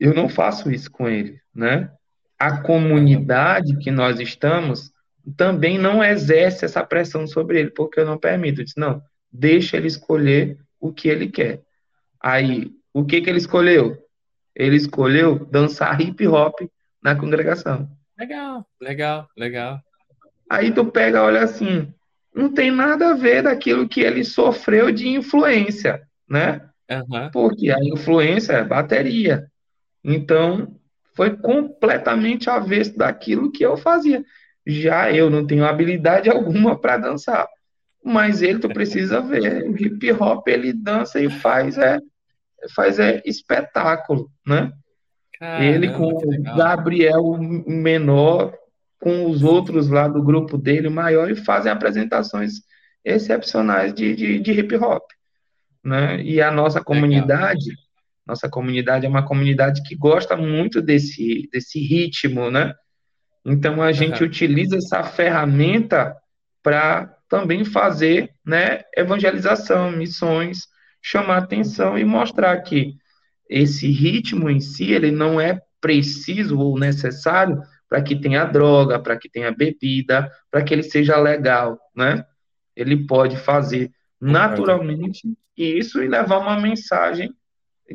Eu 0.02 0.16
não 0.16 0.28
faço 0.28 0.72
isso 0.72 0.90
com 0.90 1.08
ele, 1.08 1.40
né? 1.54 1.92
A 2.40 2.58
comunidade 2.64 3.78
que 3.78 3.92
nós 3.92 4.20
estamos 4.20 4.92
também 5.38 5.78
não 5.78 6.04
exerce 6.04 6.66
essa 6.66 6.84
pressão 6.84 7.28
sobre 7.28 7.60
ele, 7.60 7.70
porque 7.70 8.00
eu 8.00 8.06
não 8.08 8.18
permito. 8.18 8.62
Eu 8.62 8.66
disse, 8.66 8.80
não, 8.80 9.00
deixa 9.32 9.78
ele 9.78 9.86
escolher 9.86 10.58
o 10.80 10.92
que 10.92 11.08
ele 11.08 11.28
quer. 11.28 11.62
Aí, 12.20 12.72
o 12.92 13.06
que 13.06 13.22
que 13.22 13.30
ele 13.30 13.38
escolheu? 13.38 13.96
Ele 14.56 14.76
escolheu 14.76 15.46
dançar 15.46 16.02
hip 16.02 16.28
hop 16.28 16.60
na 17.00 17.16
congregação. 17.16 17.88
Legal, 18.18 18.66
legal, 18.82 19.28
legal. 19.38 19.80
Aí 20.50 20.72
tu 20.72 20.84
pega, 20.84 21.22
olha 21.22 21.44
assim, 21.44 21.94
não 22.34 22.52
tem 22.52 22.72
nada 22.72 23.12
a 23.12 23.14
ver 23.14 23.44
daquilo 23.44 23.88
que 23.88 24.02
ele 24.02 24.24
sofreu 24.24 24.92
de 24.92 25.10
influência, 25.10 26.02
né? 26.28 26.68
Uhum. 26.90 27.30
Porque 27.32 27.70
a 27.70 27.78
influência 27.80 28.54
é 28.54 28.64
bateria. 28.64 29.51
Então, 30.04 30.76
foi 31.16 31.36
completamente 31.38 32.50
avesso 32.50 32.98
daquilo 32.98 33.52
que 33.52 33.64
eu 33.64 33.78
fazia. 33.78 34.24
Já 34.66 35.12
eu 35.12 35.30
não 35.30 35.46
tenho 35.46 35.66
habilidade 35.66 36.30
alguma 36.32 36.80
para 36.80 36.98
dançar. 36.98 37.48
Mas 38.04 38.42
ele, 38.42 38.60
tu 38.60 38.68
precisa 38.70 39.22
ver, 39.22 39.70
o 39.70 39.78
hip 39.78 40.12
hop 40.14 40.48
ele 40.48 40.74
dança 40.74 41.20
e 41.20 41.30
faz 41.30 41.78
é, 41.78 42.00
faz 42.76 42.98
é 42.98 43.22
espetáculo, 43.26 44.32
né? 44.46 44.72
Caramba, 45.38 45.64
ele 45.64 45.90
com 45.92 46.08
o 46.08 46.44
Gabriel 46.56 47.38
menor, 47.68 48.56
com 49.00 49.30
os 49.30 49.44
outros 49.44 49.88
lá 49.88 50.08
do 50.08 50.22
grupo 50.24 50.58
dele 50.58 50.90
maior 50.90 51.30
e 51.30 51.36
fazem 51.36 51.72
apresentações 51.72 52.62
excepcionais 53.06 53.94
de, 53.94 54.16
de, 54.16 54.40
de 54.40 54.52
hip 54.52 54.76
hop, 54.78 55.04
né? 55.84 56.22
E 56.24 56.42
a 56.42 56.50
nossa 56.50 56.84
comunidade 56.84 57.66
Legal 57.66 57.91
nossa 58.32 58.50
comunidade 58.50 59.06
é 59.06 59.10
uma 59.10 59.26
comunidade 59.26 59.84
que 59.84 59.94
gosta 59.94 60.38
muito 60.38 60.82
desse, 60.82 61.50
desse 61.52 61.80
ritmo, 61.80 62.50
né? 62.50 62.74
Então 63.46 63.82
a 63.82 63.92
gente 63.92 64.24
uhum. 64.24 64.30
utiliza 64.30 64.78
essa 64.78 65.04
ferramenta 65.04 66.16
para 66.64 67.14
também 67.28 67.66
fazer, 67.66 68.34
né, 68.46 68.84
evangelização, 68.96 69.92
missões, 69.92 70.60
chamar 71.02 71.40
atenção 71.40 71.98
e 71.98 72.06
mostrar 72.06 72.58
que 72.62 72.94
esse 73.50 73.92
ritmo 73.92 74.50
em 74.50 74.62
si 74.62 74.94
ele 74.94 75.12
não 75.12 75.40
é 75.40 75.60
preciso 75.82 76.58
ou 76.58 76.80
necessário 76.80 77.62
para 77.90 78.02
que 78.02 78.16
tenha 78.16 78.46
droga, 78.46 78.98
para 78.98 79.18
que 79.18 79.30
tenha 79.30 79.52
bebida, 79.52 80.32
para 80.50 80.64
que 80.64 80.74
ele 80.74 80.84
seja 80.84 81.18
legal, 81.18 81.78
né? 81.94 82.24
Ele 82.78 83.06
pode 83.06 83.36
fazer 83.36 83.92
naturalmente 84.22 85.28
isso 85.58 86.02
e 86.02 86.08
levar 86.08 86.38
uma 86.38 86.58
mensagem 86.58 87.34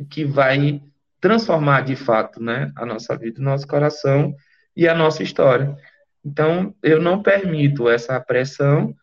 que 0.05 0.25
vai 0.25 0.81
transformar 1.19 1.81
de 1.81 1.95
fato 1.95 2.41
né, 2.41 2.71
a 2.75 2.85
nossa 2.85 3.17
vida, 3.17 3.39
o 3.39 3.43
nosso 3.43 3.67
coração 3.67 4.35
e 4.75 4.87
a 4.87 4.93
nossa 4.93 5.23
história. 5.23 5.75
Então, 6.23 6.75
eu 6.83 7.01
não 7.01 7.23
permito 7.23 7.89
essa 7.89 8.19
pressão, 8.19 8.93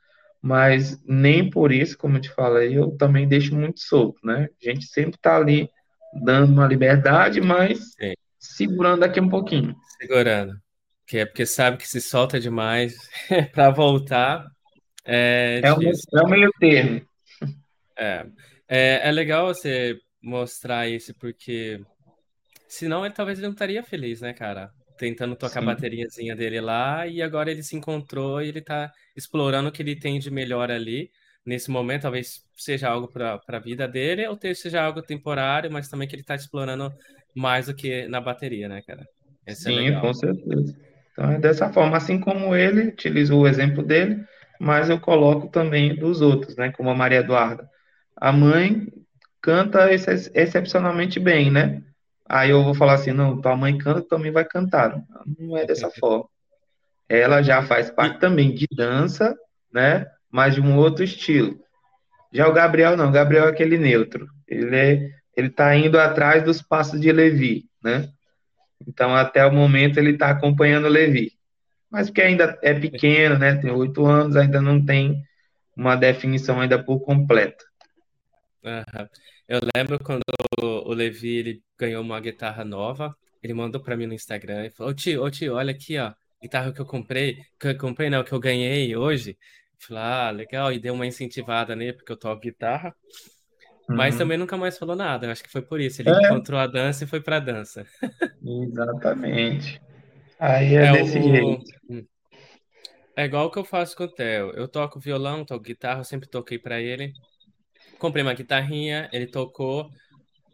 mas 0.40 1.01
nem 1.05 1.49
por 1.49 1.72
isso, 1.72 1.97
como 1.97 2.16
eu 2.16 2.20
te 2.20 2.30
falei, 2.30 2.76
eu 2.76 2.90
também 2.92 3.26
deixo 3.26 3.55
muito 3.55 3.80
solto, 3.80 4.20
né? 4.24 4.49
A 4.62 4.70
gente 4.70 4.86
sempre 4.86 5.16
está 5.16 5.36
ali 5.36 5.70
dando 6.22 6.53
uma 6.53 6.66
liberdade, 6.66 7.40
mas 7.40 7.78
Sim. 7.99 8.12
segurando 8.38 9.05
aqui 9.05 9.20
um 9.20 9.28
pouquinho. 9.28 9.74
Segurando. 9.99 10.55
Que 11.07 11.18
é 11.18 11.26
porque 11.26 11.47
sabe 11.47 11.78
que 11.78 11.88
se 11.88 12.01
solta 12.01 12.38
demais 12.38 12.95
para 13.53 13.70
voltar. 13.70 14.47
É, 15.05 15.61
é, 15.64 15.72
um, 15.72 15.80
é 15.82 16.22
um 16.22 16.28
meio 16.28 16.51
termo. 16.59 17.03
É, 17.97 18.26
é, 18.68 19.09
é 19.09 19.12
legal 19.12 19.47
você 19.47 19.99
mostrar 20.25 20.89
isso, 20.89 21.14
porque 21.14 21.81
senão 22.66 23.05
ele 23.05 23.14
talvez 23.14 23.39
ele 23.39 23.47
não 23.47 23.53
estaria 23.53 23.83
feliz, 23.83 24.22
né, 24.22 24.33
cara? 24.33 24.70
Tentando 24.97 25.37
tocar 25.37 25.61
Sim. 25.61 25.66
a 25.66 25.75
bateriazinha 25.75 26.35
dele 26.35 26.61
lá 26.61 27.07
e 27.07 27.20
agora 27.20 27.51
ele 27.51 27.62
se 27.62 27.77
encontrou 27.77 28.41
e 28.41 28.49
ele 28.49 28.62
tá 28.62 28.91
explorando 29.14 29.68
o 29.68 29.72
que 29.72 29.83
ele 29.83 29.97
tem 29.97 30.18
de 30.18 30.31
melhor 30.31 30.70
ali. 30.70 31.11
Nesse 31.45 31.70
momento, 31.70 32.03
talvez 32.03 32.43
seja 32.57 32.89
algo 32.89 33.07
para 33.07 33.39
a 33.47 33.59
vida 33.59 33.87
dele, 33.87 34.27
ou 34.27 34.39
seja 34.55 34.83
algo 34.83 35.03
temporário, 35.03 35.70
mas 35.70 35.89
também 35.89 36.09
que 36.09 36.14
ele 36.14 36.22
está 36.22 36.35
explorando 36.35 36.91
mais 37.35 37.66
do 37.66 37.75
que 37.75 38.09
na 38.09 38.20
bateria, 38.20 38.66
né, 38.66 38.81
cara? 38.87 39.07
Esse 39.47 39.68
é 39.68 39.77
Sim, 39.77 39.89
é 39.91 40.01
com 40.01 40.14
certeza. 40.14 40.75
Então 41.12 41.31
é 41.31 41.39
dessa 41.39 41.70
forma, 41.70 41.99
assim 41.99 42.18
como 42.18 42.57
ele 42.57 42.89
utilizou 42.89 43.43
o 43.43 43.47
exemplo 43.47 43.83
dele, 43.83 44.25
mas 44.59 44.89
eu 44.89 44.99
coloco 44.99 45.49
também 45.49 45.95
dos 45.95 46.22
outros, 46.22 46.57
né? 46.57 46.72
Como 46.72 46.89
a 46.89 46.95
Maria 46.95 47.18
Eduarda. 47.18 47.68
A 48.16 48.33
mãe 48.33 48.87
canta 49.45 49.92
ex 49.92 50.30
excepcionalmente 50.34 51.20
bem, 51.20 51.51
né? 51.51 51.82
Aí 52.26 52.49
eu 52.49 52.64
vou 52.64 52.74
falar 52.74 52.95
assim, 52.95 53.12
não, 53.12 53.38
tua 53.42 53.55
mãe 53.55 53.76
canta, 53.76 54.01
também 54.01 54.32
vai 54.32 54.42
cantar. 54.42 54.99
Não 55.38 55.55
é 55.59 55.66
dessa 55.66 55.90
forma. 55.90 56.24
Ela 57.07 57.42
já 57.42 57.62
faz 57.62 57.90
parte 57.90 58.18
também 58.18 58.55
de 58.55 58.66
dança, 58.74 59.36
né? 59.70 60.07
Mas 60.30 60.55
de 60.55 60.62
um 60.62 60.78
outro 60.78 61.05
estilo. 61.05 61.61
Já 62.32 62.49
o 62.49 62.55
Gabriel 62.55 62.97
não, 62.97 63.11
o 63.11 63.12
Gabriel 63.12 63.45
é 63.45 63.51
aquele 63.51 63.76
neutro. 63.76 64.26
Ele 64.49 64.74
é, 64.74 65.11
ele 65.36 65.51
tá 65.51 65.76
indo 65.76 66.01
atrás 66.01 66.42
dos 66.42 66.62
passos 66.62 66.99
de 66.99 67.12
Levi, 67.12 67.66
né? 67.82 68.09
Então 68.88 69.14
até 69.14 69.45
o 69.45 69.53
momento 69.53 69.99
ele 69.99 70.12
está 70.12 70.30
acompanhando 70.30 70.88
Levi. 70.88 71.32
Mas 71.90 72.09
porque 72.09 72.22
ainda 72.22 72.59
é 72.62 72.72
pequeno, 72.72 73.38
né? 73.38 73.57
Tem 73.57 73.70
oito 73.70 74.07
anos, 74.07 74.36
ainda 74.36 74.62
não 74.62 74.82
tem 74.82 75.22
uma 75.76 75.97
definição 75.97 76.62
ainda 76.62 76.82
por 76.82 77.01
completo. 77.01 77.62
Uhum. 78.64 79.07
Eu 79.49 79.61
lembro 79.76 79.99
quando 80.03 80.22
o 80.59 80.92
Levi 80.92 81.36
ele 81.36 81.62
ganhou 81.78 82.03
uma 82.03 82.18
guitarra 82.18 82.64
nova, 82.64 83.14
ele 83.42 83.53
mandou 83.53 83.80
para 83.80 83.97
mim 83.97 84.07
no 84.07 84.14
Instagram 84.14 84.66
e 84.66 84.70
falou: 84.70 84.92
Ô 84.92 84.95
tio, 84.95 85.22
ô 85.22 85.30
tio, 85.30 85.55
olha 85.55 85.70
aqui, 85.70 85.99
ó, 85.99 86.12
guitarra 86.40 86.72
que 86.72 86.80
eu 86.80 86.86
comprei, 86.86 87.38
que 87.61 87.68
eu 87.68 87.78
comprei 87.78 88.09
não, 88.09 88.24
que 88.24 88.32
eu 88.32 88.40
ganhei 88.40 88.97
hoje. 88.97 89.36
Falei, 89.78 90.03
ah, 90.03 90.30
legal, 90.30 90.72
e 90.72 90.78
deu 90.78 90.95
uma 90.95 91.07
incentivada 91.07 91.76
nele, 91.76 91.92
porque 91.92 92.11
eu 92.11 92.16
toco 92.16 92.40
guitarra. 92.40 92.95
Mas 93.86 94.14
uhum. 94.14 94.18
também 94.20 94.38
nunca 94.38 94.57
mais 94.57 94.78
falou 94.78 94.97
nada, 94.97 95.26
eu 95.26 95.30
acho 95.30 95.42
que 95.42 95.51
foi 95.51 95.61
por 95.61 95.78
isso. 95.78 96.01
Ele 96.01 96.09
é. 96.09 96.26
encontrou 96.26 96.59
a 96.59 96.66
dança 96.66 97.05
e 97.05 97.07
foi 97.07 97.20
pra 97.20 97.38
dança. 97.38 97.84
Exatamente. 98.42 99.78
Aí 100.38 100.74
é, 100.74 100.86
é 100.86 100.92
desse 100.92 101.18
o... 101.18 101.22
jeito. 101.22 101.64
Hum. 101.90 102.07
É 103.14 103.24
igual 103.26 103.47
o 103.47 103.51
que 103.51 103.59
eu 103.59 103.64
faço 103.64 103.95
com 103.95 104.05
o 104.05 104.09
Theo. 104.09 104.53
Eu 104.53 104.66
toco 104.66 104.99
violão, 104.99 105.45
toco 105.45 105.62
guitarra, 105.62 106.03
sempre 106.03 106.28
toquei 106.28 106.59
para 106.59 106.80
ele 106.80 107.12
comprei 108.05 108.22
uma 108.22 108.34
guitarrinha, 108.34 109.09
ele 109.11 109.26
tocou. 109.26 109.88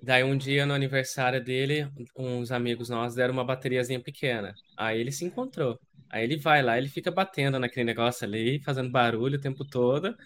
Daí 0.01 0.23
um 0.23 0.37
dia 0.37 0.65
no 0.65 0.73
aniversário 0.73 1.43
dele, 1.43 1.89
uns 2.17 2.53
amigos 2.53 2.89
nossos 2.89 3.17
deram 3.17 3.35
uma 3.35 3.45
bateriazinha 3.45 3.99
pequena. 3.99 4.55
Aí 4.77 5.01
ele 5.01 5.11
se 5.11 5.25
encontrou. 5.25 5.77
Aí 6.09 6.23
ele 6.23 6.37
vai 6.37 6.63
lá, 6.63 6.79
ele 6.79 6.89
fica 6.89 7.11
batendo 7.11 7.59
naquele 7.59 7.85
negócio 7.85 8.25
ali, 8.25 8.63
fazendo 8.63 8.89
barulho 8.89 9.37
o 9.37 9.41
tempo 9.41 9.65
todo, 9.65 10.17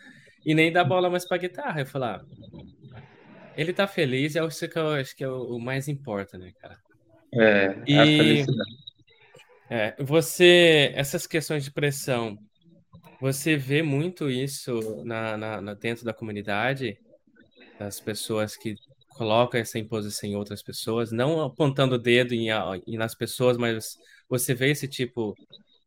e 0.44 0.54
nem 0.54 0.70
dá 0.70 0.84
bola 0.84 1.08
mais 1.08 1.26
pra 1.26 1.38
guitarra. 1.38 1.80
Eu 1.80 1.86
falei, 1.86 2.10
ah, 2.10 2.20
ele 3.56 3.72
tá 3.72 3.86
feliz, 3.86 4.36
é 4.36 4.44
isso 4.44 4.68
que 4.68 4.78
eu 4.78 4.90
acho 4.90 5.16
que 5.16 5.24
é 5.24 5.28
o, 5.28 5.58
mais 5.58 5.88
importa, 5.88 6.36
né, 6.36 6.52
cara? 6.60 6.76
É, 7.32 7.74
e, 7.86 7.98
a 7.98 8.04
felicidade. 8.04 8.76
É, 9.70 9.94
você, 9.98 10.92
essas 10.94 11.26
questões 11.26 11.64
de 11.64 11.70
pressão, 11.70 12.38
você 13.18 13.56
vê 13.56 13.82
muito 13.82 14.30
isso 14.30 15.02
na, 15.04 15.38
na, 15.38 15.60
na 15.60 15.74
dentro 15.74 16.04
da 16.04 16.12
comunidade? 16.12 16.98
As 17.78 18.00
pessoas 18.00 18.56
que 18.56 18.76
coloca 19.10 19.58
essa 19.58 19.78
imposição 19.78 20.28
em 20.28 20.36
outras 20.36 20.62
pessoas, 20.62 21.12
não 21.12 21.40
apontando 21.40 21.94
o 21.94 21.98
dedo 21.98 22.34
em, 22.34 22.48
em, 22.86 22.96
nas 22.96 23.14
pessoas, 23.14 23.56
mas 23.56 23.96
você 24.28 24.54
vê 24.54 24.70
esse 24.70 24.88
tipo 24.88 25.34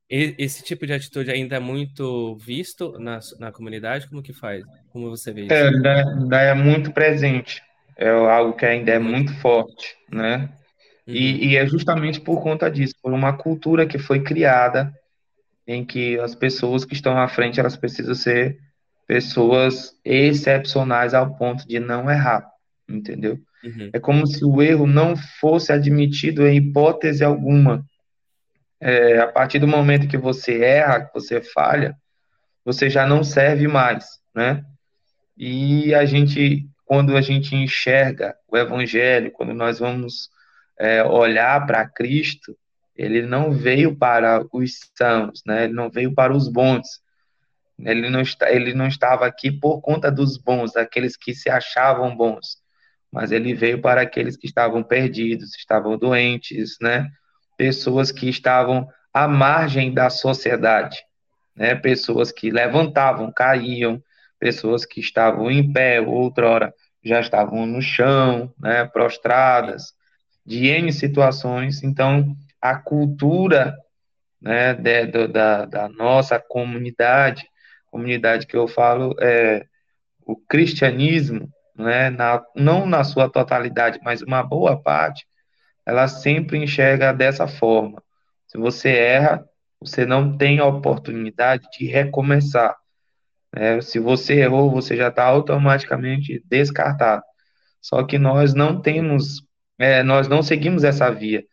esse 0.09 0.63
tipo 0.63 0.88
de 0.88 0.93
atitude 0.93 1.29
ainda 1.29 1.57
é 1.57 1.59
muito 1.59 2.38
visto 2.38 2.97
na, 2.97 3.19
na 3.39 3.51
comunidade? 3.51 4.07
Como 4.07 4.23
que 4.23 4.31
faz? 4.31 4.63
Como 4.89 5.09
você 5.09 5.33
vê 5.33 5.41
isso? 5.41 5.53
É, 5.53 5.67
ainda, 5.67 6.41
é 6.41 6.53
muito 6.53 6.93
presente. 6.93 7.61
É 7.97 8.09
algo 8.09 8.53
que 8.53 8.65
ainda 8.65 8.91
é 8.91 8.99
muito, 8.99 9.31
muito 9.31 9.41
forte, 9.41 9.97
né? 10.09 10.49
Uhum. 11.05 11.13
E, 11.13 11.47
e, 11.47 11.55
é 11.57 11.65
justamente 11.65 12.21
por 12.21 12.41
conta 12.41 12.71
disso, 12.71 12.93
por 13.01 13.11
uma 13.11 13.33
cultura 13.33 13.85
que 13.85 13.99
foi 13.99 14.21
criada 14.21 14.93
em 15.65 15.83
que 15.83 16.17
as 16.19 16.33
pessoas 16.33 16.85
que 16.85 16.93
estão 16.93 17.17
à 17.17 17.27
frente, 17.27 17.59
elas 17.59 17.75
precisam 17.75 18.15
ser 18.15 18.57
pessoas 19.08 19.97
excepcionais 20.03 21.14
ao 21.14 21.36
ponto 21.36 21.66
de 21.66 21.80
não 21.80 22.12
errar, 22.12 22.45
entendeu? 22.88 23.39
Uhum. 23.64 23.89
É 23.93 23.99
como 23.99 24.28
se 24.28 24.43
o 24.43 24.62
erro 24.62 24.86
não 24.86 25.16
fosse 25.16 25.72
admitido 25.72 26.45
em 26.45 26.58
hipótese 26.58 27.24
alguma. 27.24 27.84
É, 28.80 29.20
a 29.20 29.28
partir 29.28 29.58
do 29.60 29.68
momento 29.68 30.08
que 30.08 30.18
você 30.18 30.62
erra, 30.62 31.05
que 31.05 31.14
você 31.14 31.41
falha, 31.41 31.95
você 32.64 32.89
já 32.89 33.08
não 33.08 33.24
serve 33.24 33.68
mais, 33.68 34.20
né? 34.36 34.64
E 35.36 35.95
a 35.95 36.05
gente, 36.05 36.68
quando 36.86 37.16
a 37.16 37.22
gente 37.22 37.55
enxerga 37.55 38.36
o 38.47 38.58
Evangelho, 38.58 39.32
quando 39.32 39.53
nós 39.53 39.80
vamos 39.80 40.30
é, 40.78 41.03
olhar 41.03 41.66
para 41.66 41.88
Cristo, 41.88 42.55
ele 42.95 43.22
não 43.22 43.51
veio 43.51 43.95
para 43.95 44.45
os 44.51 44.80
sãos, 44.95 45.41
né? 45.45 45.66
Ele 45.66 45.74
não 45.74 45.89
veio 45.89 46.14
para 46.14 46.36
os 46.36 46.47
bons. 46.47 47.01
Ele 47.80 48.09
não, 48.09 48.21
está, 48.21 48.51
ele 48.51 48.73
não 48.73 48.88
estava 48.88 49.25
aqui 49.25 49.51
por 49.51 49.82
conta 49.82 50.11
dos 50.11 50.38
bons, 50.38 50.73
daqueles 50.73 51.15
que 51.15 51.34
se 51.34 51.49
achavam 51.49 52.15
bons, 52.15 52.57
mas 53.11 53.32
ele 53.32 53.53
veio 53.53 53.82
para 53.82 54.01
aqueles 54.01 54.36
que 54.36 54.47
estavam 54.47 54.84
perdidos, 54.84 55.55
estavam 55.55 55.97
doentes, 55.97 56.78
né? 56.82 57.07
pessoas 57.57 58.11
que 58.11 58.30
estavam 58.30 58.88
à 59.11 59.28
margem 59.28 59.91
da 59.91 60.09
sociedade, 60.09 61.03
né? 61.55 61.73
Pessoas 61.73 62.32
que 62.32 62.51
levantavam, 62.51 63.32
caíam, 63.36 64.01
pessoas 64.39 64.86
que 64.86 64.99
estavam 64.99 65.49
em 65.49 65.73
pé, 65.73 65.99
outrora 65.99 66.71
já 67.03 67.19
estavam 67.19 67.65
no 67.65 67.82
chão, 67.82 68.53
né? 68.59 68.86
Prostradas, 68.86 69.93
de 70.45 70.67
N 70.67 70.93
situações. 70.93 71.84
Então, 71.84 72.36
a 72.61 72.75
cultura, 72.75 73.75
né? 74.39 74.75
De, 74.75 75.28
da, 75.28 75.65
da 75.65 75.89
nossa 75.89 76.39
comunidade, 76.39 77.43
comunidade 77.98 78.45
que 78.45 78.56
eu 78.56 78.68
falo 78.68 79.16
é 79.20 79.66
o 80.24 80.36
cristianismo, 80.36 81.50
né? 81.76 82.12
Na, 82.12 82.43
não 82.56 82.86
na 82.86 83.04
sua 83.04 83.28
totalidade, 83.28 84.00
mas 84.04 84.22
uma 84.22 84.43
boa 84.43 84.80
parte 84.80 85.26
ela 85.86 86.08
sempre 86.08 86.58
enxerga 86.58 87.14
dessa 87.14 87.48
forma. 87.48 88.04
Se 88.45 88.58
você 88.58 88.89
erra, 88.89 89.45
você 89.80 90.06
não 90.06 90.38
tem 90.38 90.60
a 90.60 90.66
oportunidade 90.66 91.66
de 91.78 91.88
recomeçar. 91.88 92.76
É, 93.56 93.80
se 93.82 93.98
você 93.98 94.41
errou, 94.41 94.70
você 94.70 94.98
já 94.98 95.08
está 95.08 95.24
automaticamente 95.24 96.43
descartado. 96.45 97.24
Só 97.82 98.04
que 98.04 98.20
nós 98.20 98.54
não 98.54 98.82
temos, 98.82 99.41
é, 99.80 100.04
nós 100.04 100.28
não 100.28 100.43
seguimos 100.43 100.84
essa 100.84 101.10
via. 101.10 101.43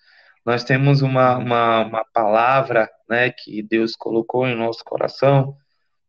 Nós 0.44 0.64
temos 0.64 1.00
uma, 1.00 1.38
uma, 1.38 1.84
uma 1.84 2.04
palavra 2.12 2.90
né, 3.08 3.30
que 3.30 3.62
Deus 3.62 3.94
colocou 3.94 4.46
em 4.48 4.56
nosso 4.56 4.84
coração, 4.84 5.56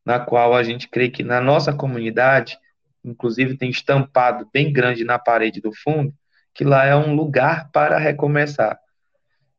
na 0.05 0.19
qual 0.19 0.53
a 0.53 0.63
gente 0.63 0.87
crê 0.87 1.09
que 1.09 1.23
na 1.23 1.41
nossa 1.41 1.73
comunidade, 1.73 2.57
inclusive 3.03 3.57
tem 3.57 3.69
estampado 3.69 4.47
bem 4.53 4.71
grande 4.71 5.03
na 5.03 5.17
parede 5.17 5.59
do 5.59 5.73
fundo, 5.73 6.13
que 6.53 6.63
lá 6.63 6.85
é 6.85 6.95
um 6.95 7.15
lugar 7.15 7.69
para 7.71 7.97
recomeçar. 7.97 8.79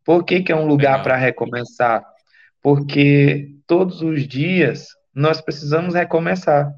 Por 0.04 0.24
que, 0.24 0.40
que 0.42 0.52
é 0.52 0.56
um 0.56 0.66
lugar 0.66 1.02
para 1.02 1.16
recomeçar? 1.16 2.04
Porque 2.62 3.56
todos 3.66 4.02
os 4.02 4.26
dias 4.26 4.88
nós 5.12 5.40
precisamos 5.40 5.94
recomeçar. 5.94 6.72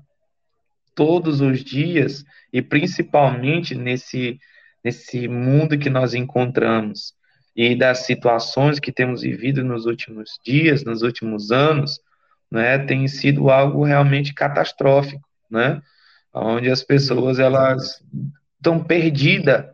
Todos 0.94 1.40
os 1.40 1.62
dias, 1.62 2.24
e 2.52 2.62
principalmente 2.62 3.74
nesse, 3.74 4.40
nesse 4.82 5.28
mundo 5.28 5.78
que 5.78 5.90
nós 5.90 6.14
encontramos 6.14 7.14
e 7.54 7.76
das 7.76 8.06
situações 8.06 8.78
que 8.78 8.92
temos 8.92 9.22
vivido 9.22 9.64
nos 9.64 9.84
últimos 9.84 10.38
dias, 10.44 10.84
nos 10.84 11.02
últimos 11.02 11.50
anos, 11.50 12.00
né, 12.50 12.78
tem 12.78 13.06
sido 13.08 13.50
algo 13.50 13.84
realmente 13.84 14.32
catastrófico, 14.32 15.26
né? 15.50 15.80
Onde 16.32 16.70
as 16.70 16.82
pessoas 16.82 17.38
elas 17.38 18.02
estão 18.58 18.82
perdidas 18.82 19.64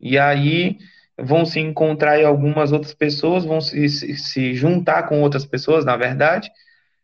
e 0.00 0.18
aí 0.18 0.78
vão 1.18 1.46
se 1.46 1.60
encontrar 1.60 2.20
em 2.20 2.24
algumas 2.24 2.72
outras 2.72 2.94
pessoas, 2.94 3.44
vão 3.44 3.60
se, 3.60 3.88
se, 3.88 4.16
se 4.16 4.54
juntar 4.54 5.04
com 5.04 5.22
outras 5.22 5.46
pessoas, 5.46 5.84
na 5.84 5.96
verdade, 5.96 6.50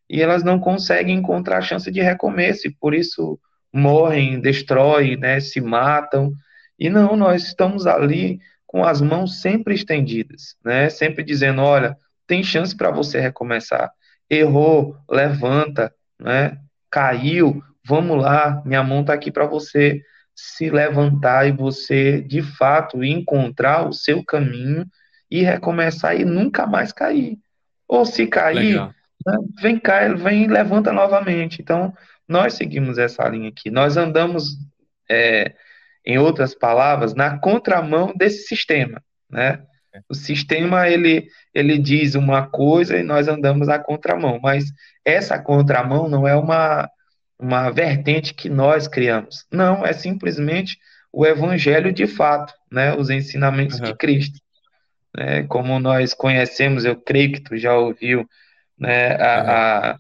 e 0.09 0.21
elas 0.21 0.43
não 0.43 0.59
conseguem 0.59 1.17
encontrar 1.17 1.59
a 1.59 1.63
chance 1.63 1.91
de 1.91 2.01
recomeço, 2.01 2.67
e 2.67 2.75
por 2.75 2.95
isso 2.95 3.39
morrem, 3.73 4.41
destroem, 4.41 5.17
né, 5.17 5.39
se 5.39 5.61
matam. 5.61 6.33
E 6.79 6.91
não, 6.91 7.17
nós 7.17 7.45
estamos 7.45 7.87
ali 7.87 8.41
com 8.67 8.85
as 8.85 9.01
mãos 9.01 9.41
sempre 9.41 9.75
estendidas, 9.75 10.57
né, 10.65 10.91
sempre 10.91 11.23
dizendo, 11.23 11.63
olha, 11.63 11.97
tem 12.27 12.43
chance 12.43 12.77
para 12.77 12.91
você 12.91 13.21
recomeçar. 13.21 13.91
Errou, 14.31 14.97
levanta, 15.11 15.93
né, 16.19 16.59
caiu, 16.89 17.63
vamos 17.85 18.23
lá, 18.23 18.63
minha 18.65 18.83
mão 18.83 19.01
está 19.01 19.15
aqui 19.15 19.31
para 19.31 19.47
você 19.47 20.01
se 20.35 20.71
levantar 20.71 21.47
e 21.49 21.53
você, 21.53 22.23
de 22.23 22.41
fato, 22.41 23.05
encontrar 23.05 23.89
o 23.89 23.93
seu 23.93 24.25
caminho 24.25 24.87
e 25.31 25.43
recomeçar 25.43 26.19
e 26.19 26.25
nunca 26.25 26.67
mais 26.67 26.93
cair. 26.93 27.39
Ou 27.87 28.07
se 28.07 28.27
cair, 28.27 28.81
né, 29.27 29.37
vem 29.61 29.79
cá, 29.79 30.09
vem 30.15 30.45
e 30.45 30.49
levanta 30.49 30.93
novamente. 30.93 31.61
Então, 31.61 31.93
nós 32.27 32.55
seguimos 32.55 32.97
essa 32.99 33.29
linha 33.29 33.49
aqui. 33.49 33.71
Nós 33.71 33.97
andamos, 33.97 34.57
é, 35.11 35.55
em 36.07 36.19
outras 36.19 36.55
palavras, 36.55 37.15
na 37.15 37.39
contramão 37.39 38.15
desse 38.17 38.47
sistema, 38.47 39.03
né? 39.29 39.63
O 40.09 40.15
sistema, 40.15 40.89
ele, 40.89 41.29
ele 41.55 41.79
diz 41.79 42.15
uma 42.15 42.47
coisa 42.47 42.97
e 42.97 43.03
nós 43.03 43.29
andamos 43.29 43.69
na 43.69 43.79
contramão, 43.79 44.39
mas 44.41 44.65
essa 45.05 45.39
contramão 45.39 46.09
não 46.09 46.27
é 46.27 46.37
uma, 46.37 46.89
uma 47.39 47.71
vertente 47.71 48.35
que 48.35 48.49
nós 48.49 48.87
criamos. 48.87 49.45
Não, 49.51 49.85
é 49.85 49.93
simplesmente 49.93 50.79
o 51.13 51.27
evangelho 51.27 51.93
de 51.93 52.07
fato, 52.07 52.55
né? 52.71 52.95
Os 52.95 53.11
ensinamentos 53.11 53.81
uhum. 53.81 53.87
de 53.87 53.95
Cristo. 53.97 54.39
Né? 55.17 55.43
Como 55.45 55.79
nós 55.81 56.15
conhecemos, 56.15 56.85
eu 56.85 56.97
creio 56.97 57.33
que 57.33 57.41
tu 57.41 57.57
já 57.57 57.77
ouviu, 57.77 58.29
né? 58.79 59.17
A, 59.17 59.17
uhum. 59.17 59.51
a, 59.51 59.99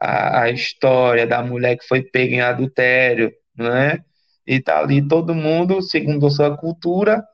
a, 0.00 0.40
a, 0.42 0.50
história 0.50 1.26
da 1.26 1.42
mulher 1.42 1.76
que 1.76 1.86
foi 1.86 2.02
pega 2.02 2.34
em 2.34 2.40
adultério, 2.40 3.32
né? 3.56 3.98
E 4.46 4.60
tá 4.60 4.78
ali 4.78 5.06
todo 5.06 5.34
mundo, 5.34 5.82
segundo 5.82 6.26
a 6.26 6.30
sua 6.30 6.56
cultura, 6.56 7.24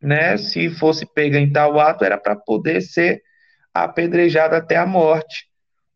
né? 0.00 0.36
Se 0.36 0.70
fosse 0.70 1.06
pega 1.06 1.38
em 1.38 1.50
tal 1.52 1.78
ato, 1.78 2.04
era 2.04 2.18
para 2.18 2.36
poder 2.36 2.80
ser 2.80 3.22
apedrejado 3.72 4.54
até 4.54 4.76
a 4.76 4.86
morte, 4.86 5.46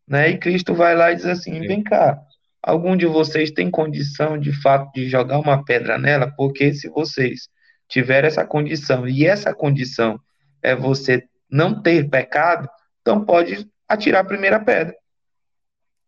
né? 0.07 0.29
E 0.29 0.37
Cristo 0.37 0.73
vai 0.73 0.95
lá 0.95 1.11
e 1.11 1.15
diz 1.15 1.25
assim: 1.25 1.61
Sim. 1.61 1.67
vem 1.67 1.83
cá, 1.83 2.19
Algum 2.63 2.95
de 2.95 3.05
vocês 3.05 3.51
tem 3.51 3.69
condição 3.69 4.39
de 4.39 4.53
fato 4.61 4.89
de 4.93 5.09
jogar 5.09 5.37
uma 5.37 5.65
pedra 5.65 5.97
nela? 5.97 6.31
Porque 6.33 6.73
se 6.73 6.87
vocês 6.87 7.49
tiverem 7.89 8.29
essa 8.29 8.45
condição 8.45 9.05
e 9.05 9.25
essa 9.25 9.53
condição 9.53 10.17
é 10.61 10.73
você 10.73 11.25
não 11.51 11.81
ter 11.81 12.09
pecado, 12.09 12.69
então 13.01 13.25
pode 13.25 13.67
atirar 13.85 14.21
a 14.21 14.27
primeira 14.27 14.61
pedra. 14.61 14.95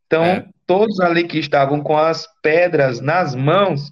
Então, 0.05 0.23
é. 0.23 0.45
todos 0.65 1.01
ali 1.01 1.27
que 1.27 1.39
estavam 1.39 1.81
com 1.81 1.97
as 1.97 2.25
pedras 2.41 3.01
nas 3.01 3.35
mãos 3.35 3.91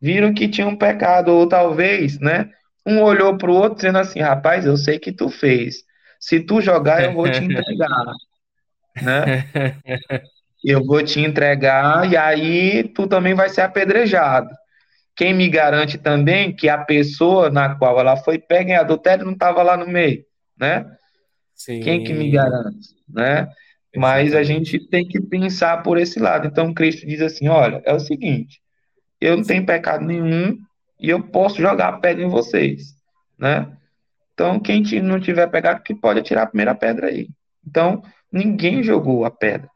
viram 0.00 0.34
que 0.34 0.48
tinham 0.48 0.76
pecado, 0.76 1.28
ou 1.28 1.48
talvez, 1.48 2.18
né? 2.18 2.50
Um 2.86 3.00
olhou 3.00 3.36
para 3.36 3.50
o 3.50 3.54
outro 3.54 3.76
dizendo 3.76 3.98
assim: 3.98 4.20
rapaz, 4.20 4.66
eu 4.66 4.76
sei 4.76 4.98
que 4.98 5.12
tu 5.12 5.28
fez. 5.28 5.84
Se 6.18 6.40
tu 6.40 6.60
jogar, 6.60 7.04
eu 7.04 7.12
vou 7.12 7.30
te 7.30 7.42
entregar. 7.44 8.04
né? 9.00 9.80
eu 10.64 10.84
vou 10.84 11.02
te 11.02 11.20
entregar 11.20 12.10
e 12.10 12.16
aí 12.16 12.84
tu 12.94 13.06
também 13.06 13.34
vai 13.34 13.48
ser 13.48 13.62
apedrejado. 13.62 14.48
Quem 15.14 15.34
me 15.34 15.48
garante 15.48 15.98
também 15.98 16.54
que 16.54 16.68
a 16.68 16.78
pessoa 16.78 17.50
na 17.50 17.74
qual 17.74 17.98
ela 18.00 18.16
foi 18.16 18.38
pega 18.38 18.70
em 18.70 18.76
adultério 18.76 19.24
não 19.24 19.32
estava 19.32 19.62
lá 19.62 19.76
no 19.76 19.86
meio, 19.86 20.24
né? 20.58 20.86
Sim. 21.54 21.80
Quem 21.80 22.02
que 22.02 22.12
me 22.12 22.30
garante, 22.30 22.88
né? 23.08 23.48
Mas 23.94 24.34
a 24.34 24.42
gente 24.42 24.78
tem 24.88 25.06
que 25.06 25.20
pensar 25.20 25.82
por 25.82 25.98
esse 25.98 26.18
lado. 26.18 26.46
Então 26.46 26.72
Cristo 26.72 27.06
diz 27.06 27.20
assim, 27.20 27.48
olha, 27.48 27.82
é 27.84 27.92
o 27.92 28.00
seguinte, 28.00 28.60
eu 29.20 29.36
não 29.36 29.44
tenho 29.44 29.66
pecado 29.66 30.04
nenhum 30.04 30.58
e 31.02 31.10
eu 31.10 31.22
posso 31.22 31.60
jogar 31.60 31.88
a 31.88 31.98
pedra 31.98 32.24
em 32.24 32.28
vocês, 32.30 32.94
né? 33.38 33.76
Então 34.34 34.60
quem 34.60 34.82
não 35.02 35.20
tiver 35.20 35.48
pecado 35.48 35.82
que 35.82 35.94
pode 35.94 36.20
atirar 36.20 36.44
a 36.44 36.46
primeira 36.46 36.74
pedra 36.74 37.08
aí. 37.08 37.28
Então 37.66 38.02
ninguém 38.32 38.82
jogou 38.82 39.24
a 39.24 39.30
pedra. 39.30 39.68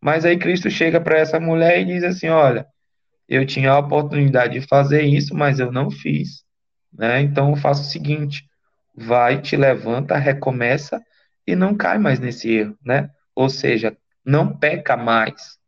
Mas 0.00 0.26
aí 0.26 0.38
Cristo 0.38 0.70
chega 0.70 1.00
para 1.00 1.18
essa 1.18 1.40
mulher 1.40 1.80
e 1.80 1.86
diz 1.86 2.04
assim: 2.04 2.28
Olha, 2.28 2.66
Eu 3.28 3.46
tinha 3.46 3.72
a 3.72 3.78
oportunidade 3.78 4.60
de 4.60 4.66
fazer 4.66 5.02
isso, 5.02 5.34
mas 5.34 5.58
eu 5.58 5.72
não 5.72 5.90
fiz, 5.90 6.44
né? 6.92 7.22
Então 7.22 7.50
eu 7.50 7.56
faço 7.56 7.82
o 7.82 7.86
seguinte: 7.86 8.44
vai, 8.94 9.40
te 9.40 9.56
levanta, 9.56 10.16
recomeça 10.18 11.02
e 11.46 11.56
não 11.56 11.74
cai 11.74 11.98
mais 11.98 12.20
nesse 12.20 12.50
erro, 12.52 12.78
né? 12.84 13.10
Ou 13.34 13.48
seja, 13.48 13.96
não 14.24 14.56
peca 14.56 14.96
mais. 14.96 15.58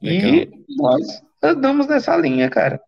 Legal. 0.00 0.30
E 0.30 0.50
nós 0.76 1.22
andamos 1.42 1.88
nessa 1.88 2.16
linha, 2.16 2.48
cara. 2.48 2.80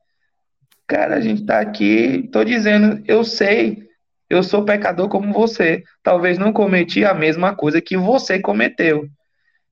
Cara, 0.90 1.14
a 1.14 1.20
gente 1.20 1.46
tá 1.46 1.60
aqui, 1.60 2.28
tô 2.32 2.42
dizendo, 2.42 3.00
eu 3.06 3.22
sei, 3.22 3.84
eu 4.28 4.42
sou 4.42 4.64
pecador 4.64 5.08
como 5.08 5.32
você. 5.32 5.84
Talvez 6.02 6.36
não 6.36 6.52
cometi 6.52 7.04
a 7.04 7.14
mesma 7.14 7.54
coisa 7.54 7.80
que 7.80 7.96
você 7.96 8.40
cometeu. 8.40 9.08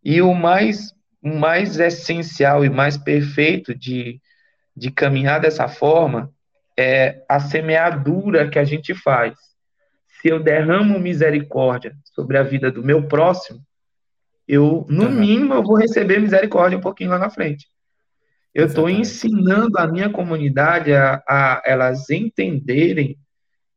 E 0.04 0.22
o 0.22 0.32
mais, 0.32 0.94
mais 1.20 1.80
essencial 1.80 2.64
e 2.64 2.70
mais 2.70 2.96
perfeito 2.96 3.74
de, 3.74 4.20
de 4.76 4.92
caminhar 4.92 5.40
dessa 5.40 5.66
forma 5.66 6.30
é 6.78 7.20
a 7.28 7.40
semeadura 7.40 8.48
que 8.48 8.60
a 8.60 8.64
gente 8.64 8.94
faz. 8.94 9.34
Se 10.22 10.28
eu 10.28 10.38
derramo 10.38 11.00
misericórdia 11.00 11.96
sobre 12.14 12.38
a 12.38 12.44
vida 12.44 12.70
do 12.70 12.84
meu 12.84 13.08
próximo, 13.08 13.58
eu, 14.46 14.86
no 14.88 15.06
uhum. 15.06 15.10
mínimo, 15.10 15.54
eu 15.54 15.64
vou 15.64 15.74
receber 15.74 16.20
misericórdia 16.20 16.78
um 16.78 16.80
pouquinho 16.80 17.10
lá 17.10 17.18
na 17.18 17.28
frente. 17.28 17.66
Eu 18.54 18.66
estou 18.66 18.88
ensinando 18.88 19.78
a 19.78 19.86
minha 19.86 20.10
comunidade 20.10 20.92
a, 20.92 21.22
a, 21.28 21.62
elas 21.64 22.08
entenderem 22.10 23.16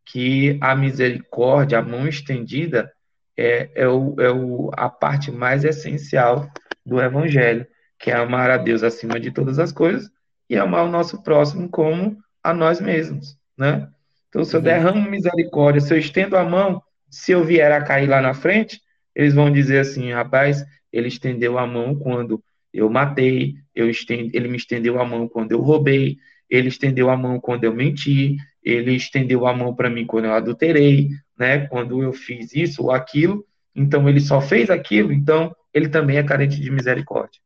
que 0.06 0.58
a 0.62 0.76
misericórdia, 0.76 1.80
a 1.80 1.82
mão 1.82 2.08
estendida, 2.08 2.92
é, 3.38 3.70
é, 3.76 3.88
o, 3.88 4.16
é 4.20 4.32
o, 4.32 4.72
a 4.76 4.90
parte 4.90 5.32
mais 5.32 5.64
essencial 5.64 6.50
do 6.86 7.00
Evangelho, 7.00 7.66
que 8.00 8.12
é 8.12 8.16
amar 8.16 8.50
a 8.50 8.58
Deus 8.58 8.84
acima 8.84 9.20
de 9.20 9.32
todas 9.32 9.60
as 9.60 9.72
coisas 9.72 10.10
e 10.50 10.58
amar 10.58 10.86
o 10.86 10.92
nosso 10.92 11.22
próximo 11.24 11.70
como 11.70 12.18
a 12.44 12.54
nós 12.54 12.82
mesmos, 12.82 13.38
né? 13.58 13.88
Então, 14.28 14.44
se 14.44 14.56
eu 14.56 14.62
derramo 14.62 15.10
misericórdia, 15.10 15.82
se 15.82 15.94
eu 15.94 15.98
estendo 15.98 16.38
a 16.38 16.44
mão, 16.44 16.82
se 17.10 17.34
eu 17.34 17.44
vier 17.44 17.72
a 17.72 17.84
cair 17.84 18.08
lá 18.08 18.22
na 18.22 18.34
frente, 18.34 18.82
eles 19.14 19.34
vão 19.34 19.52
dizer 19.52 19.80
assim, 19.80 20.12
rapaz, 20.12 20.66
ele 20.92 21.10
estendeu 21.10 21.58
a 21.58 21.68
mão 21.68 21.96
quando 21.96 22.42
eu 22.74 22.90
matei, 22.90 23.56
eu 23.76 23.90
ele 24.10 24.48
me 24.48 24.58
estendeu 24.58 25.00
a 25.00 25.06
mão 25.06 25.28
quando 25.28 25.52
eu 25.52 25.62
roubei, 25.62 26.18
ele 26.50 26.68
estendeu 26.68 27.10
a 27.10 27.18
mão 27.18 27.40
quando 27.40 27.64
eu 27.64 27.74
menti, 27.74 28.36
ele 28.64 28.94
estendeu 28.94 29.48
a 29.48 29.54
mão 29.54 29.76
para 29.76 29.90
mim 29.90 30.06
quando 30.06 30.26
eu 30.26 30.34
adulterei, 30.34 31.10
né? 31.38 31.68
Quando 31.68 32.02
eu 32.02 32.14
fiz 32.14 32.54
isso 32.54 32.84
ou 32.84 32.92
aquilo, 32.92 33.46
então 33.76 34.08
ele 34.08 34.20
só 34.20 34.42
fez 34.42 34.70
aquilo, 34.70 35.12
então 35.12 35.56
ele 35.74 35.90
também 35.90 36.18
é 36.18 36.24
carente 36.24 36.60
de 36.60 36.70
misericórdia. 36.70 37.42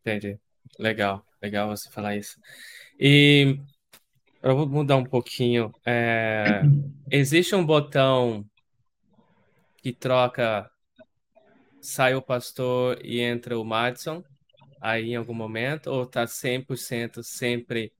Entendi. 0.00 0.38
Legal, 0.78 1.24
legal 1.42 1.68
você 1.68 1.90
falar 1.90 2.16
isso. 2.16 2.38
E 2.98 3.58
eu 4.42 4.56
vou 4.56 4.66
mudar 4.66 4.96
um 4.96 5.04
pouquinho. 5.04 5.72
É, 5.84 6.62
existe 7.10 7.54
um 7.54 7.64
botão 7.64 8.44
que 9.82 9.92
troca 9.92 10.70
sai 11.80 12.14
o 12.14 12.22
pastor 12.22 12.98
e 13.04 13.20
entra 13.20 13.58
o 13.58 13.64
Madison 13.64 14.22
aí 14.80 15.12
em 15.12 15.16
algum 15.16 15.34
momento? 15.34 15.88
Ou 15.88 16.06
tá 16.06 16.24
100% 16.24 17.22
sempre 17.22 17.92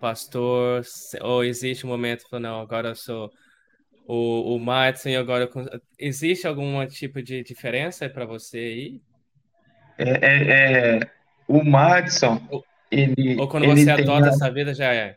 pastor? 0.00 0.82
Ou 1.20 1.44
existe 1.44 1.86
um 1.86 1.90
momento 1.90 2.28
que 2.28 2.38
não, 2.38 2.60
agora 2.60 2.88
eu 2.88 2.94
sou 2.94 3.30
o, 4.06 4.54
o 4.54 4.58
Madison 4.58 5.08
e 5.10 5.16
agora... 5.16 5.48
Existe 5.98 6.46
algum 6.46 6.86
tipo 6.86 7.22
de 7.22 7.42
diferença 7.42 8.08
para 8.08 8.24
você 8.24 8.58
aí? 8.58 9.00
É, 9.98 10.10
é, 10.10 10.98
é, 10.98 11.10
o 11.48 11.64
Madison, 11.64 12.40
ele... 12.90 13.36
Ou 13.40 13.48
quando 13.48 13.64
ele 13.64 13.84
você 13.84 13.90
adota 13.90 14.28
essa 14.28 14.50
vida, 14.50 14.74
já 14.74 14.92
é? 14.92 15.16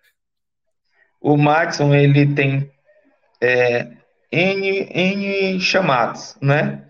O 1.21 1.35
Madison, 1.35 1.93
ele 1.93 2.33
tem 2.33 2.71
é, 3.41 3.91
N, 4.31 4.87
N 4.89 5.59
chamados, 5.59 6.37
né? 6.41 6.88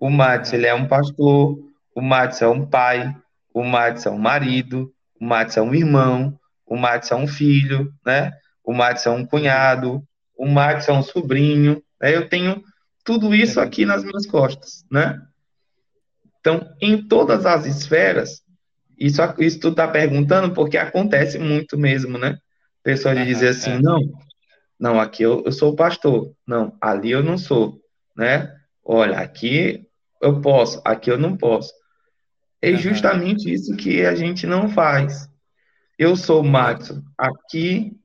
O 0.00 0.08
Matos, 0.08 0.54
ele 0.54 0.66
é 0.66 0.72
um 0.72 0.88
pastor, 0.88 1.58
o 1.94 2.00
Matos 2.00 2.40
é 2.40 2.48
um 2.48 2.64
pai, 2.64 3.14
o 3.52 3.62
Matos 3.62 4.06
é 4.06 4.10
um 4.10 4.18
marido, 4.18 4.90
o 5.20 5.24
Matos 5.26 5.58
é 5.58 5.62
um 5.62 5.74
irmão, 5.74 6.40
o 6.66 6.74
Matos 6.74 7.10
é 7.10 7.14
um 7.14 7.26
filho, 7.26 7.92
né? 8.04 8.32
O 8.64 8.72
Matos 8.72 9.04
é 9.04 9.10
um 9.10 9.26
cunhado, 9.26 10.02
o 10.34 10.46
Matos 10.46 10.88
é 10.88 10.92
um 10.92 11.02
sobrinho. 11.02 11.82
Né? 12.00 12.16
Eu 12.16 12.30
tenho 12.30 12.64
tudo 13.04 13.34
isso 13.34 13.60
aqui 13.60 13.84
nas 13.84 14.02
minhas 14.02 14.26
costas, 14.26 14.86
né? 14.90 15.20
Então, 16.40 16.74
em 16.80 17.06
todas 17.06 17.44
as 17.44 17.66
esferas, 17.66 18.42
isso, 18.98 19.20
isso 19.38 19.60
tu 19.60 19.68
está 19.68 19.86
perguntando 19.86 20.54
porque 20.54 20.78
acontece 20.78 21.38
muito 21.38 21.76
mesmo, 21.76 22.16
né? 22.16 22.38
Pessoa 22.82 23.14
de 23.14 23.26
dizer 23.26 23.48
assim, 23.48 23.72
é. 23.72 23.78
não, 23.78 24.00
não, 24.78 24.98
aqui 24.98 25.22
eu, 25.22 25.42
eu 25.44 25.52
sou 25.52 25.72
o 25.72 25.76
pastor, 25.76 26.32
não, 26.46 26.74
ali 26.80 27.10
eu 27.10 27.22
não 27.22 27.36
sou, 27.36 27.78
né? 28.16 28.50
Olha, 28.82 29.18
aqui 29.18 29.86
eu 30.20 30.40
posso, 30.40 30.80
aqui 30.84 31.10
eu 31.10 31.18
não 31.18 31.36
posso. 31.36 31.72
É 32.62 32.74
justamente 32.74 33.52
isso 33.52 33.74
que 33.76 34.04
a 34.04 34.14
gente 34.14 34.46
não 34.46 34.68
faz. 34.68 35.28
Eu 35.98 36.14
sou 36.14 36.42
Matsu 36.42 37.02
aqui, 37.16 37.96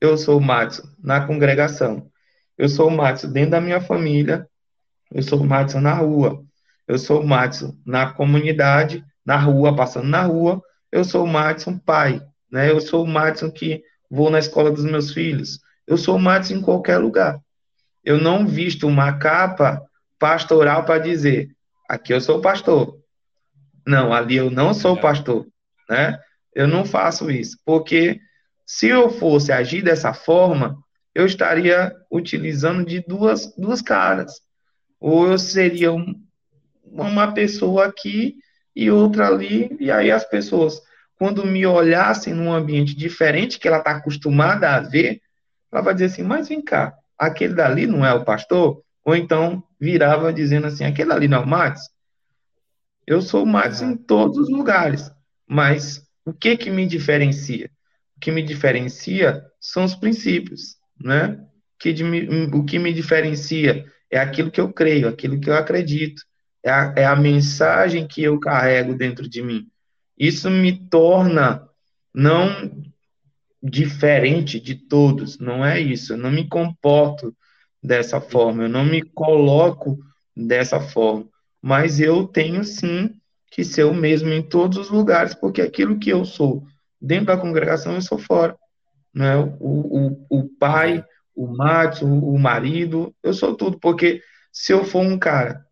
eu 0.00 0.16
sou 0.16 0.40
Matsu 0.40 0.82
na 1.02 1.26
congregação. 1.26 2.10
Eu 2.56 2.68
sou 2.68 2.90
Matsu 2.90 3.28
dentro 3.28 3.52
da 3.52 3.60
minha 3.60 3.80
família, 3.80 4.48
eu 5.12 5.22
sou 5.22 5.42
Matsu 5.44 5.80
na 5.80 5.94
rua. 5.94 6.42
Eu 6.86 6.98
sou 6.98 7.22
Matsu 7.22 7.78
na 7.86 8.12
comunidade, 8.12 9.04
na 9.24 9.36
rua, 9.36 9.76
passando 9.76 10.08
na 10.08 10.22
rua. 10.22 10.60
Eu 10.90 11.04
sou 11.04 11.26
Matsu 11.26 11.78
pai, 11.84 12.20
né? 12.50 12.70
Eu 12.70 12.80
sou 12.80 13.06
Matsu 13.06 13.52
que 13.52 13.82
vou 14.10 14.30
na 14.30 14.38
escola 14.38 14.70
dos 14.70 14.84
meus 14.84 15.12
filhos. 15.12 15.60
Eu 15.86 15.96
sou 15.96 16.18
Matsu 16.18 16.54
em 16.54 16.60
qualquer 16.60 16.98
lugar. 16.98 17.38
Eu 18.04 18.18
não 18.18 18.46
visto 18.46 18.88
uma 18.88 19.18
capa 19.18 19.80
pastoral 20.20 20.84
para 20.84 20.98
dizer, 20.98 21.50
aqui 21.88 22.12
eu 22.12 22.20
sou 22.20 22.40
pastor. 22.40 23.00
Não, 23.84 24.12
ali 24.12 24.36
eu 24.36 24.50
não 24.50 24.72
sou 24.74 24.96
é. 24.96 25.00
pastor, 25.00 25.46
né? 25.88 26.20
Eu 26.54 26.68
não 26.68 26.84
faço 26.84 27.30
isso, 27.30 27.58
porque 27.64 28.20
se 28.66 28.88
eu 28.88 29.10
fosse 29.10 29.50
agir 29.50 29.82
dessa 29.82 30.12
forma, 30.12 30.76
eu 31.14 31.24
estaria 31.24 31.92
utilizando 32.10 32.84
de 32.84 33.00
duas, 33.00 33.52
duas 33.56 33.80
caras. 33.80 34.40
Ou 35.00 35.26
eu 35.26 35.38
seria 35.38 35.92
um, 35.92 36.14
uma 36.84 37.32
pessoa 37.32 37.86
aqui 37.86 38.36
e 38.76 38.90
outra 38.90 39.28
ali, 39.28 39.76
e 39.80 39.90
aí 39.90 40.10
as 40.10 40.24
pessoas, 40.24 40.80
quando 41.16 41.46
me 41.46 41.66
olhassem 41.66 42.34
num 42.34 42.52
ambiente 42.52 42.94
diferente 42.94 43.58
que 43.58 43.66
ela 43.66 43.78
está 43.78 43.92
acostumada 43.92 44.70
a 44.70 44.80
ver, 44.80 45.20
ela 45.72 45.82
vai 45.82 45.94
dizer 45.94 46.06
assim, 46.06 46.22
mas 46.22 46.48
vem 46.48 46.60
cá, 46.60 46.94
aquele 47.18 47.54
dali 47.54 47.86
não 47.86 48.04
é 48.04 48.12
o 48.12 48.24
pastor? 48.24 48.82
Ou 49.04 49.16
então 49.16 49.62
virava 49.80 50.32
dizendo 50.32 50.66
assim: 50.66 50.84
aquele 50.84 51.12
ali 51.12 51.26
não 51.26 51.38
é 51.38 51.44
o 51.44 51.48
Max? 51.48 51.88
Eu 53.06 53.22
sou 53.22 53.44
o 53.44 53.46
Max 53.46 53.80
em 53.80 53.96
todos 53.96 54.36
os 54.36 54.50
lugares, 54.50 55.10
mas 55.46 56.04
o 56.24 56.32
que 56.32 56.56
que 56.56 56.70
me 56.70 56.86
diferencia? 56.86 57.70
O 58.16 58.20
que 58.20 58.30
me 58.30 58.42
diferencia 58.42 59.42
são 59.58 59.84
os 59.84 59.94
princípios, 59.94 60.76
né? 61.00 61.44
Que 61.78 61.92
de, 61.92 62.04
o 62.52 62.64
que 62.64 62.78
me 62.78 62.92
diferencia 62.92 63.86
é 64.10 64.18
aquilo 64.18 64.50
que 64.50 64.60
eu 64.60 64.72
creio, 64.72 65.08
aquilo 65.08 65.40
que 65.40 65.48
eu 65.48 65.54
acredito, 65.54 66.22
é 66.62 66.70
a, 66.70 66.94
é 66.96 67.04
a 67.06 67.16
mensagem 67.16 68.06
que 68.06 68.22
eu 68.22 68.38
carrego 68.38 68.94
dentro 68.94 69.28
de 69.28 69.42
mim. 69.42 69.66
Isso 70.18 70.50
me 70.50 70.88
torna 70.88 71.66
não 72.14 72.84
diferente 73.62 74.60
de 74.60 74.74
todos, 74.74 75.38
não 75.38 75.64
é 75.64 75.80
isso. 75.80 76.12
Eu 76.12 76.18
não 76.18 76.30
me 76.30 76.46
comporto 76.46 77.34
dessa 77.82 78.20
forma, 78.20 78.64
eu 78.64 78.68
não 78.68 78.84
me 78.84 79.02
coloco 79.02 79.98
dessa 80.36 80.80
forma, 80.80 81.26
mas 81.62 82.00
eu 82.00 82.26
tenho 82.26 82.62
sim 82.64 83.14
que 83.50 83.64
ser 83.64 83.84
o 83.84 83.94
mesmo 83.94 84.30
em 84.30 84.42
todos 84.42 84.78
os 84.78 84.90
lugares, 84.90 85.34
porque 85.34 85.60
aquilo 85.60 85.98
que 85.98 86.10
eu 86.10 86.24
sou 86.24 86.64
dentro 87.00 87.26
da 87.26 87.36
congregação, 87.36 87.94
eu 87.94 88.02
sou 88.02 88.18
fora. 88.18 88.56
Né? 89.12 89.36
O, 89.36 89.48
o, 89.58 90.26
o 90.30 90.48
pai, 90.48 91.04
o 91.34 91.46
macho, 91.48 92.06
o 92.06 92.38
marido, 92.38 93.14
eu 93.22 93.32
sou 93.32 93.56
tudo, 93.56 93.78
porque 93.80 94.22
se 94.52 94.72
eu 94.72 94.84
for 94.84 95.00
um 95.00 95.18
cara 95.18 95.64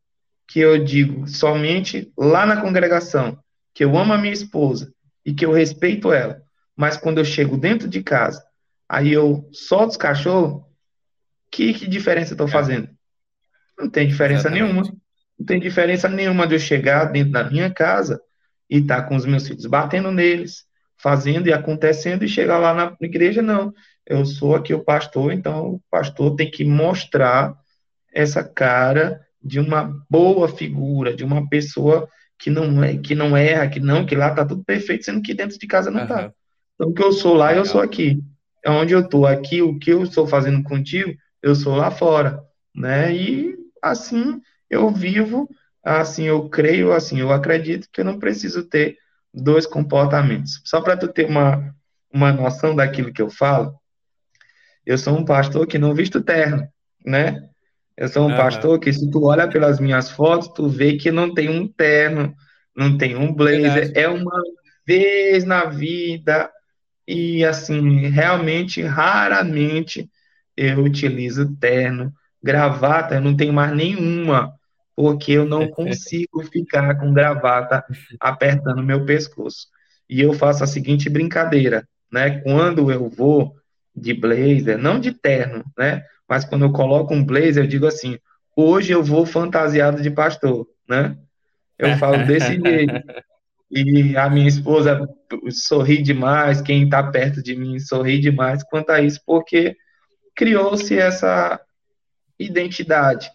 que 0.48 0.60
eu 0.60 0.82
digo 0.82 1.28
somente 1.28 2.10
lá 2.16 2.46
na 2.46 2.60
congregação, 2.60 3.38
que 3.74 3.84
eu 3.84 3.96
amo 3.96 4.12
a 4.12 4.18
minha 4.18 4.32
esposa 4.32 4.92
e 5.24 5.32
que 5.32 5.44
eu 5.44 5.52
respeito 5.52 6.12
ela, 6.12 6.42
mas 6.74 6.96
quando 6.96 7.18
eu 7.18 7.24
chego 7.24 7.56
dentro 7.56 7.86
de 7.86 8.02
casa, 8.02 8.42
aí 8.88 9.12
eu 9.12 9.48
solto 9.52 9.90
os 9.90 9.96
cachorros, 9.96 10.62
que, 11.50 11.74
que 11.74 11.86
diferença 11.86 12.34
estou 12.34 12.48
é. 12.48 12.50
fazendo? 12.50 12.88
Não 13.78 13.88
tem 13.88 14.08
diferença 14.08 14.48
Exatamente. 14.48 14.62
nenhuma. 14.62 14.82
Não 15.38 15.46
tem 15.46 15.60
diferença 15.60 16.08
nenhuma 16.08 16.46
de 16.46 16.56
eu 16.56 16.58
chegar 16.58 17.06
dentro 17.06 17.32
da 17.32 17.44
minha 17.44 17.72
casa 17.72 18.20
e 18.68 18.78
estar 18.78 19.02
tá 19.02 19.08
com 19.08 19.16
os 19.16 19.24
meus 19.24 19.46
filhos 19.46 19.66
batendo 19.66 20.10
neles, 20.10 20.64
fazendo 20.96 21.46
e 21.46 21.52
acontecendo 21.52 22.24
e 22.24 22.28
chegar 22.28 22.58
lá 22.58 22.74
na 22.74 22.96
igreja, 23.00 23.40
não. 23.40 23.72
Eu 24.04 24.24
sou 24.24 24.54
aqui 24.54 24.74
o 24.74 24.82
pastor, 24.82 25.32
então 25.32 25.74
o 25.74 25.82
pastor 25.90 26.34
tem 26.34 26.50
que 26.50 26.64
mostrar 26.64 27.54
essa 28.12 28.42
cara 28.42 29.20
de 29.42 29.60
uma 29.60 30.04
boa 30.10 30.48
figura, 30.48 31.14
de 31.14 31.24
uma 31.24 31.48
pessoa 31.48 32.08
que 32.38 32.50
não 32.50 32.82
é, 32.82 32.96
que 32.96 33.14
não 33.14 33.36
erra, 33.36 33.68
que 33.68 33.80
não, 33.80 34.06
que 34.06 34.14
lá 34.14 34.34
tá 34.34 34.44
tudo 34.44 34.64
perfeito, 34.64 35.04
sendo 35.04 35.22
que 35.22 35.34
dentro 35.34 35.58
de 35.58 35.66
casa 35.66 35.90
não 35.90 36.02
uhum. 36.02 36.06
tá. 36.06 36.32
Então, 36.74 36.90
o 36.90 36.94
que 36.94 37.02
eu 37.02 37.12
sou 37.12 37.34
lá, 37.34 37.54
eu 37.54 37.64
sou 37.64 37.80
aqui. 37.80 38.20
É 38.64 38.70
onde 38.70 38.92
eu 38.92 39.08
tô 39.08 39.26
aqui, 39.26 39.62
o 39.62 39.78
que 39.78 39.90
eu 39.90 40.02
estou 40.02 40.26
fazendo 40.26 40.62
contigo, 40.62 41.14
eu 41.42 41.54
sou 41.54 41.76
lá 41.76 41.90
fora, 41.90 42.42
né? 42.74 43.14
E 43.14 43.56
assim 43.82 44.40
eu 44.68 44.90
vivo, 44.90 45.48
assim 45.82 46.24
eu 46.24 46.48
creio, 46.48 46.92
assim 46.92 47.20
eu 47.20 47.32
acredito 47.32 47.88
que 47.92 48.00
eu 48.00 48.04
não 48.04 48.18
preciso 48.18 48.64
ter 48.64 48.96
dois 49.32 49.66
comportamentos. 49.66 50.60
Só 50.64 50.80
para 50.80 50.96
tu 50.96 51.08
ter 51.08 51.26
uma, 51.26 51.74
uma 52.12 52.32
noção 52.32 52.74
daquilo 52.74 53.12
que 53.12 53.22
eu 53.22 53.30
falo, 53.30 53.78
eu 54.84 54.96
sou 54.96 55.16
um 55.16 55.24
pastor 55.24 55.66
que 55.66 55.78
não 55.78 55.94
visto 55.94 56.22
terno, 56.22 56.66
né? 57.04 57.48
Eu 57.96 58.08
sou 58.08 58.26
um 58.26 58.30
uhum. 58.30 58.36
pastor 58.36 58.78
que, 58.78 58.92
se 58.92 59.10
tu 59.10 59.24
olha 59.24 59.48
pelas 59.48 59.80
minhas 59.80 60.08
fotos, 60.08 60.48
tu 60.48 60.68
vê 60.68 60.96
que 60.96 61.10
não 61.10 61.34
tem 61.34 61.48
um 61.48 61.66
terno, 61.66 62.32
não 62.74 62.96
tem 62.96 63.16
um 63.16 63.34
blazer. 63.34 63.72
Verdade. 63.74 63.98
É 63.98 64.08
uma 64.08 64.40
vez 64.86 65.44
na 65.44 65.64
vida, 65.64 66.48
e 67.06 67.44
assim, 67.44 68.06
realmente, 68.06 68.80
raramente 68.82 70.08
eu 70.58 70.82
utilizo 70.82 71.54
terno. 71.56 72.12
Gravata, 72.42 73.14
eu 73.14 73.20
não 73.20 73.36
tenho 73.36 73.52
mais 73.52 73.74
nenhuma, 73.74 74.52
porque 74.94 75.32
eu 75.32 75.46
não 75.46 75.68
consigo 75.70 76.42
ficar 76.50 76.96
com 76.98 77.12
gravata 77.12 77.84
apertando 78.18 78.82
meu 78.82 79.04
pescoço. 79.04 79.68
E 80.08 80.20
eu 80.20 80.32
faço 80.32 80.64
a 80.64 80.66
seguinte 80.66 81.08
brincadeira, 81.08 81.86
né? 82.10 82.40
Quando 82.40 82.90
eu 82.90 83.08
vou 83.08 83.54
de 83.94 84.14
blazer, 84.14 84.78
não 84.78 84.98
de 84.98 85.12
terno, 85.12 85.64
né? 85.76 86.02
Mas 86.28 86.44
quando 86.44 86.64
eu 86.64 86.72
coloco 86.72 87.14
um 87.14 87.24
blazer, 87.24 87.64
eu 87.64 87.68
digo 87.68 87.86
assim: 87.86 88.18
hoje 88.56 88.92
eu 88.92 89.02
vou 89.02 89.24
fantasiado 89.26 90.02
de 90.02 90.10
pastor, 90.10 90.66
né? 90.88 91.16
Eu 91.78 91.96
falo 91.98 92.26
desse 92.26 92.58
jeito. 92.60 92.94
E 93.70 94.16
a 94.16 94.30
minha 94.30 94.48
esposa 94.48 95.06
sorri 95.50 96.02
demais, 96.02 96.62
quem 96.62 96.84
está 96.84 97.02
perto 97.02 97.42
de 97.42 97.54
mim 97.54 97.78
sorri 97.78 98.18
demais 98.18 98.64
quanto 98.64 98.90
a 98.90 99.00
isso, 99.00 99.20
porque 99.26 99.76
criou-se 100.38 100.96
essa 100.96 101.60
identidade. 102.38 103.28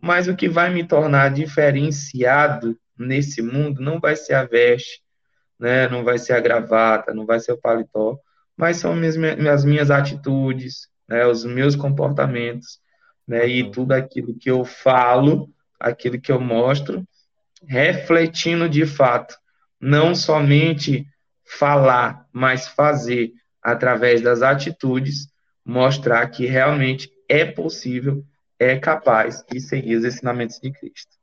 Mas 0.00 0.26
o 0.26 0.34
que 0.34 0.48
vai 0.48 0.72
me 0.72 0.84
tornar 0.84 1.28
diferenciado 1.28 2.78
nesse 2.98 3.42
mundo 3.42 3.82
não 3.82 4.00
vai 4.00 4.16
ser 4.16 4.32
a 4.32 4.44
veste, 4.44 5.02
né? 5.60 5.86
não 5.86 6.02
vai 6.02 6.16
ser 6.16 6.32
a 6.32 6.40
gravata, 6.40 7.12
não 7.12 7.26
vai 7.26 7.38
ser 7.40 7.52
o 7.52 7.60
paletó, 7.60 8.18
mas 8.56 8.78
são 8.78 8.96
minhas, 8.96 9.18
as 9.46 9.66
minhas 9.66 9.90
atitudes, 9.90 10.88
né, 11.06 11.26
os 11.26 11.44
meus 11.44 11.76
comportamentos, 11.76 12.80
né, 13.28 13.46
e 13.46 13.70
tudo 13.70 13.92
aquilo 13.92 14.34
que 14.34 14.50
eu 14.50 14.64
falo, 14.64 15.50
aquilo 15.78 16.18
que 16.18 16.32
eu 16.32 16.40
mostro, 16.40 17.06
refletindo 17.66 18.66
de 18.66 18.86
fato, 18.86 19.36
não 19.78 20.14
somente 20.14 21.06
falar, 21.44 22.26
mas 22.32 22.66
fazer 22.66 23.32
através 23.62 24.22
das 24.22 24.40
atitudes, 24.40 25.28
mostrar 25.66 26.28
que 26.28 26.46
realmente 26.46 27.10
é 27.28 27.44
possível, 27.44 28.24
é 28.58 28.78
capaz 28.78 29.44
de 29.50 29.60
seguir 29.60 29.96
os 29.96 30.04
ensinamentos 30.04 30.60
de 30.60 30.70
Cristo. 30.70 31.16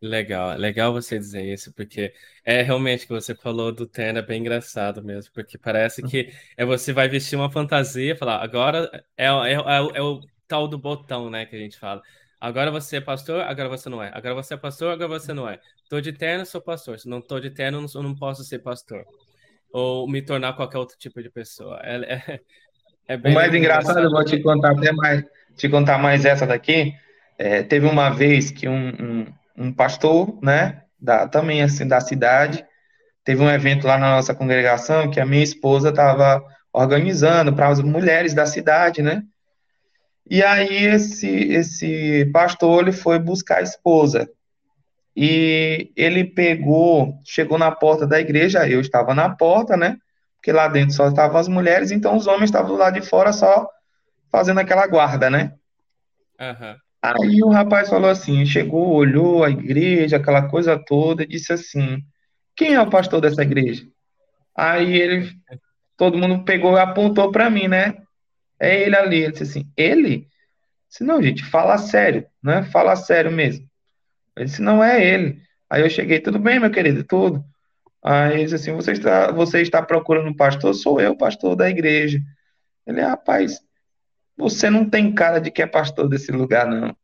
Legal, 0.00 0.56
legal 0.56 0.92
você 0.92 1.18
dizer 1.18 1.44
isso, 1.44 1.72
porque 1.72 2.12
é 2.44 2.62
realmente 2.62 3.06
que 3.06 3.12
você 3.12 3.34
falou 3.34 3.70
do 3.70 3.86
terno 3.86 4.18
é 4.18 4.22
bem 4.22 4.40
engraçado 4.40 5.02
mesmo, 5.02 5.32
porque 5.32 5.56
parece 5.56 6.02
que 6.02 6.32
é 6.56 6.64
você 6.64 6.92
vai 6.92 7.08
vestir 7.08 7.36
uma 7.36 7.50
fantasia, 7.50 8.16
falar, 8.16 8.42
agora 8.42 8.90
é, 9.16 9.26
é, 9.26 9.52
é, 9.52 9.56
é, 9.94 10.02
o 10.02 10.20
tal 10.48 10.66
do 10.66 10.78
botão, 10.78 11.30
né, 11.30 11.46
que 11.46 11.54
a 11.54 11.58
gente 11.58 11.78
fala. 11.78 12.02
Agora 12.40 12.72
você 12.72 12.96
é 12.96 13.00
pastor, 13.00 13.42
agora 13.42 13.68
você 13.68 13.88
não 13.88 14.02
é. 14.02 14.10
Agora 14.12 14.34
você 14.34 14.54
é 14.54 14.56
pastor, 14.56 14.92
agora 14.92 15.08
você 15.08 15.32
não 15.32 15.48
é. 15.48 15.60
Tô 15.88 16.00
de 16.00 16.12
terno, 16.12 16.44
sou 16.44 16.60
pastor. 16.60 16.98
Se 16.98 17.08
não 17.08 17.20
tô 17.20 17.38
de 17.38 17.50
terno, 17.50 17.86
eu 17.94 18.02
não 18.02 18.16
posso 18.16 18.42
ser 18.42 18.58
pastor. 18.58 19.04
Ou 19.72 20.08
me 20.08 20.20
tornar 20.20 20.54
qualquer 20.54 20.78
outro 20.78 20.98
tipo 20.98 21.22
de 21.22 21.30
pessoa. 21.30 21.78
É, 21.84 22.14
é, 22.14 22.40
é 23.12 23.28
o 23.28 23.34
mais 23.34 23.54
engraçado, 23.54 24.00
eu 24.00 24.10
vou 24.10 24.24
te 24.24 24.40
contar 24.40 24.72
até 24.72 24.92
mais, 24.92 25.24
te 25.56 25.68
contar 25.68 25.98
mais 25.98 26.24
essa 26.24 26.46
daqui. 26.46 26.94
É, 27.38 27.62
teve 27.62 27.86
uma 27.86 28.10
vez 28.10 28.50
que 28.50 28.68
um, 28.68 28.88
um 28.88 29.26
um 29.56 29.72
pastor, 29.72 30.38
né, 30.42 30.82
da, 31.00 31.28
também 31.28 31.62
assim 31.62 31.86
da 31.86 32.00
cidade, 32.00 32.64
teve 33.24 33.42
um 33.42 33.50
evento 33.50 33.86
lá 33.86 33.98
na 33.98 34.16
nossa 34.16 34.34
congregação 34.34 35.10
que 35.10 35.20
a 35.20 35.26
minha 35.26 35.42
esposa 35.42 35.90
estava 35.90 36.42
organizando 36.72 37.52
para 37.52 37.68
as 37.68 37.80
mulheres 37.80 38.34
da 38.34 38.46
cidade, 38.46 39.02
né? 39.02 39.22
E 40.28 40.42
aí 40.42 40.86
esse 40.86 41.28
esse 41.28 42.30
pastor 42.32 42.82
ele 42.82 42.92
foi 42.92 43.18
buscar 43.18 43.58
a 43.58 43.62
esposa. 43.62 44.28
E 45.14 45.92
ele 45.94 46.24
pegou, 46.24 47.18
chegou 47.24 47.58
na 47.58 47.70
porta 47.70 48.06
da 48.06 48.18
igreja, 48.18 48.66
eu 48.66 48.80
estava 48.80 49.14
na 49.14 49.28
porta, 49.28 49.76
né? 49.76 49.98
Porque 50.42 50.50
lá 50.50 50.66
dentro 50.66 50.92
só 50.92 51.06
estavam 51.06 51.36
as 51.36 51.46
mulheres, 51.46 51.92
então 51.92 52.16
os 52.16 52.26
homens 52.26 52.46
estavam 52.46 52.76
lá 52.76 52.90
de 52.90 53.00
fora 53.00 53.32
só 53.32 53.68
fazendo 54.28 54.58
aquela 54.58 54.88
guarda, 54.88 55.30
né? 55.30 55.54
Uhum. 56.40 56.76
Aí 57.00 57.40
o 57.44 57.48
rapaz 57.48 57.88
falou 57.88 58.10
assim, 58.10 58.44
chegou, 58.44 58.88
olhou 58.88 59.44
a 59.44 59.50
igreja, 59.50 60.16
aquela 60.16 60.48
coisa 60.48 60.76
toda, 60.76 61.22
e 61.22 61.28
disse 61.28 61.52
assim: 61.52 62.02
quem 62.56 62.74
é 62.74 62.80
o 62.80 62.90
pastor 62.90 63.20
dessa 63.20 63.42
igreja? 63.42 63.86
Aí 64.52 64.96
ele, 64.96 65.32
todo 65.96 66.18
mundo 66.18 66.44
pegou 66.44 66.76
e 66.76 66.80
apontou 66.80 67.30
para 67.30 67.48
mim, 67.48 67.68
né? 67.68 67.94
É 68.58 68.80
ele 68.80 68.96
ali. 68.96 69.22
Ele 69.22 69.30
disse 69.30 69.44
assim: 69.44 69.70
ele? 69.76 70.26
disse, 70.90 71.04
não, 71.04 71.22
gente, 71.22 71.44
fala 71.44 71.78
sério, 71.78 72.26
né? 72.42 72.64
Fala 72.64 72.96
sério 72.96 73.30
mesmo. 73.30 73.64
Ele 74.36 74.46
disse: 74.46 74.60
não 74.60 74.82
é 74.82 75.06
ele. 75.06 75.40
Aí 75.70 75.82
eu 75.82 75.88
cheguei, 75.88 76.18
tudo 76.18 76.40
bem, 76.40 76.58
meu 76.58 76.70
querido, 76.72 77.04
tudo. 77.04 77.44
Aí 78.02 78.34
ele 78.34 78.44
disse 78.44 78.56
assim: 78.56 78.72
você 78.72 78.92
está, 78.92 79.30
você 79.30 79.62
está 79.62 79.82
procurando 79.82 80.28
um 80.28 80.36
pastor? 80.36 80.74
Sou 80.74 81.00
eu, 81.00 81.16
pastor 81.16 81.54
da 81.56 81.70
igreja. 81.70 82.20
Ele, 82.86 83.00
rapaz, 83.00 83.60
você 84.36 84.68
não 84.68 84.88
tem 84.88 85.14
cara 85.14 85.40
de 85.40 85.50
que 85.50 85.62
é 85.62 85.66
pastor 85.66 86.08
desse 86.08 86.32
lugar, 86.32 86.66
não. 86.66 86.96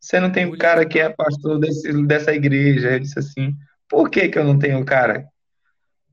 Você 0.00 0.20
não 0.20 0.30
tem 0.30 0.50
cara 0.56 0.84
que 0.84 1.00
é 1.00 1.08
pastor 1.08 1.58
desse, 1.58 1.90
dessa 2.06 2.34
igreja. 2.34 2.92
Eu 2.92 3.00
disse 3.00 3.18
assim, 3.18 3.54
por 3.88 4.10
que, 4.10 4.28
que 4.28 4.38
eu 4.38 4.44
não 4.44 4.58
tenho 4.58 4.84
cara? 4.84 5.26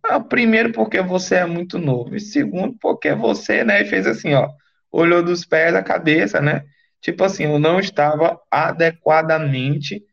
Ah, 0.04 0.20
primeiro, 0.20 0.72
porque 0.72 1.02
você 1.02 1.36
é 1.36 1.46
muito 1.46 1.78
novo. 1.78 2.16
E 2.16 2.20
segundo, 2.20 2.76
porque 2.80 3.14
você, 3.14 3.64
né, 3.64 3.84
fez 3.86 4.08
assim, 4.08 4.34
ó, 4.34 4.50
olhou 4.92 5.22
dos 5.22 5.46
pés 5.46 5.76
à 5.76 5.84
cabeça, 5.84 6.42
né? 6.42 6.64
Tipo 7.02 7.24
assim, 7.24 7.44
eu 7.44 7.60
não 7.60 7.80
estava 7.80 8.40
adequadamente 8.50 10.04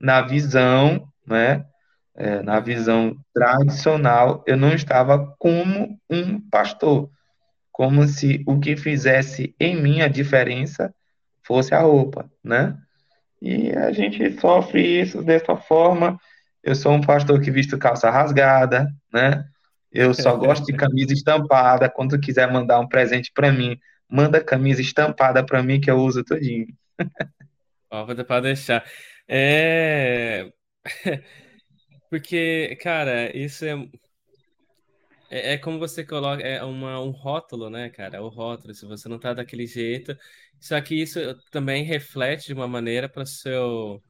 na 0.00 0.22
visão, 0.22 1.08
né? 1.26 1.64
É, 2.16 2.42
na 2.42 2.60
visão 2.60 3.16
tradicional, 3.34 4.44
eu 4.46 4.56
não 4.56 4.72
estava 4.72 5.34
como 5.38 5.98
um 6.08 6.40
pastor 6.48 7.10
como 7.74 8.06
se 8.06 8.40
o 8.46 8.60
que 8.60 8.76
fizesse 8.76 9.52
em 9.58 9.74
mim 9.74 10.00
a 10.00 10.06
diferença 10.06 10.94
fosse 11.42 11.74
a 11.74 11.80
roupa, 11.80 12.30
né? 12.42 12.78
E 13.42 13.72
a 13.72 13.90
gente 13.90 14.40
sofre 14.40 15.00
isso 15.02 15.20
dessa 15.24 15.56
forma. 15.56 16.16
Eu 16.62 16.76
sou 16.76 16.92
um 16.92 17.00
pastor 17.00 17.40
que 17.40 17.50
visto 17.50 17.76
calça 17.76 18.08
rasgada, 18.08 18.88
né? 19.12 19.44
Eu 19.90 20.14
só 20.14 20.36
gosto 20.38 20.64
de 20.64 20.72
camisa 20.72 21.12
estampada. 21.12 21.90
Quando 21.90 22.18
quiser 22.20 22.48
mandar 22.50 22.78
um 22.78 22.88
presente 22.88 23.32
para 23.34 23.50
mim, 23.50 23.76
manda 24.08 24.42
camisa 24.42 24.80
estampada 24.80 25.44
para 25.44 25.60
mim 25.60 25.80
que 25.80 25.90
eu 25.90 25.96
uso 25.96 26.22
tudinho. 26.22 26.68
Ó, 27.90 28.06
para 28.06 28.40
deixar. 28.40 28.84
É 29.28 30.48
porque, 32.14 32.76
cara, 32.80 33.36
isso 33.36 33.64
é 33.64 33.74
é, 35.28 35.54
é 35.54 35.58
como 35.58 35.80
você 35.80 36.04
coloca, 36.04 36.40
é 36.44 36.62
uma, 36.62 37.00
um 37.00 37.10
rótulo, 37.10 37.68
né, 37.68 37.90
cara? 37.90 38.22
O 38.22 38.28
rótulo, 38.28 38.72
se 38.72 38.86
você 38.86 39.08
não 39.08 39.18
tá 39.18 39.34
daquele 39.34 39.66
jeito. 39.66 40.16
Só 40.60 40.80
que 40.80 40.94
isso 40.94 41.18
também 41.50 41.82
reflete 41.82 42.46
de 42.46 42.52
uma 42.54 42.68
maneira 42.68 43.08
para 43.08 43.26
seu, 43.26 44.00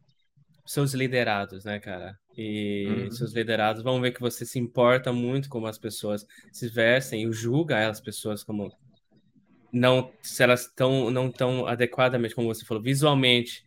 seus 0.66 0.92
liderados, 0.92 1.64
né, 1.64 1.80
cara? 1.80 2.18
E 2.36 2.86
uhum. 2.88 3.10
seus 3.10 3.32
liderados 3.32 3.82
vão 3.82 4.02
ver 4.02 4.12
que 4.12 4.20
você 4.20 4.44
se 4.44 4.58
importa 4.58 5.10
muito 5.14 5.48
como 5.48 5.66
as 5.66 5.78
pessoas 5.78 6.26
se 6.52 6.68
vestem 6.68 7.26
e 7.26 7.32
julga 7.32 7.88
as 7.88 8.02
pessoas 8.02 8.44
como 8.44 8.70
não 9.72 10.12
se 10.20 10.42
elas 10.42 10.66
estão 10.66 11.10
não 11.10 11.32
tão 11.32 11.66
adequadamente 11.66 12.34
como 12.34 12.48
você 12.54 12.66
falou 12.66 12.82
visualmente, 12.82 13.64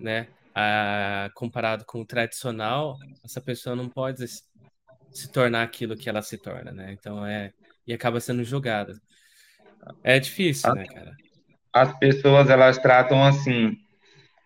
né? 0.00 0.28
Ah, 0.54 1.30
comparado 1.34 1.84
com 1.84 2.00
o 2.02 2.06
tradicional, 2.06 2.98
essa 3.24 3.40
pessoa 3.40 3.74
não 3.74 3.88
pode 3.88 4.26
se 4.26 5.32
tornar 5.32 5.62
aquilo 5.62 5.96
que 5.96 6.08
ela 6.08 6.20
se 6.20 6.36
torna, 6.36 6.70
né? 6.72 6.92
Então 6.92 7.24
é 7.24 7.52
e 7.86 7.92
acaba 7.92 8.20
sendo 8.20 8.44
julgada. 8.44 8.94
É 10.04 10.18
difícil, 10.18 10.72
né, 10.74 10.84
cara? 10.86 11.16
As 11.72 11.98
pessoas 11.98 12.48
elas 12.48 12.78
tratam 12.78 13.24
assim, 13.24 13.76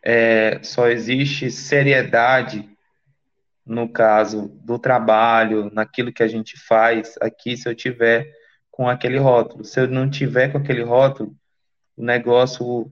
é, 0.03 0.63
só 0.63 0.89
existe 0.89 1.51
seriedade 1.51 2.69
no 3.65 3.89
caso 3.89 4.49
do 4.65 4.79
trabalho, 4.79 5.71
naquilo 5.73 6.13
que 6.13 6.23
a 6.23 6.29
gente 6.29 6.57
faz 6.57 7.17
aqui, 7.21 7.57
se 7.57 7.69
eu 7.69 7.75
tiver 7.75 8.33
com 8.71 8.89
aquele 8.89 9.19
rótulo. 9.19 9.65
Se 9.65 9.81
eu 9.81 9.89
não 9.89 10.09
tiver 10.09 10.53
com 10.53 10.59
aquele 10.59 10.83
rótulo, 10.83 11.35
o 11.97 12.05
negócio 12.05 12.91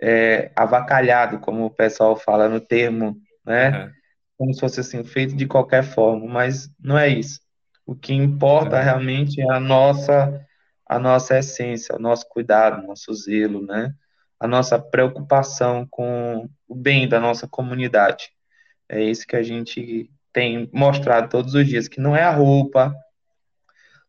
é 0.00 0.50
avacalhado, 0.56 1.38
como 1.38 1.64
o 1.64 1.70
pessoal 1.70 2.16
fala 2.16 2.48
no 2.48 2.60
termo, 2.60 3.16
né? 3.44 3.84
Uhum 3.84 4.04
como 4.36 4.52
se 4.52 4.60
fosse 4.60 4.80
assim, 4.80 5.04
feito 5.04 5.34
de 5.36 5.46
qualquer 5.46 5.82
forma, 5.82 6.26
mas 6.26 6.68
não 6.78 6.98
é 6.98 7.08
isso. 7.08 7.40
O 7.86 7.94
que 7.94 8.12
importa 8.12 8.76
Aham. 8.76 8.84
realmente 8.84 9.40
é 9.40 9.50
a 9.50 9.60
nossa 9.60 10.40
a 10.86 10.98
nossa 10.98 11.38
essência, 11.38 11.96
o 11.96 11.98
nosso 11.98 12.28
cuidado, 12.28 12.82
o 12.82 12.86
nosso 12.86 13.12
zelo, 13.14 13.64
né? 13.64 13.94
A 14.38 14.46
nossa 14.46 14.78
preocupação 14.78 15.86
com 15.90 16.46
o 16.68 16.74
bem 16.74 17.08
da 17.08 17.18
nossa 17.18 17.48
comunidade. 17.48 18.28
É 18.86 19.02
isso 19.02 19.26
que 19.26 19.34
a 19.34 19.42
gente 19.42 20.10
tem 20.30 20.68
mostrado 20.74 21.30
todos 21.30 21.54
os 21.54 21.66
dias, 21.66 21.88
que 21.88 22.00
não 22.00 22.14
é 22.14 22.22
a 22.22 22.30
roupa, 22.30 22.94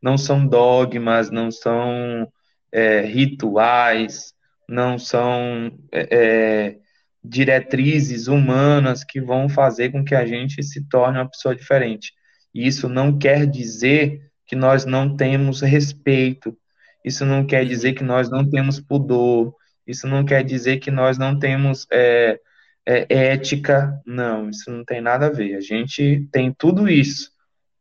não 0.01 0.17
são 0.17 0.45
dogmas, 0.45 1.31
não 1.31 1.49
são 1.49 2.29
é, 2.73 2.99
rituais, 3.01 4.33
não 4.67 4.97
são 4.97 5.71
é, 5.91 6.07
é, 6.11 6.77
diretrizes 7.23 8.27
humanas 8.27 9.03
que 9.03 9.21
vão 9.21 9.49
fazer 9.49 9.91
com 9.91 10.03
que 10.03 10.15
a 10.15 10.25
gente 10.25 10.61
se 10.63 10.87
torne 10.87 11.17
uma 11.17 11.29
pessoa 11.29 11.55
diferente. 11.55 12.13
E 12.53 12.67
isso 12.67 12.87
não 12.87 13.17
quer 13.17 13.45
dizer 13.45 14.21
que 14.45 14.55
nós 14.55 14.85
não 14.85 15.15
temos 15.15 15.61
respeito, 15.61 16.57
isso 17.03 17.25
não 17.25 17.45
quer 17.45 17.65
dizer 17.65 17.93
que 17.93 18.03
nós 18.03 18.29
não 18.29 18.47
temos 18.49 18.79
pudor, 18.79 19.53
isso 19.85 20.07
não 20.07 20.23
quer 20.25 20.43
dizer 20.43 20.77
que 20.77 20.89
nós 20.89 21.17
não 21.17 21.37
temos 21.37 21.85
é, 21.91 22.39
é, 22.85 23.05
ética, 23.09 23.99
não, 24.05 24.49
isso 24.49 24.71
não 24.71 24.83
tem 24.83 25.01
nada 25.01 25.27
a 25.27 25.31
ver. 25.31 25.55
A 25.55 25.61
gente 25.61 26.27
tem 26.31 26.53
tudo 26.53 26.87
isso, 26.87 27.31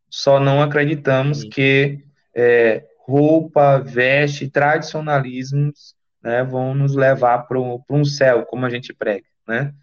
só 0.09 0.39
não 0.39 0.61
acreditamos 0.61 1.43
Uhum. 1.43 1.49
que 1.49 2.03
é, 2.35 2.83
roupa, 3.07 3.79
veste, 3.79 4.49
tradicionalismos, 4.49 5.95
né, 6.25 6.43
vão 6.43 6.75
nos 6.75 6.95
levar 6.95 7.39
para 7.47 7.59
um 7.91 8.05
céu, 8.05 8.45
como 8.47 8.65
a 8.67 8.71
gente 8.71 8.93
prega, 8.95 9.27
né? 9.47 9.73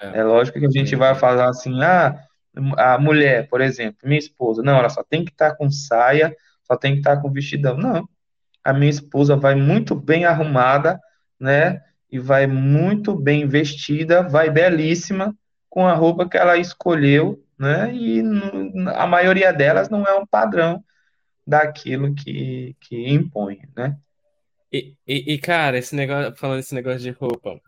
É, 0.00 0.20
É 0.20 0.24
lógico 0.24 0.58
que 0.60 0.66
a 0.66 0.70
gente 0.70 0.96
vai 0.96 1.14
falar 1.14 1.50
assim, 1.50 1.82
ah, 1.82 2.18
a 2.78 2.98
mulher, 2.98 3.48
por 3.48 3.60
exemplo, 3.60 3.98
minha 4.04 4.18
esposa, 4.18 4.62
não, 4.62 4.78
ela 4.78 4.88
só 4.90 5.02
tem 5.04 5.24
que 5.24 5.32
estar 5.32 5.56
com 5.56 5.70
saia, 5.70 6.34
só 6.64 6.76
tem 6.76 6.94
que 6.94 7.00
estar 7.00 7.20
com 7.20 7.32
vestidão. 7.32 7.76
Não, 7.76 8.08
a 8.64 8.72
minha 8.72 8.90
esposa 8.90 9.36
vai 9.36 9.54
muito 9.54 9.94
bem 9.94 10.24
arrumada, 10.24 11.00
né? 11.40 11.82
E 12.10 12.18
vai 12.18 12.46
muito 12.46 13.14
bem 13.16 13.46
vestida, 13.48 14.22
vai 14.22 14.50
belíssima 14.50 15.34
com 15.70 15.86
a 15.86 15.94
roupa 15.94 16.28
que 16.28 16.36
ela 16.38 16.56
escolheu, 16.58 17.44
né? 17.58 17.94
E 17.94 18.22
a 18.96 19.06
maioria 19.06 19.52
delas 19.52 19.88
não 19.90 20.04
é 20.06 20.14
um 20.14 20.26
padrão 20.26 20.84
daquilo 21.46 22.14
que, 22.14 22.76
que 22.80 23.08
impõe, 23.10 23.60
né? 23.76 23.96
E, 24.74 24.96
e, 25.06 25.34
e, 25.34 25.38
cara, 25.38 25.78
esse 25.78 25.94
negócio, 25.94 26.34
falando 26.36 26.58
esse 26.60 26.74
negócio 26.74 27.00
de 27.00 27.10
roupa, 27.10 27.60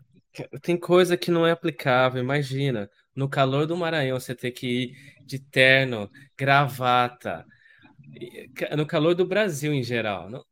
tem 0.61 0.77
coisa 0.77 1.15
que 1.17 1.31
não 1.31 1.47
é 1.47 1.51
aplicável. 1.51 2.21
Imagina, 2.21 2.89
no 3.15 3.29
calor 3.29 3.65
do 3.65 3.77
Maranhão, 3.77 4.19
você 4.19 4.35
ter 4.35 4.51
que 4.51 4.67
ir 4.67 4.97
de 5.25 5.39
terno, 5.39 6.11
gravata, 6.37 7.45
no 8.75 8.85
calor 8.85 9.15
do 9.15 9.25
Brasil 9.25 9.73
em 9.73 9.83
geral. 9.83 10.29
Não, 10.29 10.43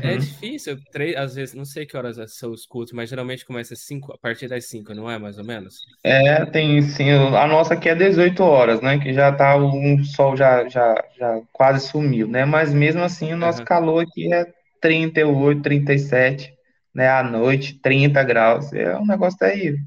é 0.00 0.16
Uhum. 0.16 0.18
difícil, 0.18 0.78
três, 0.92 1.16
às 1.16 1.34
vezes, 1.36 1.54
não 1.54 1.64
sei 1.64 1.86
que 1.86 1.96
horas 1.96 2.18
são 2.36 2.52
os 2.52 2.66
cultos, 2.66 2.92
mas 2.94 3.10
geralmente 3.10 3.44
começa 3.46 3.76
cinco, 3.76 4.12
a 4.14 4.18
partir 4.18 4.48
das 4.48 4.66
5, 4.66 4.94
não 4.94 5.10
é, 5.10 5.18
mais 5.18 5.38
ou 5.38 5.44
menos? 5.44 5.80
É, 6.04 6.44
tem 6.46 6.80
sim, 6.82 7.10
a 7.10 7.46
nossa 7.48 7.74
aqui 7.74 7.88
é 7.88 7.94
18 7.94 8.42
horas, 8.44 8.80
né? 8.80 8.98
Que 8.98 9.12
já 9.12 9.32
tá, 9.32 9.56
o 9.56 10.04
sol 10.04 10.36
já, 10.36 10.68
já, 10.68 10.94
já 11.18 11.40
quase 11.52 11.86
sumiu, 11.88 12.28
né? 12.28 12.44
Mas 12.44 12.72
mesmo 12.72 13.02
assim, 13.02 13.32
o 13.32 13.36
nosso 13.36 13.62
Aham. 13.62 13.64
calor 13.64 14.02
aqui 14.04 14.32
é 14.32 14.46
38, 14.80 15.62
37, 15.62 16.54
né? 16.94 17.08
À 17.08 17.22
noite, 17.22 17.78
30 17.80 18.22
graus. 18.22 18.72
É 18.72 18.96
um 18.96 19.06
negócio 19.06 19.38
terrível. 19.38 19.80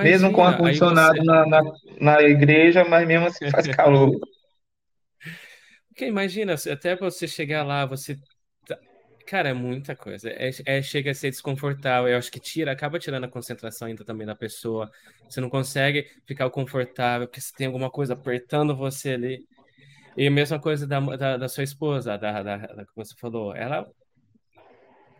Mesmo 0.00 0.32
com 0.32 0.42
Imagina, 0.42 0.44
ar-condicionado 0.44 1.16
você. 1.18 1.24
na, 1.24 1.46
na, 1.46 1.62
na 2.00 2.22
igreja, 2.22 2.84
mas 2.84 3.06
mesmo 3.06 3.26
assim 3.26 3.50
faz 3.50 3.66
calor. 3.76 4.12
Porque 5.88 6.06
imagina, 6.06 6.56
se- 6.56 6.70
até 6.70 6.96
você 6.96 7.26
chegar 7.26 7.64
lá, 7.64 7.84
você. 7.86 8.16
tá- 8.66 8.78
Cara, 9.26 9.50
é 9.50 9.52
muita 9.54 9.94
coisa. 9.96 10.30
É, 10.30 10.50
é- 10.66 10.82
chega 10.82 11.10
a 11.10 11.14
ser 11.14 11.30
desconfortável. 11.30 12.08
Eu 12.08 12.18
acho 12.18 12.30
que 12.30 12.40
tira, 12.40 12.72
acaba 12.72 12.98
tirando 12.98 13.24
a 13.24 13.28
concentração 13.28 13.88
ainda 13.88 14.04
também 14.04 14.26
da 14.26 14.34
pessoa. 14.34 14.90
Você 15.28 15.40
não 15.40 15.50
consegue 15.50 16.06
ficar 16.26 16.48
confortável, 16.50 17.26
porque 17.26 17.40
você 17.40 17.52
tem 17.56 17.66
alguma 17.66 17.90
coisa 17.90 18.14
apertando 18.14 18.76
você 18.76 19.10
ali. 19.10 19.44
E 20.18 20.26
a 20.26 20.30
mesma 20.32 20.58
coisa 20.60 20.84
da, 20.84 20.98
da, 20.98 21.36
da 21.36 21.48
sua 21.48 21.62
esposa, 21.62 22.18
da, 22.18 22.42
da, 22.42 22.56
da 22.58 22.84
que 22.84 22.90
você 22.96 23.14
falou. 23.16 23.54
Ela 23.54 23.86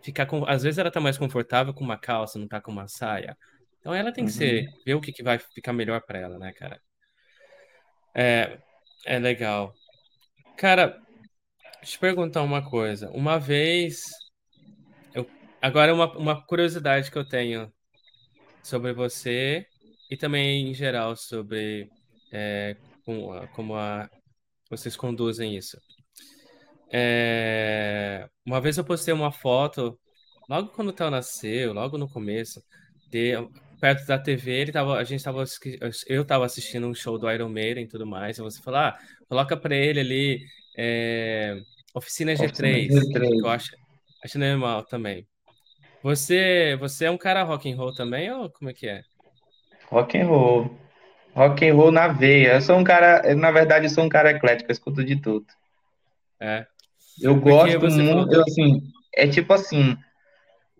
ficar 0.02 0.26
com. 0.26 0.44
Às 0.44 0.64
vezes 0.64 0.76
ela 0.76 0.90
tá 0.90 0.98
mais 1.00 1.16
confortável 1.16 1.72
com 1.72 1.84
uma 1.84 1.96
calça, 1.96 2.36
não 2.36 2.48
tá 2.48 2.60
com 2.60 2.72
uma 2.72 2.88
saia. 2.88 3.38
Então 3.78 3.94
ela 3.94 4.12
tem 4.12 4.24
que 4.24 4.32
Uhum. 4.32 4.36
ser, 4.36 4.64
ver 4.84 4.94
o 4.94 5.00
que, 5.00 5.12
que 5.12 5.22
vai 5.22 5.38
ficar 5.38 5.72
melhor 5.72 6.02
pra 6.04 6.18
ela, 6.18 6.36
né, 6.36 6.52
cara? 6.52 6.80
É, 8.12 8.58
é 9.06 9.18
legal. 9.20 9.72
Cara, 10.56 10.88
deixa 10.88 11.84
eu 11.84 11.88
te 11.90 11.98
perguntar 12.00 12.42
uma 12.42 12.68
coisa. 12.68 13.08
Uma 13.10 13.38
vez. 13.38 14.02
Eu, 15.14 15.30
agora, 15.62 15.94
uma, 15.94 16.10
uma 16.18 16.44
curiosidade 16.44 17.08
que 17.08 17.16
eu 17.18 17.24
tenho 17.24 17.72
sobre 18.64 18.92
você 18.92 19.64
e 20.10 20.16
também 20.16 20.70
em 20.70 20.74
geral 20.74 21.14
sobre 21.14 21.88
é, 22.32 22.76
como, 23.04 23.32
a- 23.32 23.46
como 23.48 23.76
a- 23.76 24.10
vocês 24.68 24.96
conduzem 24.96 25.56
isso. 25.56 25.78
É, 26.90 28.28
uma 28.46 28.60
vez 28.60 28.78
eu 28.78 28.84
postei 28.84 29.12
uma 29.12 29.30
foto, 29.30 29.98
logo 30.48 30.68
quando 30.70 30.88
o 30.88 30.92
Theo 30.92 31.10
nasceu, 31.10 31.72
logo 31.72 31.98
no 31.98 32.08
começo, 32.08 32.62
de, 33.10 33.32
perto 33.80 34.06
da 34.06 34.18
TV, 34.18 34.52
ele 34.52 34.72
tava, 34.72 34.96
a 34.96 35.04
gente 35.04 35.22
tava, 35.22 35.44
eu 36.06 36.22
estava 36.22 36.44
assistindo 36.44 36.86
um 36.86 36.94
show 36.94 37.18
do 37.18 37.30
Iron 37.30 37.48
Maiden 37.48 37.84
e 37.84 37.88
tudo 37.88 38.06
mais, 38.06 38.38
e 38.38 38.42
você 38.42 38.60
falou, 38.62 38.80
ah, 38.80 38.98
coloca 39.28 39.56
para 39.56 39.76
ele 39.76 40.00
ali 40.00 40.40
é, 40.76 41.56
Oficina 41.94 42.32
Oficina 42.32 42.32
G3, 42.32 42.88
que 42.88 43.18
eu 43.18 43.44
G3. 43.44 43.48
acho, 43.48 43.70
acho 44.24 44.38
normal 44.38 44.84
também. 44.84 45.26
Você, 46.02 46.76
você 46.78 47.06
é 47.06 47.10
um 47.10 47.18
cara 47.18 47.42
rock 47.42 47.70
and 47.70 47.76
roll 47.76 47.92
também, 47.92 48.30
ou 48.30 48.50
como 48.50 48.70
é 48.70 48.74
que 48.74 48.88
é? 48.88 49.02
Rock 49.90 50.16
and 50.16 50.26
roll. 50.26 50.87
Rock 51.38 51.64
and 51.64 51.74
roll 51.74 51.92
na 51.92 52.08
veia. 52.08 52.54
Eu 52.54 52.60
sou 52.60 52.76
um 52.76 52.82
cara, 52.82 53.32
na 53.36 53.52
verdade, 53.52 53.86
eu 53.86 53.90
sou 53.90 54.02
um 54.02 54.08
cara 54.08 54.32
eclético, 54.32 54.70
eu 54.70 54.72
escuto 54.72 55.04
de 55.04 55.14
tudo. 55.20 55.46
É. 56.40 56.66
Eu 57.22 57.34
Porque 57.34 57.76
gosto 57.78 58.02
muito, 58.02 58.34
eu, 58.34 58.42
assim, 58.42 58.82
é 59.14 59.28
tipo 59.28 59.52
assim, 59.52 59.96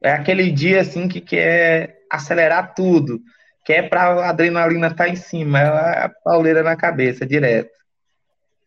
é 0.02 0.10
aquele 0.10 0.50
dia 0.50 0.80
assim 0.80 1.06
que 1.06 1.20
quer 1.20 2.00
acelerar 2.10 2.74
tudo, 2.74 3.20
que 3.64 3.72
é 3.72 3.82
pra 3.82 4.28
adrenalina 4.28 4.88
estar 4.88 5.08
em 5.08 5.14
cima, 5.14 5.60
é 5.60 6.04
a 6.04 6.08
pauleira 6.08 6.64
na 6.64 6.76
cabeça, 6.76 7.24
direto. 7.24 7.70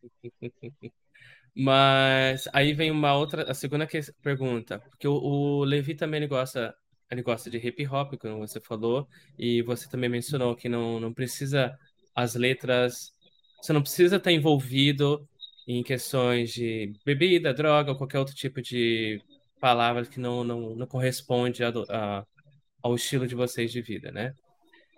Mas 1.54 2.48
aí 2.54 2.72
vem 2.72 2.90
uma 2.90 3.14
outra, 3.14 3.52
a 3.52 3.54
segunda 3.54 3.86
pergunta, 4.22 4.80
porque 4.80 5.06
o, 5.06 5.14
o 5.14 5.64
Levi 5.66 5.94
também 5.94 6.26
gosta, 6.26 6.74
ele 7.12 7.22
gosta 7.22 7.50
de 7.50 7.58
hip 7.58 7.86
hop, 7.88 8.14
como 8.18 8.40
você 8.40 8.60
falou, 8.60 9.08
e 9.38 9.62
você 9.64 9.90
também 9.90 10.10
mencionou 10.10 10.56
que 10.56 10.70
não, 10.70 11.00
não 11.00 11.14
precisa 11.14 11.78
as 12.16 12.36
letras, 12.36 13.14
você 13.62 13.74
não 13.74 13.82
precisa 13.82 14.18
estar 14.18 14.32
envolvido 14.32 15.28
em 15.68 15.84
questões 15.84 16.52
de 16.54 16.94
bebida, 17.06 17.54
droga 17.54 17.92
ou 17.92 17.98
qualquer 17.98 18.20
outro 18.20 18.36
tipo 18.36 18.62
de 18.62 19.22
palavra 19.60 20.06
que 20.06 20.20
não, 20.20 20.44
não, 20.44 20.76
não 20.76 20.88
corresponde 20.88 21.64
a, 21.64 21.70
a- 21.90 22.26
ao 22.84 22.96
estilo 22.96 23.28
de 23.28 23.36
vocês 23.36 23.72
de 23.72 23.82
vida, 23.82 24.12
né? 24.12 24.34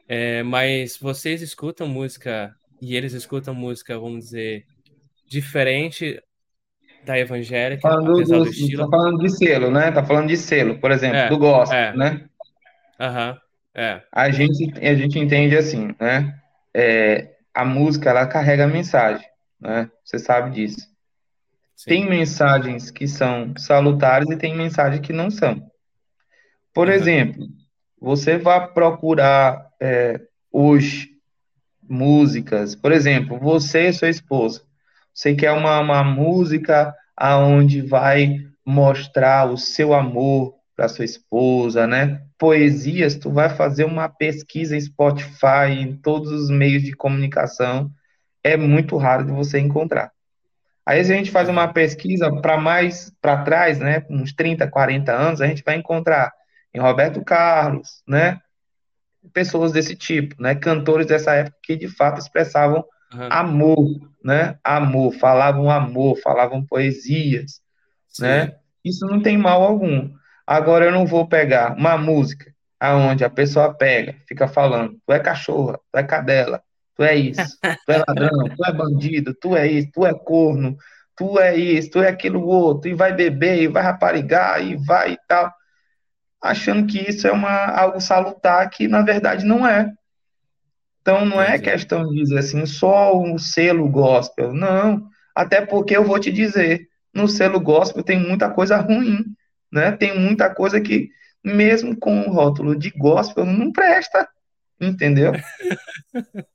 É, 0.07 0.43
mas 0.43 0.97
vocês 0.97 1.41
escutam 1.41 1.87
música 1.87 2.53
e 2.81 2.95
eles 2.95 3.13
escutam 3.13 3.53
música, 3.55 3.97
vamos 3.97 4.25
dizer, 4.25 4.65
diferente 5.27 6.21
da 7.05 7.17
evangélica, 7.19 7.81
Falando 7.81 8.05
apesar 8.05 8.39
do, 8.39 8.45
do 8.45 8.51
tá 8.51 8.51
estilo. 8.51 8.89
falando 8.89 9.19
de 9.19 9.29
selo, 9.29 9.69
né? 9.71 9.91
Tá 9.91 10.03
falando 10.03 10.27
de 10.29 10.37
selo, 10.37 10.79
por 10.79 10.91
exemplo, 10.91 11.27
do 11.27 11.35
É, 11.35 11.37
gospel, 11.37 11.77
é, 11.77 11.93
né? 11.93 12.29
aham, 12.99 13.39
é, 13.75 14.03
A 14.11 14.29
gente, 14.31 14.71
a 14.79 14.95
gente 14.95 15.19
entende 15.19 15.57
assim, 15.57 15.93
né? 15.99 16.39
É, 16.73 17.35
a 17.53 17.65
música, 17.65 18.09
ela 18.09 18.27
carrega 18.27 18.67
mensagem, 18.67 19.27
né? 19.59 19.89
Você 20.03 20.19
sabe 20.19 20.51
disso. 20.51 20.87
Tem 21.85 22.07
sim, 22.07 22.09
mensagens 22.09 22.91
que 22.91 23.07
são 23.07 23.53
salutares 23.57 24.29
e 24.29 24.37
tem 24.37 24.55
mensagens 24.55 25.01
que 25.01 25.13
não 25.13 25.29
são. 25.31 25.61
Por 26.73 26.89
aham, 26.89 26.89
exemplo, 26.89 27.47
você 27.99 28.37
vai 28.37 28.67
procurar 28.73 29.69
é, 29.81 30.19
hoje 30.51 31.09
músicas, 31.87 32.75
por 32.75 32.91
exemplo, 32.91 33.39
você 33.39 33.89
e 33.89 33.93
sua 33.93 34.09
esposa, 34.09 34.63
você 35.13 35.35
quer 35.35 35.51
uma, 35.51 35.79
uma 35.79 36.03
música 36.03 36.93
aonde 37.15 37.81
vai 37.81 38.39
mostrar 38.65 39.49
o 39.49 39.57
seu 39.57 39.93
amor 39.93 40.55
para 40.75 40.87
sua 40.87 41.05
esposa, 41.05 41.85
né? 41.85 42.21
Poesias, 42.37 43.15
tu 43.15 43.31
vai 43.31 43.49
fazer 43.49 43.85
uma 43.85 44.09
pesquisa 44.09 44.75
em 44.75 44.81
Spotify, 44.81 45.69
em 45.69 45.95
todos 45.95 46.31
os 46.31 46.49
meios 46.49 46.83
de 46.83 46.93
comunicação, 46.93 47.91
é 48.43 48.57
muito 48.57 48.97
raro 48.97 49.25
de 49.25 49.31
você 49.31 49.59
encontrar. 49.59 50.11
Aí, 50.85 51.03
se 51.03 51.13
a 51.13 51.15
gente 51.15 51.31
faz 51.31 51.47
uma 51.47 51.71
pesquisa 51.71 52.29
para 52.41 52.57
mais 52.57 53.13
para 53.21 53.43
trás, 53.43 53.79
né, 53.79 54.05
uns 54.09 54.33
30, 54.33 54.67
40 54.67 55.13
anos, 55.13 55.41
a 55.41 55.47
gente 55.47 55.63
vai 55.63 55.75
encontrar 55.75 56.33
em 56.73 56.79
Roberto 56.79 57.23
Carlos, 57.23 58.01
né? 58.07 58.39
pessoas 59.31 59.71
desse 59.71 59.95
tipo, 59.95 60.41
né? 60.41 60.55
Cantores 60.55 61.07
dessa 61.07 61.33
época 61.33 61.57
que 61.63 61.75
de 61.75 61.87
fato 61.87 62.19
expressavam 62.19 62.83
uhum. 63.13 63.27
amor, 63.29 64.09
né? 64.23 64.57
Amor, 64.63 65.13
falavam 65.13 65.69
amor, 65.69 66.17
falavam 66.21 66.65
poesias, 66.65 67.61
Sim. 68.07 68.23
né? 68.23 68.55
Isso 68.83 69.05
não 69.05 69.21
tem 69.21 69.37
mal 69.37 69.63
algum. 69.63 70.11
Agora 70.45 70.85
eu 70.85 70.91
não 70.91 71.05
vou 71.05 71.27
pegar 71.27 71.75
uma 71.77 71.97
música 71.97 72.53
aonde 72.79 73.23
a 73.23 73.29
pessoa 73.29 73.73
pega, 73.73 74.15
fica 74.27 74.45
falando, 74.45 74.99
tu 75.05 75.13
é 75.13 75.19
cachorra, 75.19 75.79
tu 75.89 75.97
é 75.97 76.03
cadela, 76.03 76.61
tu 76.97 77.03
é 77.03 77.15
isso, 77.15 77.57
tu 77.61 77.91
é 77.91 78.03
ladrão, 78.05 78.49
tu 78.55 78.65
é 78.65 78.73
bandido, 78.73 79.33
tu 79.33 79.55
é 79.55 79.65
isso, 79.67 79.89
tu 79.93 80.05
é 80.05 80.13
corno, 80.13 80.75
tu 81.15 81.39
é 81.39 81.55
isso, 81.55 81.91
tu 81.91 82.01
é 82.01 82.09
aquilo 82.09 82.45
outro, 82.45 82.89
e 82.89 82.93
vai 82.93 83.13
beber, 83.13 83.61
e 83.61 83.67
vai 83.69 83.83
raparigar, 83.83 84.61
e 84.61 84.75
vai 84.75 85.13
e 85.13 85.17
tal, 85.29 85.49
achando 86.41 86.85
que 86.85 87.09
isso 87.09 87.25
é 87.25 87.31
uma, 87.31 87.67
algo 87.67 88.01
salutar, 88.01 88.69
que 88.69 88.85
na 88.85 89.01
verdade 89.01 89.45
não 89.45 89.65
é. 89.65 89.89
Então 91.03 91.25
não 91.25 91.41
é 91.41 91.59
questão 91.59 92.07
de 92.07 92.15
dizer 92.15 92.39
assim, 92.39 92.65
só 92.65 93.21
um 93.21 93.37
selo 93.37 93.89
gospel, 93.89 94.53
não, 94.53 95.05
até 95.35 95.59
porque 95.59 95.97
eu 95.97 96.03
vou 96.05 96.17
te 96.17 96.31
dizer, 96.31 96.87
no 97.13 97.27
selo 97.27 97.59
gospel 97.59 98.01
tem 98.01 98.17
muita 98.17 98.49
coisa 98.49 98.77
ruim, 98.77 99.25
né? 99.69 99.91
Tem 99.91 100.17
muita 100.17 100.49
coisa 100.49 100.79
que, 100.79 101.09
mesmo 101.43 101.93
com 101.99 102.21
o 102.21 102.31
rótulo 102.31 102.73
de 102.73 102.89
gospel, 102.91 103.45
não 103.45 103.69
presta, 103.71 104.27
entendeu? 104.79 105.33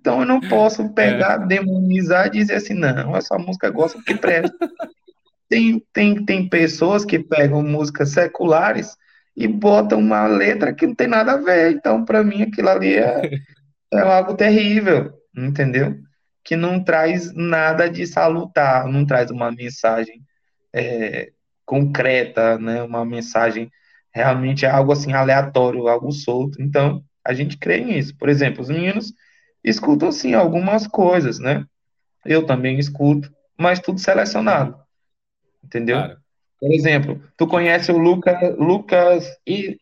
Então 0.00 0.20
eu 0.20 0.26
não 0.26 0.40
posso 0.40 0.94
pegar, 0.94 1.42
é. 1.42 1.46
demonizar 1.46 2.28
e 2.28 2.30
dizer 2.30 2.54
assim, 2.54 2.72
não, 2.72 3.14
essa 3.14 3.36
música 3.36 3.68
gospel 3.68 4.02
que 4.02 4.14
presta. 4.14 4.56
Tem, 5.46 5.84
tem, 5.92 6.24
tem 6.24 6.48
pessoas 6.48 7.04
que 7.04 7.18
pegam 7.18 7.62
músicas 7.62 8.08
seculares 8.08 8.96
e 9.40 9.48
botam 9.48 9.98
uma 9.98 10.26
letra 10.26 10.74
que 10.74 10.86
não 10.86 10.94
tem 10.94 11.08
nada 11.08 11.32
a 11.32 11.36
ver. 11.38 11.72
Então, 11.72 12.04
para 12.04 12.22
mim, 12.22 12.42
aquilo 12.42 12.68
ali 12.68 12.96
é, 12.96 13.30
é 13.90 13.98
algo 13.98 14.34
terrível, 14.34 15.10
entendeu? 15.34 15.98
Que 16.44 16.56
não 16.56 16.84
traz 16.84 17.32
nada 17.34 17.88
de 17.88 18.06
salutar, 18.06 18.86
não 18.86 19.06
traz 19.06 19.30
uma 19.30 19.50
mensagem 19.50 20.22
é, 20.74 21.32
concreta, 21.64 22.58
né? 22.58 22.82
Uma 22.82 23.02
mensagem 23.02 23.70
realmente 24.12 24.66
algo 24.66 24.92
assim 24.92 25.14
aleatório, 25.14 25.88
algo 25.88 26.12
solto. 26.12 26.60
Então, 26.60 27.02
a 27.26 27.32
gente 27.32 27.56
crê 27.56 27.80
nisso. 27.80 28.14
Por 28.18 28.28
exemplo, 28.28 28.60
os 28.60 28.68
meninos 28.68 29.10
escutam 29.64 30.12
sim 30.12 30.34
algumas 30.34 30.86
coisas, 30.86 31.38
né? 31.38 31.64
Eu 32.26 32.44
também 32.44 32.78
escuto, 32.78 33.32
mas 33.58 33.80
tudo 33.80 33.98
selecionado. 34.00 34.78
Entendeu? 35.64 35.96
Claro. 35.96 36.20
Por 36.60 36.72
exemplo, 36.72 37.22
tu 37.38 37.46
conhece 37.46 37.90
o 37.90 37.96
Luca, 37.96 38.54
Lucas 38.58 39.26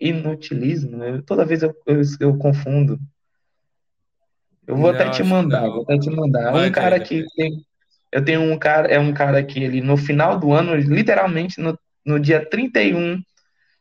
Inutilismo? 0.00 0.96
Né? 0.96 1.22
Toda 1.26 1.44
vez 1.44 1.62
eu, 1.62 1.74
eu, 1.84 2.00
eu 2.20 2.38
confundo. 2.38 2.98
Eu 4.64 4.76
vou 4.76 4.92
não, 4.92 5.00
até 5.00 5.10
te 5.10 5.22
mandar, 5.24 5.66
vou 5.66 5.82
até 5.82 5.98
te 5.98 6.10
mandar. 6.10 6.54
É 6.54 6.68
um 6.68 6.70
cara 6.70 7.00
que 7.00 7.24
tem, 7.34 7.64
eu 8.12 8.24
tenho 8.24 8.42
um 8.42 8.56
cara, 8.58 8.86
é 8.86 8.98
um 8.98 9.12
cara 9.12 9.42
que 9.42 9.62
ele, 9.62 9.80
no 9.80 9.96
final 9.96 10.38
do 10.38 10.52
ano, 10.52 10.76
literalmente 10.76 11.60
no, 11.60 11.76
no 12.04 12.20
dia 12.20 12.44
31 12.48 13.20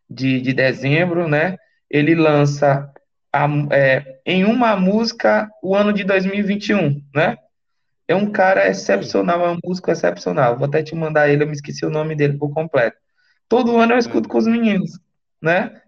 de, 0.09 0.41
de 0.41 0.53
dezembro, 0.53 1.27
né? 1.27 1.57
Ele 1.89 2.15
lança 2.15 2.91
a, 3.31 3.47
é, 3.71 4.19
em 4.25 4.43
uma 4.43 4.75
música 4.75 5.49
o 5.61 5.75
ano 5.75 5.93
de 5.93 6.03
2021, 6.03 7.01
né? 7.13 7.37
É 8.07 8.15
um 8.15 8.31
cara 8.31 8.67
excepcional, 8.67 9.45
é 9.45 9.51
um 9.51 9.57
músico 9.63 9.91
excepcional. 9.91 10.57
Vou 10.57 10.67
até 10.67 10.81
te 10.81 10.95
mandar 10.95 11.29
ele, 11.29 11.43
eu 11.43 11.47
me 11.47 11.53
esqueci 11.53 11.85
o 11.85 11.89
nome 11.89 12.15
dele 12.15 12.37
por 12.37 12.53
completo. 12.53 12.97
Todo 13.49 13.77
ano 13.77 13.93
eu 13.93 13.97
escuto 13.97 14.29
com 14.29 14.37
os 14.37 14.47
meninos, 14.47 14.91
né? 15.41 15.81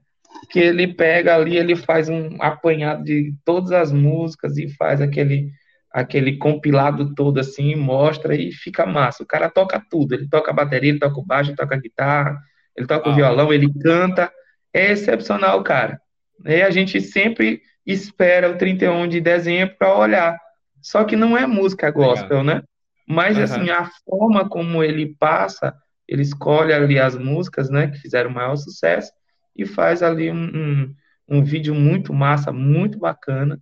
Que 0.49 0.59
ele 0.59 0.93
pega 0.93 1.35
ali, 1.35 1.57
ele 1.57 1.75
faz 1.75 2.09
um 2.09 2.41
apanhado 2.41 3.03
de 3.03 3.33
todas 3.45 3.71
as 3.71 3.91
músicas 3.91 4.57
e 4.57 4.69
faz 4.75 5.01
aquele 5.01 5.51
aquele 5.91 6.37
compilado 6.37 7.15
todo 7.15 7.39
assim, 7.39 7.75
mostra 7.75 8.35
e 8.35 8.51
fica 8.51 8.85
massa. 8.85 9.23
O 9.23 9.25
cara 9.25 9.49
toca 9.49 9.83
tudo, 9.89 10.13
ele 10.13 10.27
toca 10.29 10.51
a 10.51 10.53
bateria, 10.53 10.91
ele 10.91 10.99
toca 10.99 11.19
o 11.19 11.25
baixo, 11.25 11.49
ele 11.49 11.57
toca 11.57 11.75
a 11.75 11.79
guitarra, 11.79 12.37
ele 12.75 12.85
toca 12.85 13.09
ah. 13.09 13.11
o 13.11 13.15
violão, 13.15 13.51
ele 13.51 13.71
canta. 13.81 14.31
É 14.73 14.91
excepcional, 14.91 15.63
cara. 15.63 15.99
E 16.45 16.61
a 16.61 16.69
gente 16.69 17.01
sempre 17.01 17.61
espera 17.85 18.51
o 18.51 18.57
31 18.57 19.07
de 19.07 19.19
dezembro 19.19 19.75
para 19.77 19.97
olhar. 19.97 20.37
Só 20.81 21.03
que 21.03 21.15
não 21.15 21.37
é 21.37 21.45
música 21.45 21.91
gospel, 21.91 22.39
Legal. 22.39 22.43
né? 22.43 22.63
Mas 23.07 23.37
uhum. 23.37 23.43
assim, 23.43 23.69
a 23.69 23.89
forma 24.05 24.47
como 24.47 24.83
ele 24.83 25.15
passa, 25.19 25.75
ele 26.07 26.21
escolhe 26.21 26.73
ali 26.73 26.99
as 26.99 27.15
músicas, 27.15 27.69
né, 27.69 27.87
que 27.87 27.97
fizeram 27.97 28.29
maior 28.29 28.55
sucesso 28.55 29.11
e 29.55 29.65
faz 29.65 30.01
ali 30.01 30.31
um, 30.31 30.45
um, 30.45 30.95
um 31.27 31.43
vídeo 31.43 31.75
muito 31.75 32.13
massa, 32.13 32.51
muito 32.51 32.97
bacana, 32.97 33.59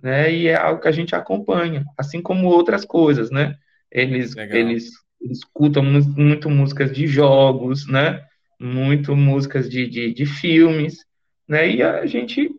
né? 0.00 0.32
E 0.32 0.48
é 0.48 0.56
algo 0.56 0.80
que 0.80 0.88
a 0.88 0.92
gente 0.92 1.14
acompanha, 1.14 1.84
assim 1.96 2.20
como 2.22 2.48
outras 2.48 2.84
coisas, 2.84 3.30
né? 3.30 3.56
Eles, 3.90 4.36
eles, 4.36 4.90
eles 5.20 5.38
escutam 5.38 5.82
muito, 5.82 6.08
muito, 6.10 6.50
músicas 6.50 6.92
de 6.92 7.06
jogos, 7.06 7.86
né? 7.88 8.24
Muito 8.60 9.16
músicas 9.16 9.68
de, 9.68 9.88
de, 9.88 10.12
de, 10.12 10.26
filmes, 10.26 11.04
né? 11.48 11.68
E 11.68 11.82
a 11.82 12.06
gente, 12.06 12.50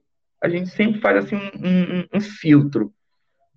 a 0.41 0.49
gente 0.49 0.69
sempre 0.69 0.99
faz 0.99 1.25
assim 1.25 1.35
um, 1.35 1.99
um, 1.99 2.05
um 2.15 2.21
filtro, 2.21 2.93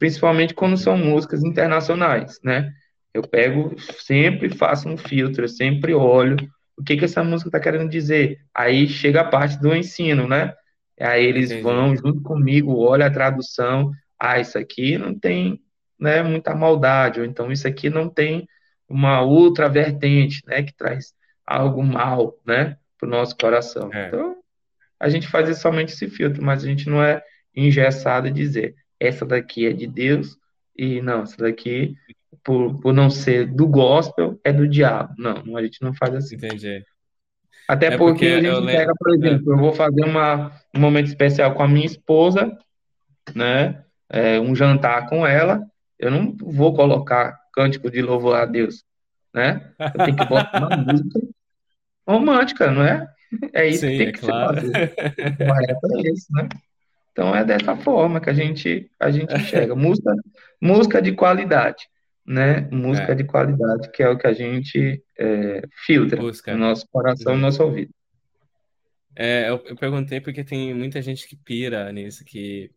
principalmente 0.03 0.53
quando 0.53 0.76
são 0.76 0.98
músicas 0.98 1.44
internacionais, 1.44 2.40
né? 2.42 2.72
Eu 3.14 3.22
pego, 3.22 3.78
sempre 3.78 4.50
faço 4.50 4.88
um 4.88 4.96
filtro, 4.96 5.48
sempre 5.48 5.94
olho 5.94 6.36
o 6.76 6.82
que 6.82 6.96
que 6.96 7.05
essa 7.05 7.22
música 7.22 7.46
está 7.46 7.61
querendo 7.61 7.88
dizer. 7.88 8.40
Aí 8.53 8.88
chega 8.88 9.20
a 9.20 9.28
parte 9.28 9.61
do 9.61 9.72
ensino, 9.72 10.26
né? 10.26 10.55
Aí 10.98 11.24
eles 11.24 11.53
Entendi. 11.53 11.62
vão 11.62 11.94
junto 11.94 12.20
comigo, 12.20 12.80
olha 12.80 13.07
a 13.07 13.12
tradução, 13.12 13.92
ah, 14.18 14.40
isso 14.40 14.59
aqui 14.59 14.98
não 14.98 15.16
tem 15.16 15.61
né, 16.00 16.20
muita 16.20 16.53
maldade, 16.53 17.20
ou 17.20 17.24
então 17.24 17.53
isso 17.53 17.68
aqui 17.68 17.88
não 17.88 18.09
tem 18.09 18.48
uma 18.88 19.20
outra 19.20 19.68
vertente, 19.68 20.42
né, 20.48 20.64
que 20.64 20.74
traz 20.74 21.14
algo 21.46 21.80
mal, 21.80 22.36
né, 22.44 22.76
para 22.98 23.07
o 23.07 23.11
nosso 23.11 23.36
coração. 23.36 23.88
É. 23.92 24.09
Então, 24.09 24.34
a 24.98 25.09
gente 25.09 25.28
faz 25.28 25.57
somente 25.59 25.92
esse 25.92 26.09
filtro, 26.09 26.42
mas 26.42 26.64
a 26.64 26.66
gente 26.66 26.90
não 26.90 27.00
é 27.00 27.22
engessado 27.55 28.26
em 28.26 28.32
dizer, 28.32 28.74
essa 29.07 29.26
daqui 29.26 29.66
é 29.66 29.72
de 29.72 29.86
Deus, 29.86 30.36
e 30.76 31.00
não, 31.03 31.22
essa 31.22 31.36
daqui, 31.36 31.94
por, 32.44 32.80
por 32.80 32.92
não 32.92 33.11
ser 33.11 33.46
do 33.46 33.66
gospel, 33.66 34.40
é 34.44 34.53
do 34.53 34.66
diabo. 34.66 35.14
Não, 35.18 35.57
a 35.57 35.62
gente 35.62 35.82
não 35.82 35.92
faz 35.92 36.14
assim. 36.14 36.36
Entendi. 36.36 36.84
Até 37.68 37.86
é 37.86 37.96
porque, 37.96 38.30
porque 38.30 38.46
a 38.46 38.55
gente 38.55 38.66
pega, 38.66 38.92
por 38.98 39.14
exemplo, 39.14 39.53
é. 39.53 39.55
eu 39.55 39.59
vou 39.59 39.72
fazer 39.72 40.05
uma, 40.05 40.53
um 40.74 40.80
momento 40.80 41.07
especial 41.07 41.55
com 41.55 41.62
a 41.62 41.68
minha 41.68 41.86
esposa, 41.86 42.57
né? 43.34 43.84
É, 44.09 44.38
um 44.38 44.55
jantar 44.55 45.09
com 45.09 45.26
ela, 45.26 45.64
eu 45.98 46.11
não 46.11 46.36
vou 46.36 46.74
colocar 46.74 47.38
cântico 47.55 47.90
de 47.90 48.03
louvor 48.03 48.36
a 48.36 48.44
Deus, 48.44 48.84
né? 49.32 49.72
Eu 49.78 50.05
tenho 50.05 50.16
que 50.16 50.24
botar 50.26 50.68
uma 50.68 50.76
música 50.92 51.20
romântica, 52.07 52.70
não 52.70 52.84
é? 52.84 53.09
É 53.55 53.66
isso 53.66 53.80
Sim, 53.80 53.92
que 53.92 53.98
tem 53.98 54.09
é 54.09 54.12
que 54.12 54.20
claro. 54.20 54.61
ser 54.61 54.88
correto 55.38 55.86
é 55.96 56.11
isso, 56.11 56.26
né? 56.32 56.48
Então 57.12 57.34
é 57.34 57.44
dessa 57.44 57.76
forma 57.76 58.20
que 58.20 58.30
a 58.30 58.34
gente 58.34 58.90
a 58.98 59.10
gente 59.10 59.32
enxerga 59.34 59.74
música 59.74 60.14
música 60.60 61.00
de 61.00 61.12
qualidade 61.12 61.86
né? 62.26 62.68
Música 62.70 63.12
é. 63.12 63.14
de 63.14 63.24
qualidade, 63.24 63.90
que 63.90 64.02
é 64.02 64.08
o 64.08 64.16
que 64.16 64.26
a 64.26 64.32
gente 64.32 65.02
é, 65.18 65.62
filtra 65.84 66.20
Busca. 66.20 66.52
no 66.52 66.60
nosso 66.60 66.86
coração, 66.88 67.34
no 67.34 67.40
nosso 67.40 67.62
ouvido. 67.62 67.92
É, 69.14 69.48
eu, 69.48 69.62
eu, 69.66 69.76
perguntei 69.76 70.20
porque 70.20 70.42
tem 70.42 70.72
muita 70.72 71.02
gente 71.02 71.28
que 71.28 71.36
pira 71.36 71.92
nisso, 71.92 72.24
que 72.24 72.70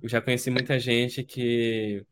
eu 0.00 0.08
já 0.08 0.20
conheci 0.20 0.50
muita 0.50 0.78
gente 0.78 1.24
que, 1.24 2.04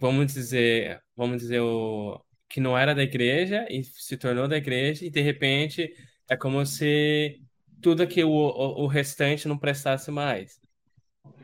vamos 0.00 0.32
dizer, 0.32 1.00
vamos 1.16 1.38
dizer 1.38 1.60
o 1.60 2.20
que 2.48 2.60
não 2.60 2.76
era 2.76 2.94
da 2.94 3.02
igreja 3.02 3.66
e 3.70 3.84
se 3.84 4.16
tornou 4.16 4.48
da 4.48 4.56
igreja 4.56 5.04
e 5.04 5.10
de 5.10 5.20
repente 5.20 5.92
é 6.28 6.36
como 6.36 6.64
se 6.64 7.40
tudo 7.82 8.06
que 8.06 8.22
o, 8.24 8.30
o, 8.30 8.84
o 8.84 8.86
restante 8.86 9.48
não 9.48 9.58
prestasse 9.58 10.10
mais. 10.10 10.60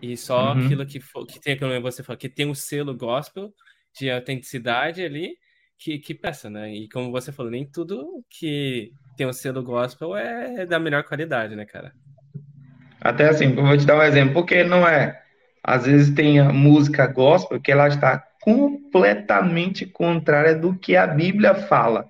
E 0.00 0.16
só 0.16 0.52
uhum. 0.52 0.64
aquilo 0.64 0.86
que, 0.86 1.00
for, 1.00 1.26
que 1.26 1.40
tem, 1.40 1.58
como 1.58 1.80
você 1.80 2.02
falou, 2.02 2.18
que 2.18 2.28
tem 2.28 2.46
o 2.46 2.50
um 2.50 2.54
selo 2.54 2.96
gospel 2.96 3.52
de 3.98 4.10
autenticidade 4.10 5.04
ali, 5.04 5.36
que, 5.78 5.98
que 5.98 6.14
peça, 6.14 6.48
né? 6.48 6.72
E 6.72 6.88
como 6.88 7.10
você 7.10 7.32
falou, 7.32 7.50
nem 7.50 7.64
tudo 7.64 8.24
que 8.30 8.92
tem 9.16 9.26
o 9.26 9.30
um 9.30 9.32
selo 9.32 9.62
gospel 9.62 10.16
é 10.16 10.64
da 10.66 10.78
melhor 10.78 11.04
qualidade, 11.04 11.54
né, 11.54 11.64
cara? 11.64 11.92
Até 13.00 13.28
assim, 13.28 13.56
eu 13.56 13.66
vou 13.66 13.76
te 13.76 13.84
dar 13.84 13.98
um 13.98 14.02
exemplo, 14.02 14.34
porque 14.34 14.62
não 14.62 14.86
é. 14.86 15.20
Às 15.62 15.86
vezes 15.86 16.14
tem 16.14 16.38
a 16.38 16.52
música 16.52 17.06
gospel 17.06 17.60
que 17.60 17.70
ela 17.70 17.88
está 17.88 18.18
completamente 18.40 19.86
contrária 19.86 20.54
do 20.54 20.76
que 20.76 20.96
a 20.96 21.06
Bíblia 21.06 21.54
fala, 21.54 22.08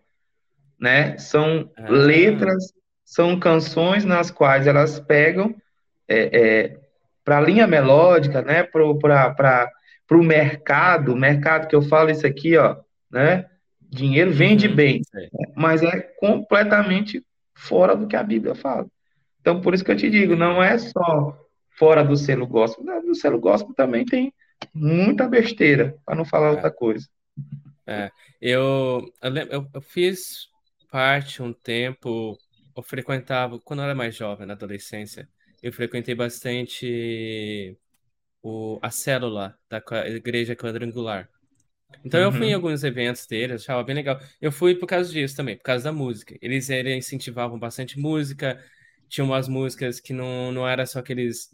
né? 0.81 1.17
São 1.19 1.71
ah. 1.77 1.91
letras, 1.91 2.73
são 3.13 3.39
canções 3.39 4.07
nas 4.07 4.31
quais 4.31 4.67
elas 4.67 4.99
pegam 4.99 5.55
é, 6.09 6.31
é, 6.33 6.81
para 7.23 7.37
a 7.37 7.41
linha 7.43 7.67
melódica, 7.67 8.41
né, 8.41 8.63
para 8.63 8.83
o 8.83 10.25
mercado, 10.25 11.15
mercado 11.15 11.69
que 11.69 11.77
eu 11.77 11.83
falo 11.83 12.09
isso 12.09 12.27
aqui, 12.27 12.57
ó, 12.57 12.79
né, 13.11 13.51
dinheiro 13.83 14.33
vende 14.33 14.67
uhum, 14.67 14.75
bem, 14.75 15.03
mas 15.55 15.83
é 15.83 16.01
completamente 16.01 17.23
fora 17.55 17.95
do 17.95 18.07
que 18.07 18.17
a 18.17 18.23
Bíblia 18.23 18.55
fala. 18.55 18.87
Então, 19.43 19.61
por 19.61 19.75
isso 19.75 19.85
que 19.85 19.93
eu 19.93 19.97
te 19.97 20.09
digo, 20.09 20.35
não 20.35 20.63
é 20.63 20.79
só 20.79 21.39
fora 21.77 22.03
do 22.03 22.17
selo 22.17 22.47
gospel. 22.47 22.83
No 23.03 23.15
selo 23.15 23.39
gospel 23.39 23.75
também 23.75 24.07
tem 24.07 24.33
muita 24.73 25.29
besteira, 25.29 25.99
para 26.07 26.15
não 26.15 26.25
falar 26.25 26.47
é. 26.47 26.51
outra 26.53 26.71
coisa. 26.71 27.07
É, 27.87 28.11
eu, 28.41 29.05
eu, 29.51 29.69
eu, 29.75 29.81
fiz 29.83 30.49
parte 30.91 31.43
um 31.43 31.53
tempo, 31.53 32.39
eu 32.77 32.83
frequentava, 32.83 33.59
quando 33.61 33.81
eu 33.81 33.85
era 33.85 33.95
mais 33.95 34.15
jovem, 34.15 34.47
na 34.47 34.55
adolescência, 34.55 35.29
eu 35.63 35.73
frequentei 35.73 36.15
bastante 36.15 37.77
o, 38.43 38.79
a 38.83 38.91
célula 38.91 39.57
da 39.71 39.83
igreja 40.09 40.57
quadrangular. 40.57 41.29
Então 42.05 42.21
uhum. 42.21 42.27
eu 42.27 42.33
fui 42.33 42.47
em 42.47 42.51
uhum. 42.51 42.57
alguns 42.57 42.83
eventos 42.85 43.27
deles, 43.27 43.63
achava 43.63 43.85
bem 43.85 43.95
legal. 43.95 44.19
Eu 44.41 44.51
fui 44.51 44.75
por 44.75 44.87
causa 44.87 45.13
disso 45.13 45.37
também, 45.37 45.57
por 45.57 45.65
causa 45.65 45.85
da 45.85 45.93
música. 45.93 46.37
Eles, 46.41 46.71
eles 46.71 47.07
incentivavam 47.07 47.59
bastante 47.59 47.99
música, 47.99 48.63
tinham 49.09 49.27
umas 49.27 49.47
músicas 49.47 50.01
que 50.01 50.13
não, 50.13 50.51
não 50.51 50.67
era 50.67 50.87
só 50.87 51.01
aqueles. 51.01 51.51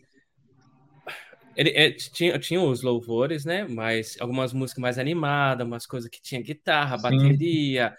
Ele, 1.57 1.71
é, 1.71 1.91
tinha, 1.91 2.39
tinha 2.39 2.61
os 2.61 2.83
louvores, 2.83 3.45
né? 3.45 3.67
Mas 3.69 4.17
algumas 4.21 4.53
músicas 4.53 4.81
mais 4.81 4.99
animadas, 4.99 5.67
umas 5.67 5.87
coisas 5.87 6.09
que 6.09 6.23
tinha 6.23 6.41
guitarra, 6.41 6.97
Sim. 6.97 7.03
bateria. 7.03 7.97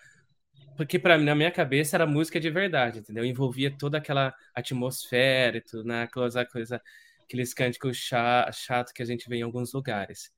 Porque 0.79 0.97
para 0.97 1.17
mim, 1.17 1.25
na 1.25 1.35
minha 1.35 1.51
cabeça, 1.51 1.97
era 1.97 2.07
música 2.07 2.39
de 2.39 2.49
verdade, 2.49 2.99
entendeu? 2.99 3.25
Envolvia 3.25 3.69
toda 3.69 3.97
aquela 3.97 4.33
atmosfera 4.55 5.57
e 5.57 5.61
tudo, 5.61 5.83
né? 5.83 6.03
Aquelas 6.03 6.35
coisa, 6.49 6.81
aqueles 7.21 7.53
cânticos 7.53 7.97
chato 7.97 8.93
que 8.93 9.01
a 9.01 9.05
gente 9.05 9.27
vê 9.27 9.35
em 9.35 9.41
alguns 9.41 9.73
lugares 9.73 10.31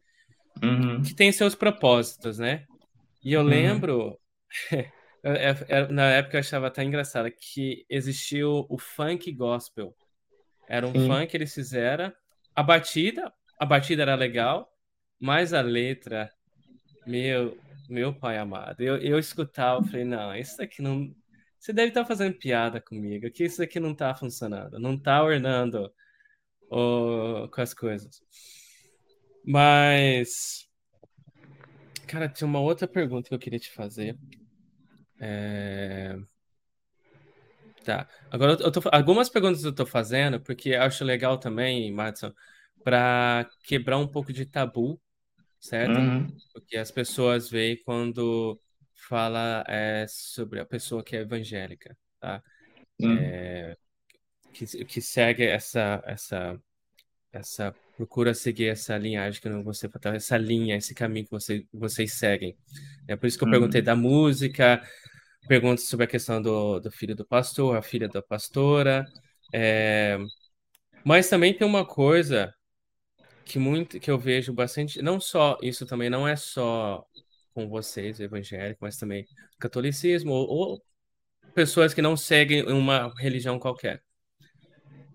uhum. 0.64 1.04
que 1.04 1.14
tem 1.14 1.32
seus 1.32 1.54
propósitos, 1.54 2.40
né? 2.40 2.66
E 3.24 3.34
eu 3.34 3.42
uhum. 3.42 3.48
lembro, 3.48 4.20
na 5.92 6.10
época 6.10 6.38
eu 6.38 6.40
achava 6.40 6.68
até 6.68 6.84
engraçado, 6.84 7.30
que 7.32 7.86
existiu 7.88 8.66
o 8.68 8.80
funk 8.80 9.32
gospel. 9.32 9.96
Era 10.68 10.88
um 10.88 10.92
Sim. 10.92 11.08
funk 11.08 11.28
que 11.28 11.38
eles 11.38 11.54
fizeram. 11.54 12.12
A 12.56 12.64
batida, 12.64 13.32
a 13.60 13.66
batida 13.66 14.02
era 14.02 14.16
legal, 14.16 14.68
mas 15.20 15.54
a 15.54 15.62
letra, 15.62 16.32
meu, 17.06 17.56
meu 17.92 18.14
pai 18.14 18.38
amado, 18.38 18.82
eu, 18.82 18.98
eu 18.98 19.20
escutava, 19.20 19.84
falei, 19.84 20.06
não, 20.06 20.36
isso 20.36 20.58
daqui 20.58 20.82
não. 20.82 21.14
Você 21.60 21.74
deve 21.74 21.90
estar 21.90 22.06
fazendo 22.06 22.38
piada 22.38 22.82
comigo, 22.82 23.30
que 23.32 23.44
isso 23.46 23.62
aqui 23.62 23.80
não 23.80 23.92
está 23.92 24.16
funcionando, 24.16 24.80
não 24.80 24.96
está 24.96 25.24
ornando 25.24 25.92
oh, 26.70 27.48
com 27.54 27.62
as 27.62 27.74
coisas. 27.74 28.22
Mas. 29.46 30.68
Cara, 32.08 32.28
tinha 32.28 32.48
uma 32.48 32.60
outra 32.60 32.88
pergunta 32.88 33.30
que 33.30 33.36
eu 33.36 33.40
queria 33.40 33.60
te 33.60 33.72
fazer. 33.72 34.18
É... 35.20 36.18
Tá. 37.84 38.08
Agora, 38.30 38.54
eu 38.54 38.72
tô... 38.72 38.82
algumas 38.92 39.30
perguntas 39.30 39.64
eu 39.64 39.74
tô 39.74 39.86
fazendo, 39.86 40.40
porque 40.42 40.70
eu 40.70 40.82
acho 40.82 41.04
legal 41.04 41.38
também, 41.38 41.92
Madison, 41.92 42.34
para 42.84 43.50
quebrar 43.64 43.98
um 43.98 44.08
pouco 44.08 44.32
de 44.34 44.46
tabu, 44.46 45.02
certo? 45.62 45.98
Uhum. 45.98 46.28
Porque 46.52 46.76
as 46.76 46.92
pessoas 46.92 47.50
veem 47.50 47.80
quando 47.86 48.60
fala 49.08 49.64
é, 49.68 50.06
sobre 50.10 50.60
a 50.60 50.66
pessoa 50.66 51.04
que 51.04 51.16
é 51.16 51.22
evangélica, 51.22 51.96
tá? 52.20 52.44
Uhum. 53.00 53.18
É... 53.18 53.78
Que, 54.52 54.66
que 54.84 55.02
segue 55.02 55.46
essa, 55.46 56.04
essa, 56.06 56.60
essa 57.32 57.74
procura 57.96 58.34
seguir 58.34 58.68
essa 58.68 58.98
linhagem 58.98 59.40
que 59.40 59.50
você 59.64 59.90
essa 60.14 60.38
linha, 60.38 60.76
esse 60.76 60.94
caminho 60.94 61.26
que 61.26 61.32
você, 61.32 61.66
vocês 61.72 62.14
seguem. 62.14 62.58
É 63.08 63.16
por 63.16 63.28
isso 63.28 63.38
que 63.38 63.46
eu 63.46 63.50
perguntei 63.50 63.80
uhum. 63.80 63.86
da 63.86 63.96
música, 63.96 64.84
pergunto 65.48 65.82
sobre 65.82 66.04
a 66.04 66.08
questão 66.08 66.42
do, 66.42 66.82
do 66.82 66.92
filho 66.92 67.16
do 67.16 67.26
pastor, 67.26 67.78
a 67.78 67.82
filha 67.82 68.10
da 68.10 68.22
pastora. 68.22 69.06
É... 69.54 70.18
Mas 71.06 71.30
também 71.30 71.54
tem 71.54 71.66
uma 71.66 71.86
coisa 71.86 72.54
que 73.52 73.60
muito 73.60 74.00
que 74.00 74.10
eu 74.10 74.18
vejo 74.18 74.54
bastante, 74.54 75.02
não 75.02 75.20
só 75.20 75.58
isso 75.62 75.86
também 75.86 76.10
não 76.10 76.28
é 76.28 76.36
só 76.36 77.06
com 77.54 77.68
vocês, 77.68 78.20
evangélicos, 78.20 78.80
mas 78.82 78.98
também 78.98 79.26
catolicismo 79.60 80.32
ou, 80.32 80.48
ou 80.48 80.84
pessoas 81.54 81.94
que 81.94 82.02
não 82.02 82.16
seguem 82.16 82.64
uma 82.64 83.14
religião 83.18 83.60
qualquer 83.60 84.02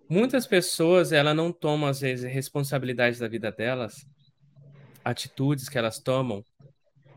muitas 0.09 0.47
pessoas 0.47 1.13
ela 1.13 1.35
não 1.35 1.53
tomam 1.53 1.89
às 1.89 2.01
vezes 2.01 2.31
responsabilidade 2.31 3.19
da 3.19 3.29
vida 3.29 3.51
delas, 3.51 4.07
atitudes 5.05 5.69
que 5.69 5.79
elas 5.79 5.99
tomam, 5.99 6.45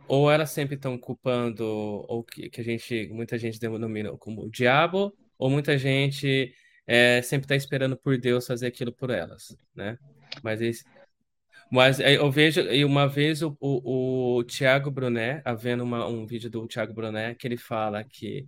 ou 0.07 0.31
elas 0.31 0.51
sempre 0.51 0.75
estão 0.75 0.97
culpando 0.97 1.65
ou 1.65 2.23
que, 2.23 2.49
que 2.49 2.61
a 2.61 2.63
gente 2.63 3.09
muita 3.11 3.37
gente 3.37 3.59
denomina 3.59 4.15
como 4.17 4.43
o 4.43 4.49
diabo, 4.49 5.13
ou 5.37 5.49
muita 5.49 5.77
gente 5.77 6.53
é, 6.87 7.21
sempre 7.21 7.45
está 7.45 7.55
esperando 7.55 7.95
por 7.95 8.17
Deus 8.17 8.47
fazer 8.47 8.67
aquilo 8.67 8.91
por 8.91 9.09
elas, 9.11 9.55
né? 9.75 9.97
Mas 10.43 10.61
esse, 10.61 10.83
mas 11.71 11.99
eu 11.99 12.31
vejo, 12.31 12.61
e 12.61 12.83
uma 12.83 13.07
vez 13.07 13.41
o, 13.41 13.55
o, 13.59 14.37
o 14.37 14.43
Tiago 14.43 14.89
Brunet, 14.89 15.41
havendo 15.45 15.83
uma, 15.83 16.07
um 16.07 16.25
vídeo 16.25 16.49
do 16.49 16.67
Tiago 16.67 16.93
Brunet, 16.93 17.35
que 17.37 17.47
ele 17.47 17.57
fala 17.57 18.03
que 18.03 18.47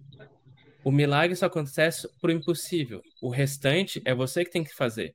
o 0.84 0.92
milagre 0.92 1.36
só 1.36 1.46
acontece 1.46 2.08
por 2.20 2.32
impossível. 2.32 3.02
O 3.22 3.30
restante 3.30 4.02
é 4.06 4.14
você 4.14 4.44
que 4.44 4.52
tem 4.52 4.64
que 4.64 4.74
fazer. 4.74 5.14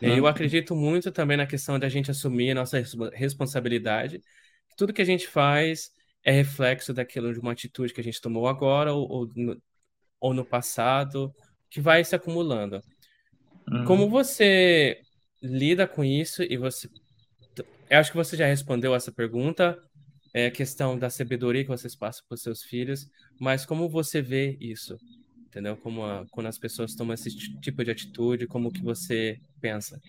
E 0.00 0.06
eu 0.06 0.26
acredito 0.26 0.76
muito 0.76 1.10
também 1.10 1.36
na 1.36 1.46
questão 1.46 1.78
da 1.78 1.88
gente 1.88 2.10
assumir 2.10 2.50
a 2.50 2.54
nossa 2.54 2.82
responsabilidade. 3.12 4.20
Tudo 4.76 4.92
que 4.92 5.02
a 5.02 5.06
gente 5.06 5.26
faz 5.26 5.90
é 6.22 6.30
reflexo 6.30 6.92
daquilo 6.92 7.32
de 7.32 7.40
uma 7.40 7.52
atitude 7.52 7.94
que 7.94 8.00
a 8.00 8.04
gente 8.04 8.20
tomou 8.20 8.46
agora 8.46 8.92
ou, 8.92 9.10
ou, 9.10 9.30
no, 9.34 9.62
ou 10.20 10.34
no 10.34 10.44
passado, 10.44 11.32
que 11.70 11.80
vai 11.80 12.04
se 12.04 12.14
acumulando. 12.14 12.80
Uhum. 13.68 13.84
Como 13.84 14.10
você 14.10 15.00
lida 15.42 15.86
com 15.86 16.04
isso 16.04 16.42
e 16.42 16.56
você. 16.56 16.88
Eu 17.88 18.00
acho 18.00 18.10
que 18.10 18.16
você 18.16 18.36
já 18.36 18.46
respondeu 18.46 18.94
essa 18.94 19.12
pergunta, 19.12 19.78
é 20.34 20.46
a 20.46 20.50
questão 20.50 20.98
da 20.98 21.08
sabedoria 21.08 21.62
que 21.62 21.70
vocês 21.70 21.94
passam 21.94 22.24
para 22.28 22.34
os 22.34 22.42
seus 22.42 22.62
filhos, 22.64 23.08
mas 23.40 23.64
como 23.64 23.88
você 23.88 24.20
vê 24.20 24.56
isso? 24.60 24.98
Entendeu? 25.46 25.76
Como 25.76 26.04
a, 26.04 26.26
quando 26.32 26.46
as 26.46 26.58
pessoas 26.58 26.96
tomam 26.96 27.14
esse 27.14 27.30
tipo 27.60 27.84
de 27.84 27.92
atitude, 27.92 28.48
como 28.48 28.72
que 28.72 28.82
você 28.82 29.38
pensa? 29.60 30.00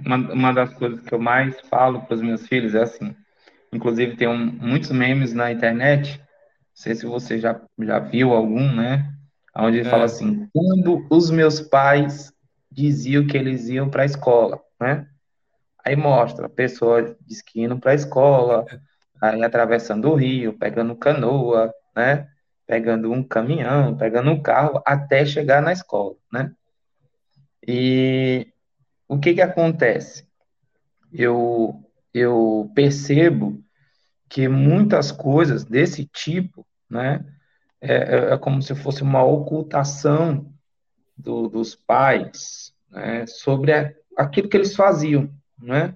Uma, 0.00 0.16
uma 0.16 0.52
das 0.52 0.72
coisas 0.74 1.00
que 1.00 1.12
eu 1.12 1.18
mais 1.18 1.60
falo 1.68 2.02
para 2.02 2.14
os 2.14 2.22
meus 2.22 2.46
filhos 2.46 2.74
é 2.74 2.82
assim, 2.82 3.14
inclusive 3.70 4.16
tem 4.16 4.26
um, 4.26 4.46
muitos 4.46 4.90
memes 4.90 5.34
na 5.34 5.52
internet, 5.52 6.18
não 6.18 6.24
sei 6.74 6.94
se 6.94 7.04
você 7.04 7.38
já, 7.38 7.60
já 7.78 7.98
viu 7.98 8.32
algum, 8.32 8.74
né? 8.74 9.12
Onde 9.54 9.78
ele 9.78 9.88
é. 9.88 9.90
fala 9.90 10.04
assim, 10.04 10.48
quando 10.54 11.06
os 11.10 11.30
meus 11.30 11.60
pais 11.60 12.32
diziam 12.72 13.26
que 13.26 13.36
eles 13.36 13.68
iam 13.68 13.90
para 13.90 14.02
a 14.02 14.06
escola, 14.06 14.60
né? 14.80 15.06
Aí 15.86 15.94
mostra 15.94 16.46
a 16.46 16.48
pessoa 16.48 17.00
de 17.00 17.76
para 17.80 17.92
a 17.92 17.94
escola, 17.94 18.66
aí 19.22 19.44
atravessando 19.44 20.10
o 20.10 20.16
rio, 20.16 20.58
pegando 20.58 20.96
canoa, 20.96 21.72
né? 21.94 22.28
Pegando 22.66 23.12
um 23.12 23.22
caminhão, 23.22 23.96
pegando 23.96 24.32
um 24.32 24.42
carro, 24.42 24.82
até 24.84 25.24
chegar 25.24 25.62
na 25.62 25.72
escola, 25.72 26.16
né? 26.32 26.52
E 27.64 28.52
o 29.06 29.16
que 29.16 29.34
que 29.34 29.40
acontece? 29.40 30.26
Eu, 31.12 31.80
eu 32.12 32.68
percebo 32.74 33.62
que 34.28 34.48
muitas 34.48 35.12
coisas 35.12 35.64
desse 35.64 36.04
tipo, 36.04 36.66
né? 36.90 37.24
É, 37.80 37.94
é, 37.94 38.32
é 38.32 38.38
como 38.38 38.60
se 38.60 38.74
fosse 38.74 39.04
uma 39.04 39.22
ocultação 39.22 40.52
do, 41.16 41.48
dos 41.48 41.76
pais 41.76 42.74
né, 42.90 43.24
sobre 43.28 43.72
a, 43.72 43.94
aquilo 44.16 44.48
que 44.48 44.56
eles 44.56 44.74
faziam, 44.74 45.30
né? 45.58 45.94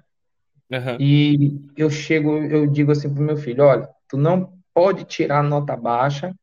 Uhum. 0.71 0.97
E 1.01 1.61
eu 1.77 1.91
chego, 1.91 2.39
eu 2.39 2.67
digo 2.67 2.93
assim 2.93 3.13
pro 3.13 3.23
meu 3.23 3.37
filho, 3.37 3.65
olha, 3.65 3.89
tu 4.09 4.17
não 4.17 4.57
pode 4.73 5.05
tirar 5.05 5.43
nota 5.43 5.77
baixa, 5.77 6.35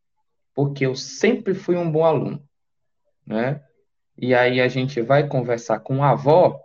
porque 0.54 0.86
eu 0.86 0.96
sempre 0.96 1.54
fui 1.54 1.78
um 1.78 1.90
bom 1.90 2.04
aluno, 2.04 2.44
né? 3.26 3.64
E 4.18 4.34
aí 4.34 4.60
a 4.60 4.68
gente 4.68 5.02
vai 5.02 5.28
conversar 5.28 5.80
com 5.80 6.04
a 6.04 6.10
avó, 6.10 6.60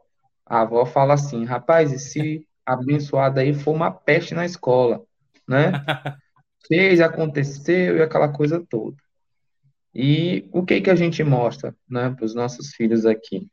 a 0.47 0.62
avó 0.62 0.85
fala 0.87 1.15
assim, 1.15 1.45
rapaz, 1.45 1.93
e 1.93 1.99
se 1.99 2.47
abençoado 2.66 3.41
aí 3.41 3.53
for 3.55 3.74
uma 3.74 3.91
peste 3.91 4.35
na 4.35 4.45
escola, 4.45 5.03
né? 5.47 5.73
Fez, 6.66 7.01
aconteceu 7.01 7.97
e 7.97 8.03
aquela 8.03 8.29
coisa 8.29 8.65
toda. 8.69 8.97
E 9.95 10.49
o 10.53 10.65
que 10.65 10.81
que 10.81 10.91
a 10.91 10.95
gente 10.95 11.23
mostra, 11.23 11.77
né, 11.89 12.11
para 12.11 12.24
os 12.24 12.35
nossos 12.35 12.74
filhos 12.74 13.05
aqui? 13.05 13.47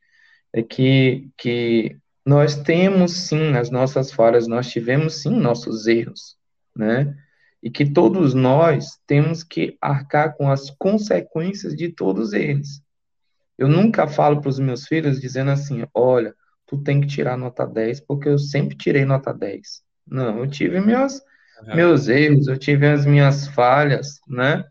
É 0.53 0.63
que, 0.63 1.29
que 1.37 1.97
nós 2.29 2.55
temos 2.55 3.11
sim 3.27 3.55
as 3.55 3.71
nossas 3.71 4.11
falhas, 4.11 4.47
nós 4.47 4.69
tivemos 4.69 5.23
sim 5.23 5.31
nossos 5.31 5.87
erros, 5.87 6.37
né? 6.75 7.17
E 7.61 7.71
que 7.71 7.83
todos 7.89 8.35
nós 8.35 8.99
temos 9.07 9.43
que 9.43 9.75
arcar 9.81 10.37
com 10.37 10.51
as 10.51 10.69
consequências 10.69 11.75
de 11.75 11.89
todos 11.89 12.31
eles. 12.31 12.83
Eu 13.57 13.67
nunca 13.67 14.07
falo 14.07 14.39
para 14.41 14.49
os 14.49 14.59
meus 14.59 14.85
filhos 14.85 15.19
dizendo 15.19 15.49
assim: 15.49 15.83
olha, 15.91 16.35
tu 16.67 16.77
tem 16.77 17.01
que 17.01 17.07
tirar 17.07 17.35
nota 17.35 17.65
10, 17.65 18.01
porque 18.01 18.29
eu 18.29 18.37
sempre 18.37 18.77
tirei 18.77 19.05
nota 19.05 19.33
10. 19.33 19.81
Não, 20.05 20.37
eu 20.37 20.47
tive 20.47 20.79
meus, 20.79 21.15
uhum. 21.15 21.75
meus 21.75 22.07
erros, 22.07 22.47
eu 22.47 22.59
tive 22.59 22.85
as 22.85 23.07
minhas 23.07 23.47
falhas, 23.47 24.19
né? 24.27 24.63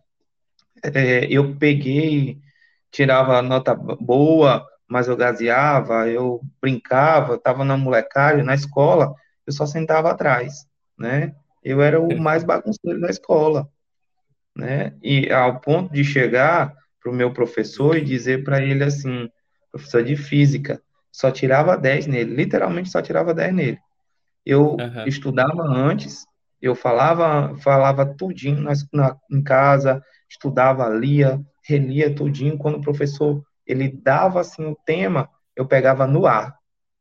É, 0.95 1.27
eu 1.27 1.57
peguei 1.57 2.41
tirava 2.93 3.43
nota 3.43 3.75
boa, 3.75 4.65
mas 4.89 5.07
eu 5.07 5.17
gazeava, 5.17 6.09
eu 6.09 6.41
brincava, 6.61 7.35
estava 7.35 7.65
na 7.65 7.77
molecagem, 7.77 8.45
na 8.45 8.55
escola, 8.55 9.15
eu 9.47 9.53
só 9.53 9.67
sentava 9.67 10.11
atrás, 10.11 10.67
né? 10.99 11.35
Eu 11.63 11.83
era 11.83 12.01
o 12.01 12.19
mais 12.19 12.43
bagunceiro 12.43 13.01
da 13.01 13.11
escola, 13.11 13.69
né? 14.57 14.95
E 15.03 15.31
ao 15.31 15.61
ponto 15.61 15.93
de 15.93 16.03
chegar 16.03 16.75
para 17.01 17.11
o 17.11 17.15
meu 17.15 17.33
professor 17.33 17.97
e 17.97 18.05
dizer 18.05 18.45
para 18.45 18.63
ele 18.63 18.83
assim, 18.83 19.29
professor 19.71 20.03
de 20.03 20.17
física, 20.17 20.81
só 21.13 21.31
tirava 21.31 21.77
10 21.77 22.07
nele, 22.07 22.35
literalmente 22.35 22.91
só 22.91 23.03
tirava 23.03 23.35
10 23.35 23.55
nele. 23.55 23.79
Eu 24.45 24.77
uhum. 24.77 25.05
estudava 25.07 25.63
antes, 25.63 26.25
eu 26.61 26.75
falava, 26.75 27.57
falava 27.59 28.07
tudinho 28.07 28.61
na, 28.61 28.73
na, 28.93 29.17
em 29.31 29.43
casa, 29.43 30.03
estudava, 30.29 30.89
lia, 30.89 31.41
relia 31.65 32.15
tudinho. 32.15 32.57
Quando 32.57 32.77
o 32.77 32.81
professor 32.81 33.43
ele 33.69 33.89
dava 33.89 34.41
assim 34.41 34.65
o 34.65 34.75
tema, 34.87 35.29
eu 35.55 35.67
pegava 35.67 36.07
no 36.07 36.27
ar. 36.27 36.57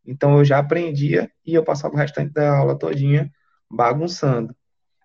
Então 0.05 0.37
eu 0.37 0.45
já 0.45 0.59
aprendia 0.59 1.31
e 1.45 1.53
eu 1.53 1.63
passava 1.63 1.95
o 1.95 1.97
restante 1.97 2.33
da 2.33 2.57
aula 2.57 2.77
todinha 2.77 3.31
bagunçando. 3.69 4.55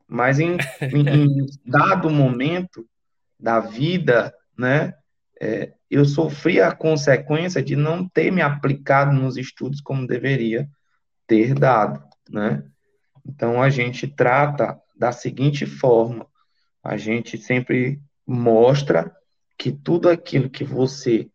Mas 0.06 0.38
em, 0.40 0.56
em, 0.82 1.08
em 1.08 1.46
dado 1.64 2.10
momento 2.10 2.86
da 3.38 3.60
vida, 3.60 4.34
né, 4.56 4.92
é, 5.40 5.72
eu 5.90 6.04
sofri 6.04 6.60
a 6.60 6.74
consequência 6.74 7.62
de 7.62 7.74
não 7.74 8.08
ter 8.08 8.30
me 8.30 8.42
aplicado 8.42 9.12
nos 9.12 9.36
estudos 9.36 9.80
como 9.80 10.06
deveria 10.06 10.68
ter 11.26 11.54
dado, 11.54 12.02
né? 12.30 12.62
Então 13.26 13.62
a 13.62 13.70
gente 13.70 14.06
trata 14.06 14.78
da 14.96 15.12
seguinte 15.12 15.66
forma: 15.66 16.26
a 16.82 16.96
gente 16.96 17.38
sempre 17.38 18.00
mostra 18.26 19.14
que 19.58 19.72
tudo 19.72 20.08
aquilo 20.08 20.50
que 20.50 20.64
você 20.64 21.30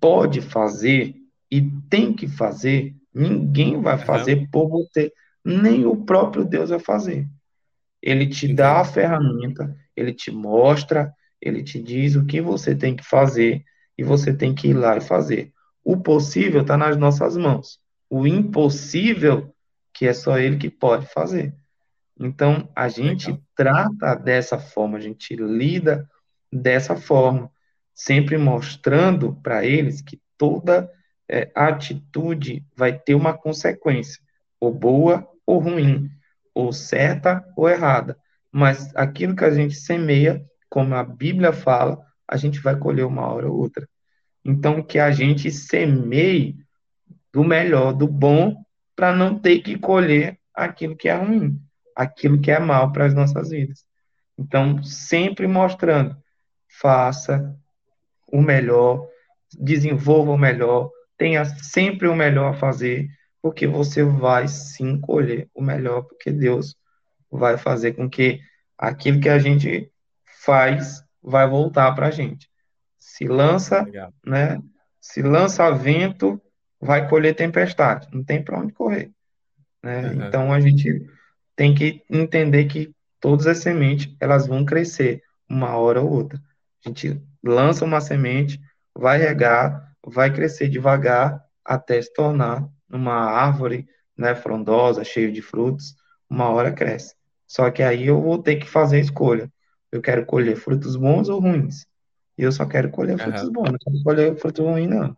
pode 0.00 0.40
fazer 0.40 1.14
e 1.50 1.62
tem 1.88 2.12
que 2.12 2.28
fazer, 2.28 2.94
ninguém 3.14 3.80
vai 3.80 3.98
fazer 3.98 4.38
uhum. 4.38 4.50
por 4.50 4.68
você, 4.68 5.12
nem 5.44 5.86
o 5.86 5.96
próprio 5.96 6.44
Deus 6.44 6.70
vai 6.70 6.78
fazer. 6.78 7.26
Ele 8.02 8.26
te 8.26 8.52
dá 8.52 8.80
a 8.80 8.84
ferramenta, 8.84 9.76
ele 9.96 10.12
te 10.12 10.30
mostra, 10.30 11.12
ele 11.40 11.62
te 11.62 11.82
diz 11.82 12.14
o 12.16 12.24
que 12.24 12.40
você 12.40 12.74
tem 12.74 12.94
que 12.94 13.04
fazer 13.04 13.64
e 13.96 14.04
você 14.04 14.32
tem 14.32 14.54
que 14.54 14.68
ir 14.68 14.74
lá 14.74 14.96
e 14.96 15.00
fazer. 15.00 15.52
O 15.82 15.96
possível 15.96 16.62
está 16.62 16.76
nas 16.76 16.96
nossas 16.96 17.36
mãos. 17.36 17.80
O 18.10 18.26
impossível 18.26 19.52
que 19.92 20.06
é 20.06 20.12
só 20.12 20.38
ele 20.38 20.58
que 20.58 20.70
pode 20.70 21.06
fazer. 21.06 21.54
Então, 22.20 22.68
a 22.74 22.88
gente 22.88 23.26
Legal. 23.26 23.42
trata 23.54 24.14
dessa 24.14 24.58
forma, 24.58 24.98
a 24.98 25.00
gente 25.00 25.34
lida 25.34 26.08
dessa 26.52 26.96
forma, 26.96 27.50
sempre 27.98 28.38
mostrando 28.38 29.34
para 29.42 29.64
eles 29.64 30.00
que 30.00 30.20
toda 30.38 30.88
é, 31.28 31.50
atitude 31.52 32.64
vai 32.76 32.96
ter 32.96 33.16
uma 33.16 33.36
consequência, 33.36 34.22
ou 34.60 34.72
boa 34.72 35.28
ou 35.44 35.58
ruim, 35.58 36.08
ou 36.54 36.72
certa 36.72 37.44
ou 37.56 37.68
errada. 37.68 38.16
Mas 38.52 38.94
aquilo 38.94 39.34
que 39.34 39.44
a 39.44 39.50
gente 39.50 39.74
semeia, 39.74 40.40
como 40.70 40.94
a 40.94 41.02
Bíblia 41.02 41.52
fala, 41.52 42.00
a 42.26 42.36
gente 42.36 42.60
vai 42.60 42.78
colher 42.78 43.04
uma 43.04 43.26
hora 43.26 43.50
ou 43.50 43.58
outra. 43.58 43.88
Então, 44.44 44.80
que 44.80 45.00
a 45.00 45.10
gente 45.10 45.50
semeie 45.50 46.56
do 47.32 47.42
melhor, 47.42 47.92
do 47.92 48.06
bom, 48.06 48.62
para 48.94 49.12
não 49.12 49.36
ter 49.36 49.58
que 49.58 49.76
colher 49.76 50.38
aquilo 50.54 50.96
que 50.96 51.08
é 51.08 51.16
ruim, 51.16 51.60
aquilo 51.96 52.40
que 52.40 52.52
é 52.52 52.60
mal 52.60 52.92
para 52.92 53.06
as 53.06 53.14
nossas 53.14 53.50
vidas. 53.50 53.84
Então, 54.38 54.84
sempre 54.84 55.48
mostrando, 55.48 56.16
faça 56.68 57.58
o 58.30 58.40
melhor, 58.40 59.06
desenvolva 59.58 60.32
o 60.32 60.38
melhor, 60.38 60.90
tenha 61.16 61.44
sempre 61.44 62.06
o 62.08 62.14
melhor 62.14 62.54
a 62.54 62.58
fazer, 62.58 63.08
porque 63.42 63.66
você 63.66 64.04
vai 64.04 64.46
sim 64.48 65.00
colher 65.00 65.48
o 65.54 65.62
melhor, 65.62 66.02
porque 66.02 66.30
Deus 66.30 66.76
vai 67.30 67.56
fazer 67.56 67.92
com 67.92 68.08
que 68.08 68.40
aquilo 68.76 69.20
que 69.20 69.28
a 69.28 69.38
gente 69.38 69.90
faz 70.44 71.02
vai 71.22 71.48
voltar 71.48 71.92
para 71.92 72.06
a 72.06 72.10
gente. 72.10 72.48
Se 72.98 73.26
lança, 73.26 73.82
Legal. 73.82 74.12
né? 74.24 74.60
Se 75.00 75.22
lança 75.22 75.70
vento, 75.70 76.40
vai 76.80 77.08
colher 77.08 77.34
tempestade, 77.34 78.08
não 78.12 78.22
tem 78.22 78.42
para 78.42 78.58
onde 78.58 78.72
correr. 78.72 79.10
Né? 79.82 80.10
Uhum. 80.10 80.26
Então 80.26 80.52
a 80.52 80.60
gente 80.60 81.06
tem 81.56 81.74
que 81.74 82.02
entender 82.08 82.66
que 82.66 82.92
todas 83.20 83.46
as 83.46 83.58
sementes 83.58 84.14
elas 84.20 84.46
vão 84.46 84.64
crescer 84.64 85.22
uma 85.48 85.76
hora 85.76 86.00
ou 86.00 86.10
outra. 86.10 86.40
A 86.84 86.88
gente 86.88 87.20
lança 87.42 87.84
uma 87.84 88.00
semente, 88.00 88.60
vai 88.94 89.18
regar, 89.18 89.94
vai 90.04 90.32
crescer 90.32 90.68
devagar 90.68 91.42
até 91.64 92.00
se 92.00 92.12
tornar 92.12 92.68
uma 92.88 93.14
árvore, 93.14 93.86
né, 94.16 94.34
frondosa, 94.34 95.04
cheia 95.04 95.30
de 95.30 95.42
frutos. 95.42 95.94
Uma 96.28 96.50
hora 96.50 96.72
cresce. 96.72 97.14
Só 97.46 97.70
que 97.70 97.82
aí 97.82 98.06
eu 98.06 98.20
vou 98.20 98.42
ter 98.42 98.56
que 98.56 98.68
fazer 98.68 98.98
a 98.98 99.00
escolha. 99.00 99.50
Eu 99.90 100.02
quero 100.02 100.26
colher 100.26 100.56
frutos 100.56 100.96
bons 100.96 101.28
ou 101.28 101.40
ruins? 101.40 101.86
E 102.36 102.42
eu 102.42 102.52
só 102.52 102.66
quero 102.66 102.90
colher 102.90 103.12
uhum. 103.12 103.18
frutos 103.18 103.48
bons, 103.48 103.70
não 103.70 103.78
quero 103.78 104.02
colher 104.04 104.36
frutos 104.36 104.64
ruins, 104.64 104.88
não. 104.88 105.16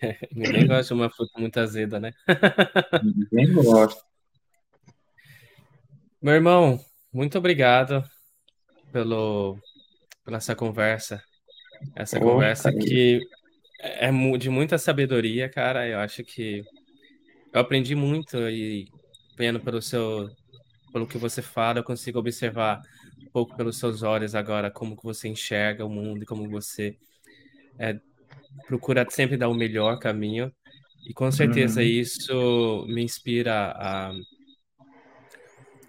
Ninguém 0.34 0.66
gosta 0.66 0.94
de 0.94 1.00
uma 1.00 1.10
fruta 1.10 1.38
muito 1.38 1.58
azeda, 1.58 2.00
né? 2.00 2.12
Ninguém 3.02 3.52
gosta. 3.52 4.00
Meu 6.22 6.34
irmão, 6.34 6.80
muito 7.12 7.36
obrigado 7.38 8.04
pelo, 8.92 9.58
pela 10.24 10.38
essa 10.38 10.54
conversa. 10.54 11.22
Essa 11.96 12.18
oh, 12.18 12.22
conversa 12.22 12.72
que 12.72 13.20
é 13.80 14.10
de 14.38 14.50
muita 14.50 14.78
sabedoria, 14.78 15.48
cara. 15.48 15.86
Eu 15.86 15.98
acho 15.98 16.22
que 16.22 16.62
eu 17.52 17.60
aprendi 17.60 17.94
muito 17.94 18.36
e 18.48 18.86
vendo 19.36 19.60
pelo 19.60 19.80
seu 19.80 20.30
pelo 20.92 21.06
que 21.06 21.18
você 21.18 21.40
fala, 21.40 21.78
eu 21.78 21.84
consigo 21.84 22.18
observar 22.18 22.82
um 23.22 23.30
pouco 23.30 23.56
pelos 23.56 23.78
seus 23.78 24.02
olhos 24.02 24.34
agora 24.34 24.72
como 24.72 24.96
que 24.96 25.04
você 25.04 25.28
enxerga 25.28 25.86
o 25.86 25.88
mundo 25.88 26.24
e 26.24 26.26
como 26.26 26.48
você 26.50 26.96
é, 27.78 27.96
procura 28.66 29.06
sempre 29.08 29.36
dar 29.36 29.48
o 29.48 29.54
melhor 29.54 30.00
caminho. 30.00 30.52
E 31.08 31.14
com 31.14 31.30
certeza 31.30 31.80
uhum. 31.80 31.86
isso 31.86 32.84
me 32.88 33.02
inspira 33.02 33.70
a, 33.70 34.12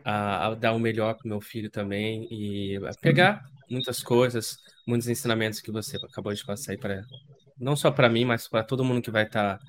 a, 0.06 0.48
a 0.48 0.56
dar 0.56 0.74
o 0.74 0.80
melhor 0.80 1.16
para 1.16 1.28
meu 1.28 1.41
filho 1.41 1.70
também 1.70 2.28
e 2.32 2.78
a 2.78 2.94
pegar 3.02 3.44
muitas 3.72 4.03
coisas, 4.03 4.57
muitos 4.85 5.07
ensinamentos 5.07 5.60
que 5.61 5.72
você 5.72 5.98
acabou 5.98 6.34
de 6.34 6.45
passar 6.45 6.73
aí 6.73 6.77
para 6.77 7.03
não 7.61 7.76
só 7.76 7.91
para 7.91 8.10
mim, 8.10 8.26
mas 8.26 8.48
para 8.48 8.64
todo 8.64 8.84
mundo 8.84 9.02
que 9.02 9.11
vai 9.11 9.23
estar 9.23 9.57
tá, 9.57 9.65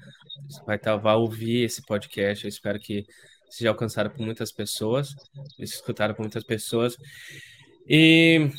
vai 0.67 0.77
estar 0.77 0.93
tá, 0.93 0.97
vai 0.97 1.15
ouvir 1.15 1.65
esse 1.65 1.83
podcast. 1.83 2.45
Eu 2.45 2.49
espero 2.49 2.81
que 2.81 3.05
seja 3.51 3.69
alcançado 3.69 4.11
por 4.11 4.25
muitas 4.25 4.51
pessoas, 4.51 5.15
escutado 5.59 6.15
por 6.15 6.23
muitas 6.23 6.43
pessoas. 6.43 6.97
E 7.87 8.51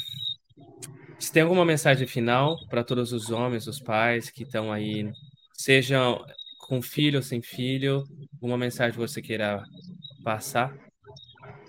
se 1.18 1.32
tem 1.32 1.42
alguma 1.42 1.66
mensagem 1.66 2.06
final 2.06 2.56
para 2.70 2.84
todos 2.84 3.12
os 3.12 3.32
homens, 3.32 3.66
os 3.66 3.80
pais 3.80 4.30
que 4.30 4.44
estão 4.44 4.72
aí, 4.72 5.12
sejam 5.54 6.24
com 6.60 6.82
filho 6.82 7.18
ou 7.18 7.24
sem 7.24 7.42
filho, 7.42 8.04
uma 8.40 8.58
mensagem 8.58 8.94
que 8.94 9.00
você 9.00 9.22
queira 9.22 9.64
passar? 10.24 10.72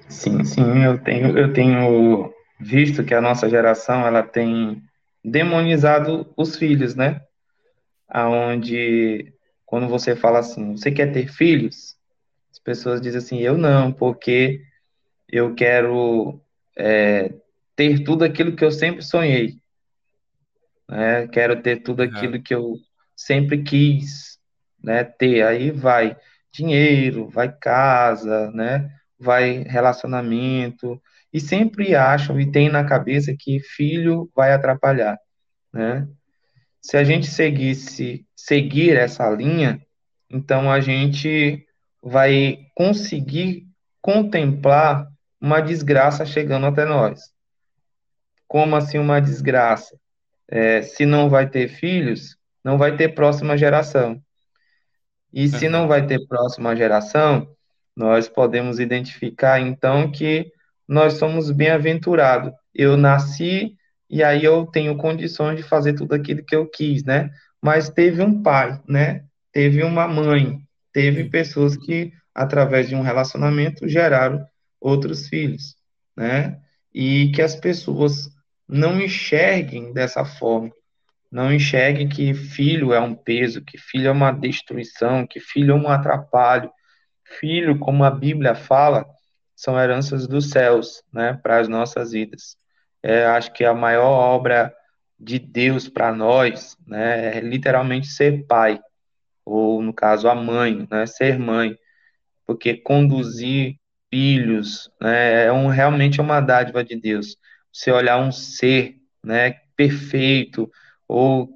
Sim, 0.09 0.45
sim, 0.45 0.85
eu 0.85 1.03
tenho, 1.03 1.39
eu 1.39 1.53
tenho 1.53 2.31
visto 2.59 3.05
que 3.05 3.15
a 3.15 3.21
nossa 3.21 3.49
geração 3.49 4.07
ela 4.07 4.23
tem 4.23 4.83
demonizado 5.25 6.33
os 6.37 6.57
filhos, 6.57 6.95
né? 6.95 7.21
Aonde 8.09 9.33
quando 9.65 9.89
você 9.89 10.15
fala 10.15 10.39
assim, 10.39 10.77
você 10.77 10.91
quer 10.91 11.13
ter 11.13 11.29
filhos? 11.29 11.97
As 12.53 12.59
pessoas 12.59 13.01
dizem 13.01 13.19
assim, 13.19 13.39
eu 13.41 13.57
não, 13.57 13.93
porque 13.93 14.63
eu 15.29 15.55
quero 15.55 16.41
é, 16.77 17.33
ter 17.75 18.05
tudo 18.05 18.25
aquilo 18.25 18.55
que 18.55 18.65
eu 18.65 18.71
sempre 18.71 19.03
sonhei. 19.03 19.59
Né? 20.89 21.27
Quero 21.29 21.61
ter 21.61 21.83
tudo 21.83 22.03
uhum. 22.03 22.09
aquilo 22.09 22.43
que 22.43 22.55
eu 22.55 22.77
sempre 23.17 23.63
quis 23.63 24.39
né, 24.83 25.03
ter. 25.03 25.43
Aí 25.43 25.71
vai 25.71 26.17
dinheiro, 26.53 27.29
vai 27.29 27.51
casa, 27.51 28.51
né? 28.53 28.95
vai 29.19 29.65
relacionamento, 29.67 31.01
e 31.35 31.41
sempre 31.41 31.97
acham 31.97 32.39
e 32.39 32.49
tem 32.49 32.71
na 32.71 32.85
cabeça 32.85 33.35
que 33.37 33.59
filho 33.59 34.31
vai 34.37 34.53
atrapalhar. 34.53 35.19
Né? 35.73 36.07
Se 36.81 36.97
a 36.97 37.03
gente 37.03 37.27
seguisse 37.27 38.25
seguir 38.37 38.97
essa 38.97 39.29
linha, 39.31 39.85
então 40.31 40.71
a 40.71 40.79
gente 40.79 41.67
vai 42.01 42.69
conseguir 42.73 43.67
contemplar 44.01 45.09
uma 45.41 45.61
desgraça 45.61 46.25
chegando 46.25 46.67
até 46.67 46.85
nós. 46.85 47.33
Como 48.47 48.77
assim 48.77 48.99
uma 48.99 49.21
desgraça? 49.21 49.99
É, 50.47 50.83
se 50.83 51.05
não 51.05 51.29
vai 51.29 51.51
ter 51.51 51.67
filhos, 51.67 52.37
não 52.63 52.79
vai 52.79 52.97
ter 52.97 53.09
próxima 53.09 53.59
geração. 53.59 54.23
E 55.33 55.49
se 55.49 55.69
não 55.69 55.89
vai 55.89 56.07
ter 56.07 56.25
próxima 56.29 56.77
geração, 56.77 57.49
nós 57.97 58.29
podemos 58.29 58.79
identificar 58.79 59.59
então 59.59 60.13
que 60.13 60.54
nós 60.89 61.15
somos 61.15 61.51
bem-aventurados. 61.51 62.53
Eu 62.75 62.97
nasci 62.97 63.77
e 64.09 64.23
aí 64.23 64.45
eu 64.45 64.67
tenho 64.67 64.97
condições 64.97 65.57
de 65.57 65.63
fazer 65.63 65.95
tudo 65.95 66.15
aquilo 66.15 66.45
que 66.45 66.55
eu 66.55 66.69
quis, 66.69 67.05
né? 67.05 67.31
Mas 67.61 67.89
teve 67.89 68.23
um 68.23 68.43
pai, 68.43 68.81
né? 68.89 69.25
Teve 69.53 69.83
uma 69.83 70.07
mãe, 70.07 70.61
teve 70.93 71.25
pessoas 71.25 71.77
que, 71.77 72.13
através 72.35 72.89
de 72.89 72.95
um 72.95 73.03
relacionamento, 73.03 73.89
geraram 73.89 74.45
outros 74.81 75.29
filhos, 75.29 75.77
né? 76.17 76.61
E 76.93 77.33
que 77.35 77.41
as 77.43 77.57
pessoas 77.57 78.29
não 78.69 79.01
enxerguem 79.01 79.93
dessa 79.93 80.25
forma, 80.25 80.71
não 81.31 81.53
enxerguem 81.53 82.09
que 82.09 82.33
filho 82.35 82.93
é 82.93 83.01
um 83.01 83.15
peso, 83.15 83.65
que 83.65 83.79
filho 83.79 84.09
é 84.09 84.13
uma 84.13 84.31
destruição, 84.31 85.27
que 85.27 85.41
filho 85.41 85.73
é 85.73 85.75
um 85.75 85.89
atrapalho. 85.89 86.71
Filho, 87.41 87.79
como 87.79 88.05
a 88.05 88.11
Bíblia 88.11 88.55
fala, 88.55 89.05
são 89.55 89.79
heranças 89.79 90.27
dos 90.27 90.51
céus, 90.51 91.03
né, 91.13 91.39
para 91.43 91.59
as 91.59 91.69
nossas 91.69 92.13
vidas. 92.13 92.57
É, 93.03 93.27
acho 93.27 93.53
que 93.53 93.65
a 93.65 93.75
maior 93.75 94.11
obra 94.11 94.75
de 95.19 95.39
Deus 95.39 95.89
para 95.89 96.13
nós, 96.13 96.77
né, 96.87 97.39
é 97.39 97.41
literalmente 97.41 98.07
ser 98.09 98.47
pai, 98.47 98.81
ou 99.45 99.83
no 99.83 99.93
caso 99.93 100.29
a 100.29 100.35
mãe, 100.35 100.87
né, 100.91 101.07
ser 101.07 101.39
mãe, 101.39 101.77
porque 102.47 102.77
conduzir 102.77 103.77
filhos, 104.11 104.91
né, 105.01 105.47
é 105.47 105.53
um, 105.53 105.69
realmente 105.69 106.21
é 106.21 106.23
uma 106.23 106.41
dádiva 106.41 106.85
de 106.85 106.97
Deus. 106.97 107.37
Você 107.73 107.91
olhar 107.91 108.19
um 108.19 108.33
ser, 108.33 108.97
né, 109.23 109.57
perfeito, 109.77 110.71
ou 111.09 111.51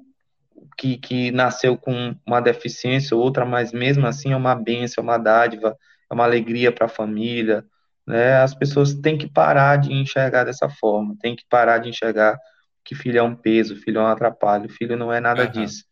que, 0.77 0.97
que 0.97 1.31
nasceu 1.31 1.77
com 1.77 2.15
uma 2.25 2.39
deficiência 2.41 3.15
ou 3.15 3.21
outra, 3.21 3.45
mas 3.45 3.73
mesmo 3.73 4.07
assim 4.07 4.31
é 4.31 4.35
uma 4.35 4.55
bênção, 4.55 5.01
é 5.01 5.03
uma 5.03 5.17
dádiva, 5.17 5.77
é 6.09 6.13
uma 6.13 6.23
alegria 6.23 6.71
para 6.71 6.85
a 6.85 6.89
família, 6.89 7.65
né? 8.09 8.37
As 8.37 8.55
pessoas 8.55 8.95
têm 8.95 9.15
que 9.15 9.29
parar 9.29 9.75
de 9.75 9.93
enxergar 9.93 10.43
dessa 10.43 10.67
forma, 10.67 11.15
têm 11.21 11.35
que 11.35 11.45
parar 11.47 11.77
de 11.77 11.89
enxergar 11.89 12.39
que 12.83 12.95
filho 12.95 13.19
é 13.19 13.21
um 13.21 13.35
peso, 13.35 13.75
filho 13.75 13.99
é 13.99 14.01
um 14.01 14.07
atrapalho, 14.07 14.67
filho 14.67 14.97
não 14.97 15.13
é 15.13 15.19
nada 15.19 15.43
uhum. 15.43 15.51
disso, 15.51 15.85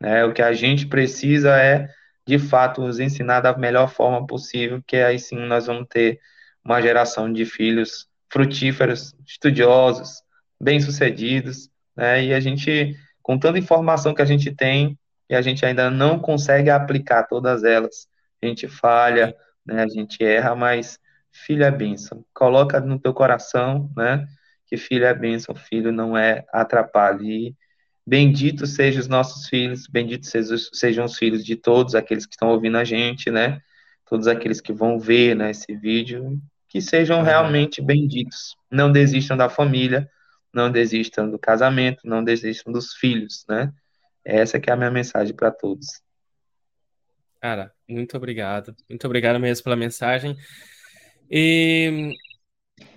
né? 0.00 0.24
O 0.24 0.32
que 0.32 0.42
a 0.42 0.52
gente 0.52 0.86
precisa 0.86 1.60
é, 1.60 1.88
de 2.24 2.38
fato, 2.38 2.84
os 2.84 3.00
ensinar 3.00 3.40
da 3.40 3.58
melhor 3.58 3.88
forma 3.88 4.24
possível, 4.24 4.80
que 4.86 4.96
aí 4.98 5.18
sim 5.18 5.38
nós 5.38 5.66
vamos 5.66 5.88
ter 5.88 6.20
uma 6.64 6.80
geração 6.80 7.32
de 7.32 7.44
filhos 7.44 8.06
frutíferos, 8.30 9.12
estudiosos, 9.26 10.22
bem-sucedidos, 10.60 11.68
né? 11.96 12.22
E 12.26 12.32
a 12.32 12.38
gente, 12.38 12.94
com 13.20 13.36
tanta 13.36 13.58
informação 13.58 14.14
que 14.14 14.22
a 14.22 14.26
gente 14.26 14.54
tem, 14.54 14.96
e 15.28 15.34
a 15.34 15.42
gente 15.42 15.66
ainda 15.66 15.90
não 15.90 16.20
consegue 16.20 16.70
aplicar 16.70 17.24
todas 17.24 17.64
elas, 17.64 18.06
a 18.40 18.46
gente 18.46 18.68
falha, 18.68 19.34
né? 19.66 19.82
A 19.82 19.88
gente 19.88 20.22
erra, 20.22 20.54
mas 20.54 20.96
filho 21.44 21.64
é 21.64 21.70
bênção. 21.70 22.24
Coloca 22.32 22.80
no 22.80 22.98
teu 22.98 23.12
coração, 23.12 23.90
né? 23.96 24.26
Que 24.66 24.76
filho 24.76 25.04
é 25.04 25.14
bênção, 25.14 25.54
filho 25.54 25.92
não 25.92 26.16
é 26.16 26.44
atrapalho. 26.52 27.22
E 27.24 27.54
bendito 28.06 28.66
sejam 28.66 29.00
os 29.00 29.08
nossos 29.08 29.48
filhos, 29.48 29.86
bendito 29.86 30.26
sejam 30.26 31.04
os 31.04 31.16
filhos 31.16 31.44
de 31.44 31.56
todos 31.56 31.94
aqueles 31.94 32.26
que 32.26 32.34
estão 32.34 32.48
ouvindo 32.48 32.78
a 32.78 32.84
gente, 32.84 33.30
né? 33.30 33.60
Todos 34.08 34.26
aqueles 34.26 34.60
que 34.60 34.72
vão 34.72 34.98
ver 34.98 35.34
né, 35.34 35.50
esse 35.50 35.74
vídeo, 35.74 36.40
que 36.68 36.80
sejam 36.80 37.22
realmente 37.22 37.82
benditos. 37.82 38.56
Não 38.70 38.90
desistam 38.90 39.36
da 39.36 39.48
família, 39.48 40.08
não 40.52 40.70
desistam 40.70 41.28
do 41.30 41.38
casamento, 41.38 42.00
não 42.04 42.22
desistam 42.22 42.72
dos 42.72 42.94
filhos, 42.94 43.44
né? 43.48 43.72
Essa 44.24 44.58
que 44.58 44.70
é 44.70 44.72
a 44.72 44.76
minha 44.76 44.90
mensagem 44.90 45.34
para 45.34 45.50
todos. 45.50 46.00
Cara, 47.40 47.72
muito 47.88 48.16
obrigado. 48.16 48.74
Muito 48.88 49.06
obrigado 49.06 49.38
mesmo 49.38 49.62
pela 49.64 49.76
mensagem. 49.76 50.36
E 51.30 52.16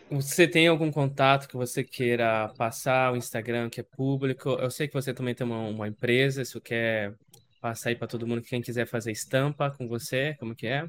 você 0.10 0.47
tem 0.47 0.68
algum 0.68 0.91
contato 0.91 1.47
que 1.47 1.56
você 1.56 1.84
queira 1.84 2.49
passar, 2.57 3.14
o 3.14 3.18
Instagram 3.18 3.69
que 3.69 3.81
é 3.81 3.84
público? 3.84 4.49
Eu 4.51 4.72
sei 4.72 4.88
que 4.88 4.93
você 4.93 5.14
também 5.14 5.35
tem 5.35 5.45
uma, 5.45 5.60
uma 5.60 5.88
empresa, 5.88 6.43
se 6.43 6.60
quer 6.61 7.14
passar 7.61 7.89
aí 7.89 7.95
para 7.95 8.07
todo 8.07 8.26
mundo, 8.26 8.41
quem 8.41 8.61
quiser 8.61 8.88
fazer 8.88 9.11
estampa 9.11 9.69
com 9.69 9.88
você, 9.88 10.35
como 10.39 10.56
que 10.56 10.68
é? 10.68 10.85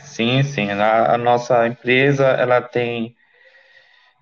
Sim, 0.00 0.42
sim. 0.42 0.70
A, 0.70 1.14
a 1.14 1.18
nossa 1.18 1.66
empresa, 1.66 2.26
ela 2.26 2.60
tem 2.60 3.16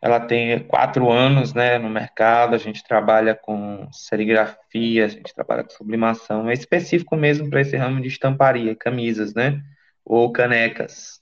ela 0.01 0.19
tem 0.19 0.59
quatro 0.67 1.13
anos 1.13 1.55
né, 1.55 1.79
no 1.79 1.89
mercado, 1.89 2.57
a 2.57 2.59
gente 2.59 2.83
trabalha 2.83 3.37
com 3.37 3.89
serigrafia, 3.93 5.05
a 5.05 5.09
gente 5.09 5.33
trabalha 5.33 5.63
com 5.63 5.71
sublimação, 5.71 6.51
é 6.51 6.53
específico 6.55 7.17
mesmo 7.17 7.49
para 7.49 7.61
esse 7.61 7.77
ramo 7.77 8.01
de 8.01 8.09
estamparia, 8.09 8.75
camisas, 8.75 9.33
né? 9.33 9.63
Ou 10.05 10.33
canecas. 10.33 11.22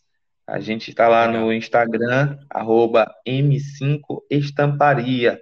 A 0.50 0.60
gente 0.60 0.90
está 0.90 1.08
lá 1.08 1.28
no 1.28 1.52
Instagram, 1.52 2.38
arroba 2.50 3.14
M5Estamparia. 3.26 5.38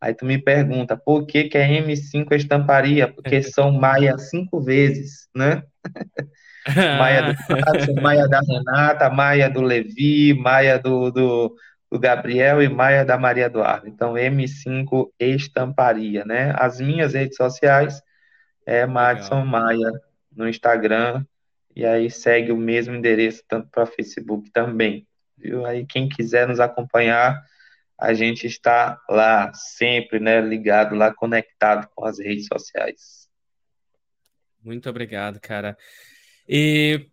Aí 0.00 0.14
tu 0.14 0.24
me 0.24 0.38
pergunta, 0.38 0.96
por 0.96 1.26
que, 1.26 1.44
que 1.44 1.58
é 1.58 1.68
M5 1.80 2.32
Estamparia? 2.32 3.06
Porque 3.06 3.42
são 3.54 3.70
Maia 3.70 4.18
cinco 4.18 4.60
vezes, 4.60 5.28
né? 5.34 5.62
Maia 6.98 7.32
do 7.32 7.36
Maia 8.02 8.28
da 8.28 8.40
Renata, 8.40 9.08
Maia 9.08 9.48
do 9.48 9.62
Levi, 9.62 10.34
Maia 10.34 10.78
do, 10.78 11.10
do 11.10 11.56
do 11.90 11.98
Gabriel 11.98 12.62
e 12.62 12.68
Maia 12.68 13.04
da 13.04 13.16
Maria 13.16 13.46
Eduardo. 13.46 13.88
Então, 13.88 14.14
M5 14.14 15.10
Estamparia, 15.18 16.24
né? 16.24 16.54
As 16.56 16.80
minhas 16.80 17.14
redes 17.14 17.36
sociais 17.36 18.02
é 18.66 18.86
Madison 18.86 19.44
Maia 19.44 19.90
no 20.30 20.48
Instagram, 20.48 21.24
e 21.78 21.86
aí 21.86 22.10
segue 22.10 22.50
o 22.50 22.56
mesmo 22.56 22.96
endereço 22.96 23.40
tanto 23.46 23.68
para 23.68 23.86
Facebook 23.86 24.50
também, 24.50 25.06
viu? 25.36 25.64
Aí 25.64 25.86
quem 25.86 26.08
quiser 26.08 26.48
nos 26.48 26.58
acompanhar, 26.58 27.40
a 27.96 28.12
gente 28.12 28.48
está 28.48 29.00
lá 29.08 29.54
sempre, 29.54 30.18
né, 30.18 30.40
ligado 30.40 30.96
lá, 30.96 31.14
conectado 31.14 31.88
com 31.94 32.04
as 32.04 32.18
redes 32.18 32.46
sociais. 32.52 33.28
Muito 34.60 34.90
obrigado, 34.90 35.38
cara. 35.40 35.78
E 36.48 37.06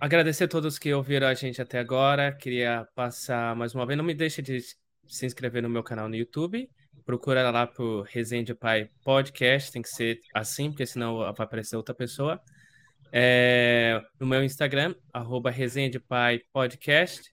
agradecer 0.00 0.44
a 0.44 0.48
todos 0.48 0.78
que 0.78 0.94
ouviram 0.94 1.26
a 1.26 1.34
gente 1.34 1.60
até 1.60 1.78
agora. 1.78 2.32
Queria 2.32 2.88
passar 2.94 3.54
mais 3.54 3.74
uma 3.74 3.84
vez. 3.84 3.98
Não 3.98 4.04
me 4.06 4.14
deixe 4.14 4.40
de 4.40 4.58
se 5.06 5.26
inscrever 5.26 5.62
no 5.62 5.68
meu 5.68 5.82
canal 5.82 6.08
no 6.08 6.16
YouTube. 6.16 6.66
Procura 7.04 7.50
lá 7.50 7.66
por 7.66 8.04
Resende 8.04 8.54
Pai 8.54 8.88
Podcast. 9.04 9.70
Tem 9.70 9.82
que 9.82 9.90
ser 9.90 10.18
assim, 10.32 10.70
porque 10.70 10.86
senão 10.86 11.18
vai 11.18 11.28
aparecer 11.28 11.76
outra 11.76 11.94
pessoa. 11.94 12.40
É, 13.12 14.00
no 14.18 14.26
meu 14.26 14.42
Instagram, 14.42 14.94
arroba 15.12 15.50
Resende 15.50 16.00
Pai 16.00 16.40
Podcast. 16.52 17.30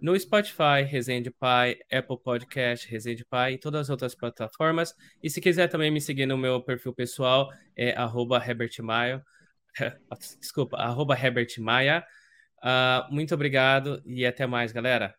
No 0.00 0.18
Spotify, 0.18 0.82
Resende 0.86 1.28
Pai, 1.28 1.76
Apple 1.92 2.18
Podcast, 2.22 2.88
Resende 2.88 3.24
Pai 3.24 3.54
e 3.54 3.58
todas 3.58 3.82
as 3.82 3.90
outras 3.90 4.14
plataformas. 4.14 4.94
E 5.20 5.28
se 5.28 5.40
quiser 5.40 5.66
também 5.66 5.90
me 5.90 6.00
seguir 6.00 6.24
no 6.24 6.38
meu 6.38 6.62
perfil 6.62 6.94
pessoal, 6.94 7.50
é 7.76 7.90
arroba 7.96 8.38
Herbert 8.38 8.70
Maio. 8.80 9.20
Desculpa, 10.40 10.76
arroba 10.76 11.18
Herbert 11.18 11.52
Maia. 11.58 12.04
Uh, 12.62 13.12
muito 13.12 13.34
obrigado 13.34 14.00
e 14.06 14.24
até 14.24 14.46
mais, 14.46 14.70
galera. 14.70 15.14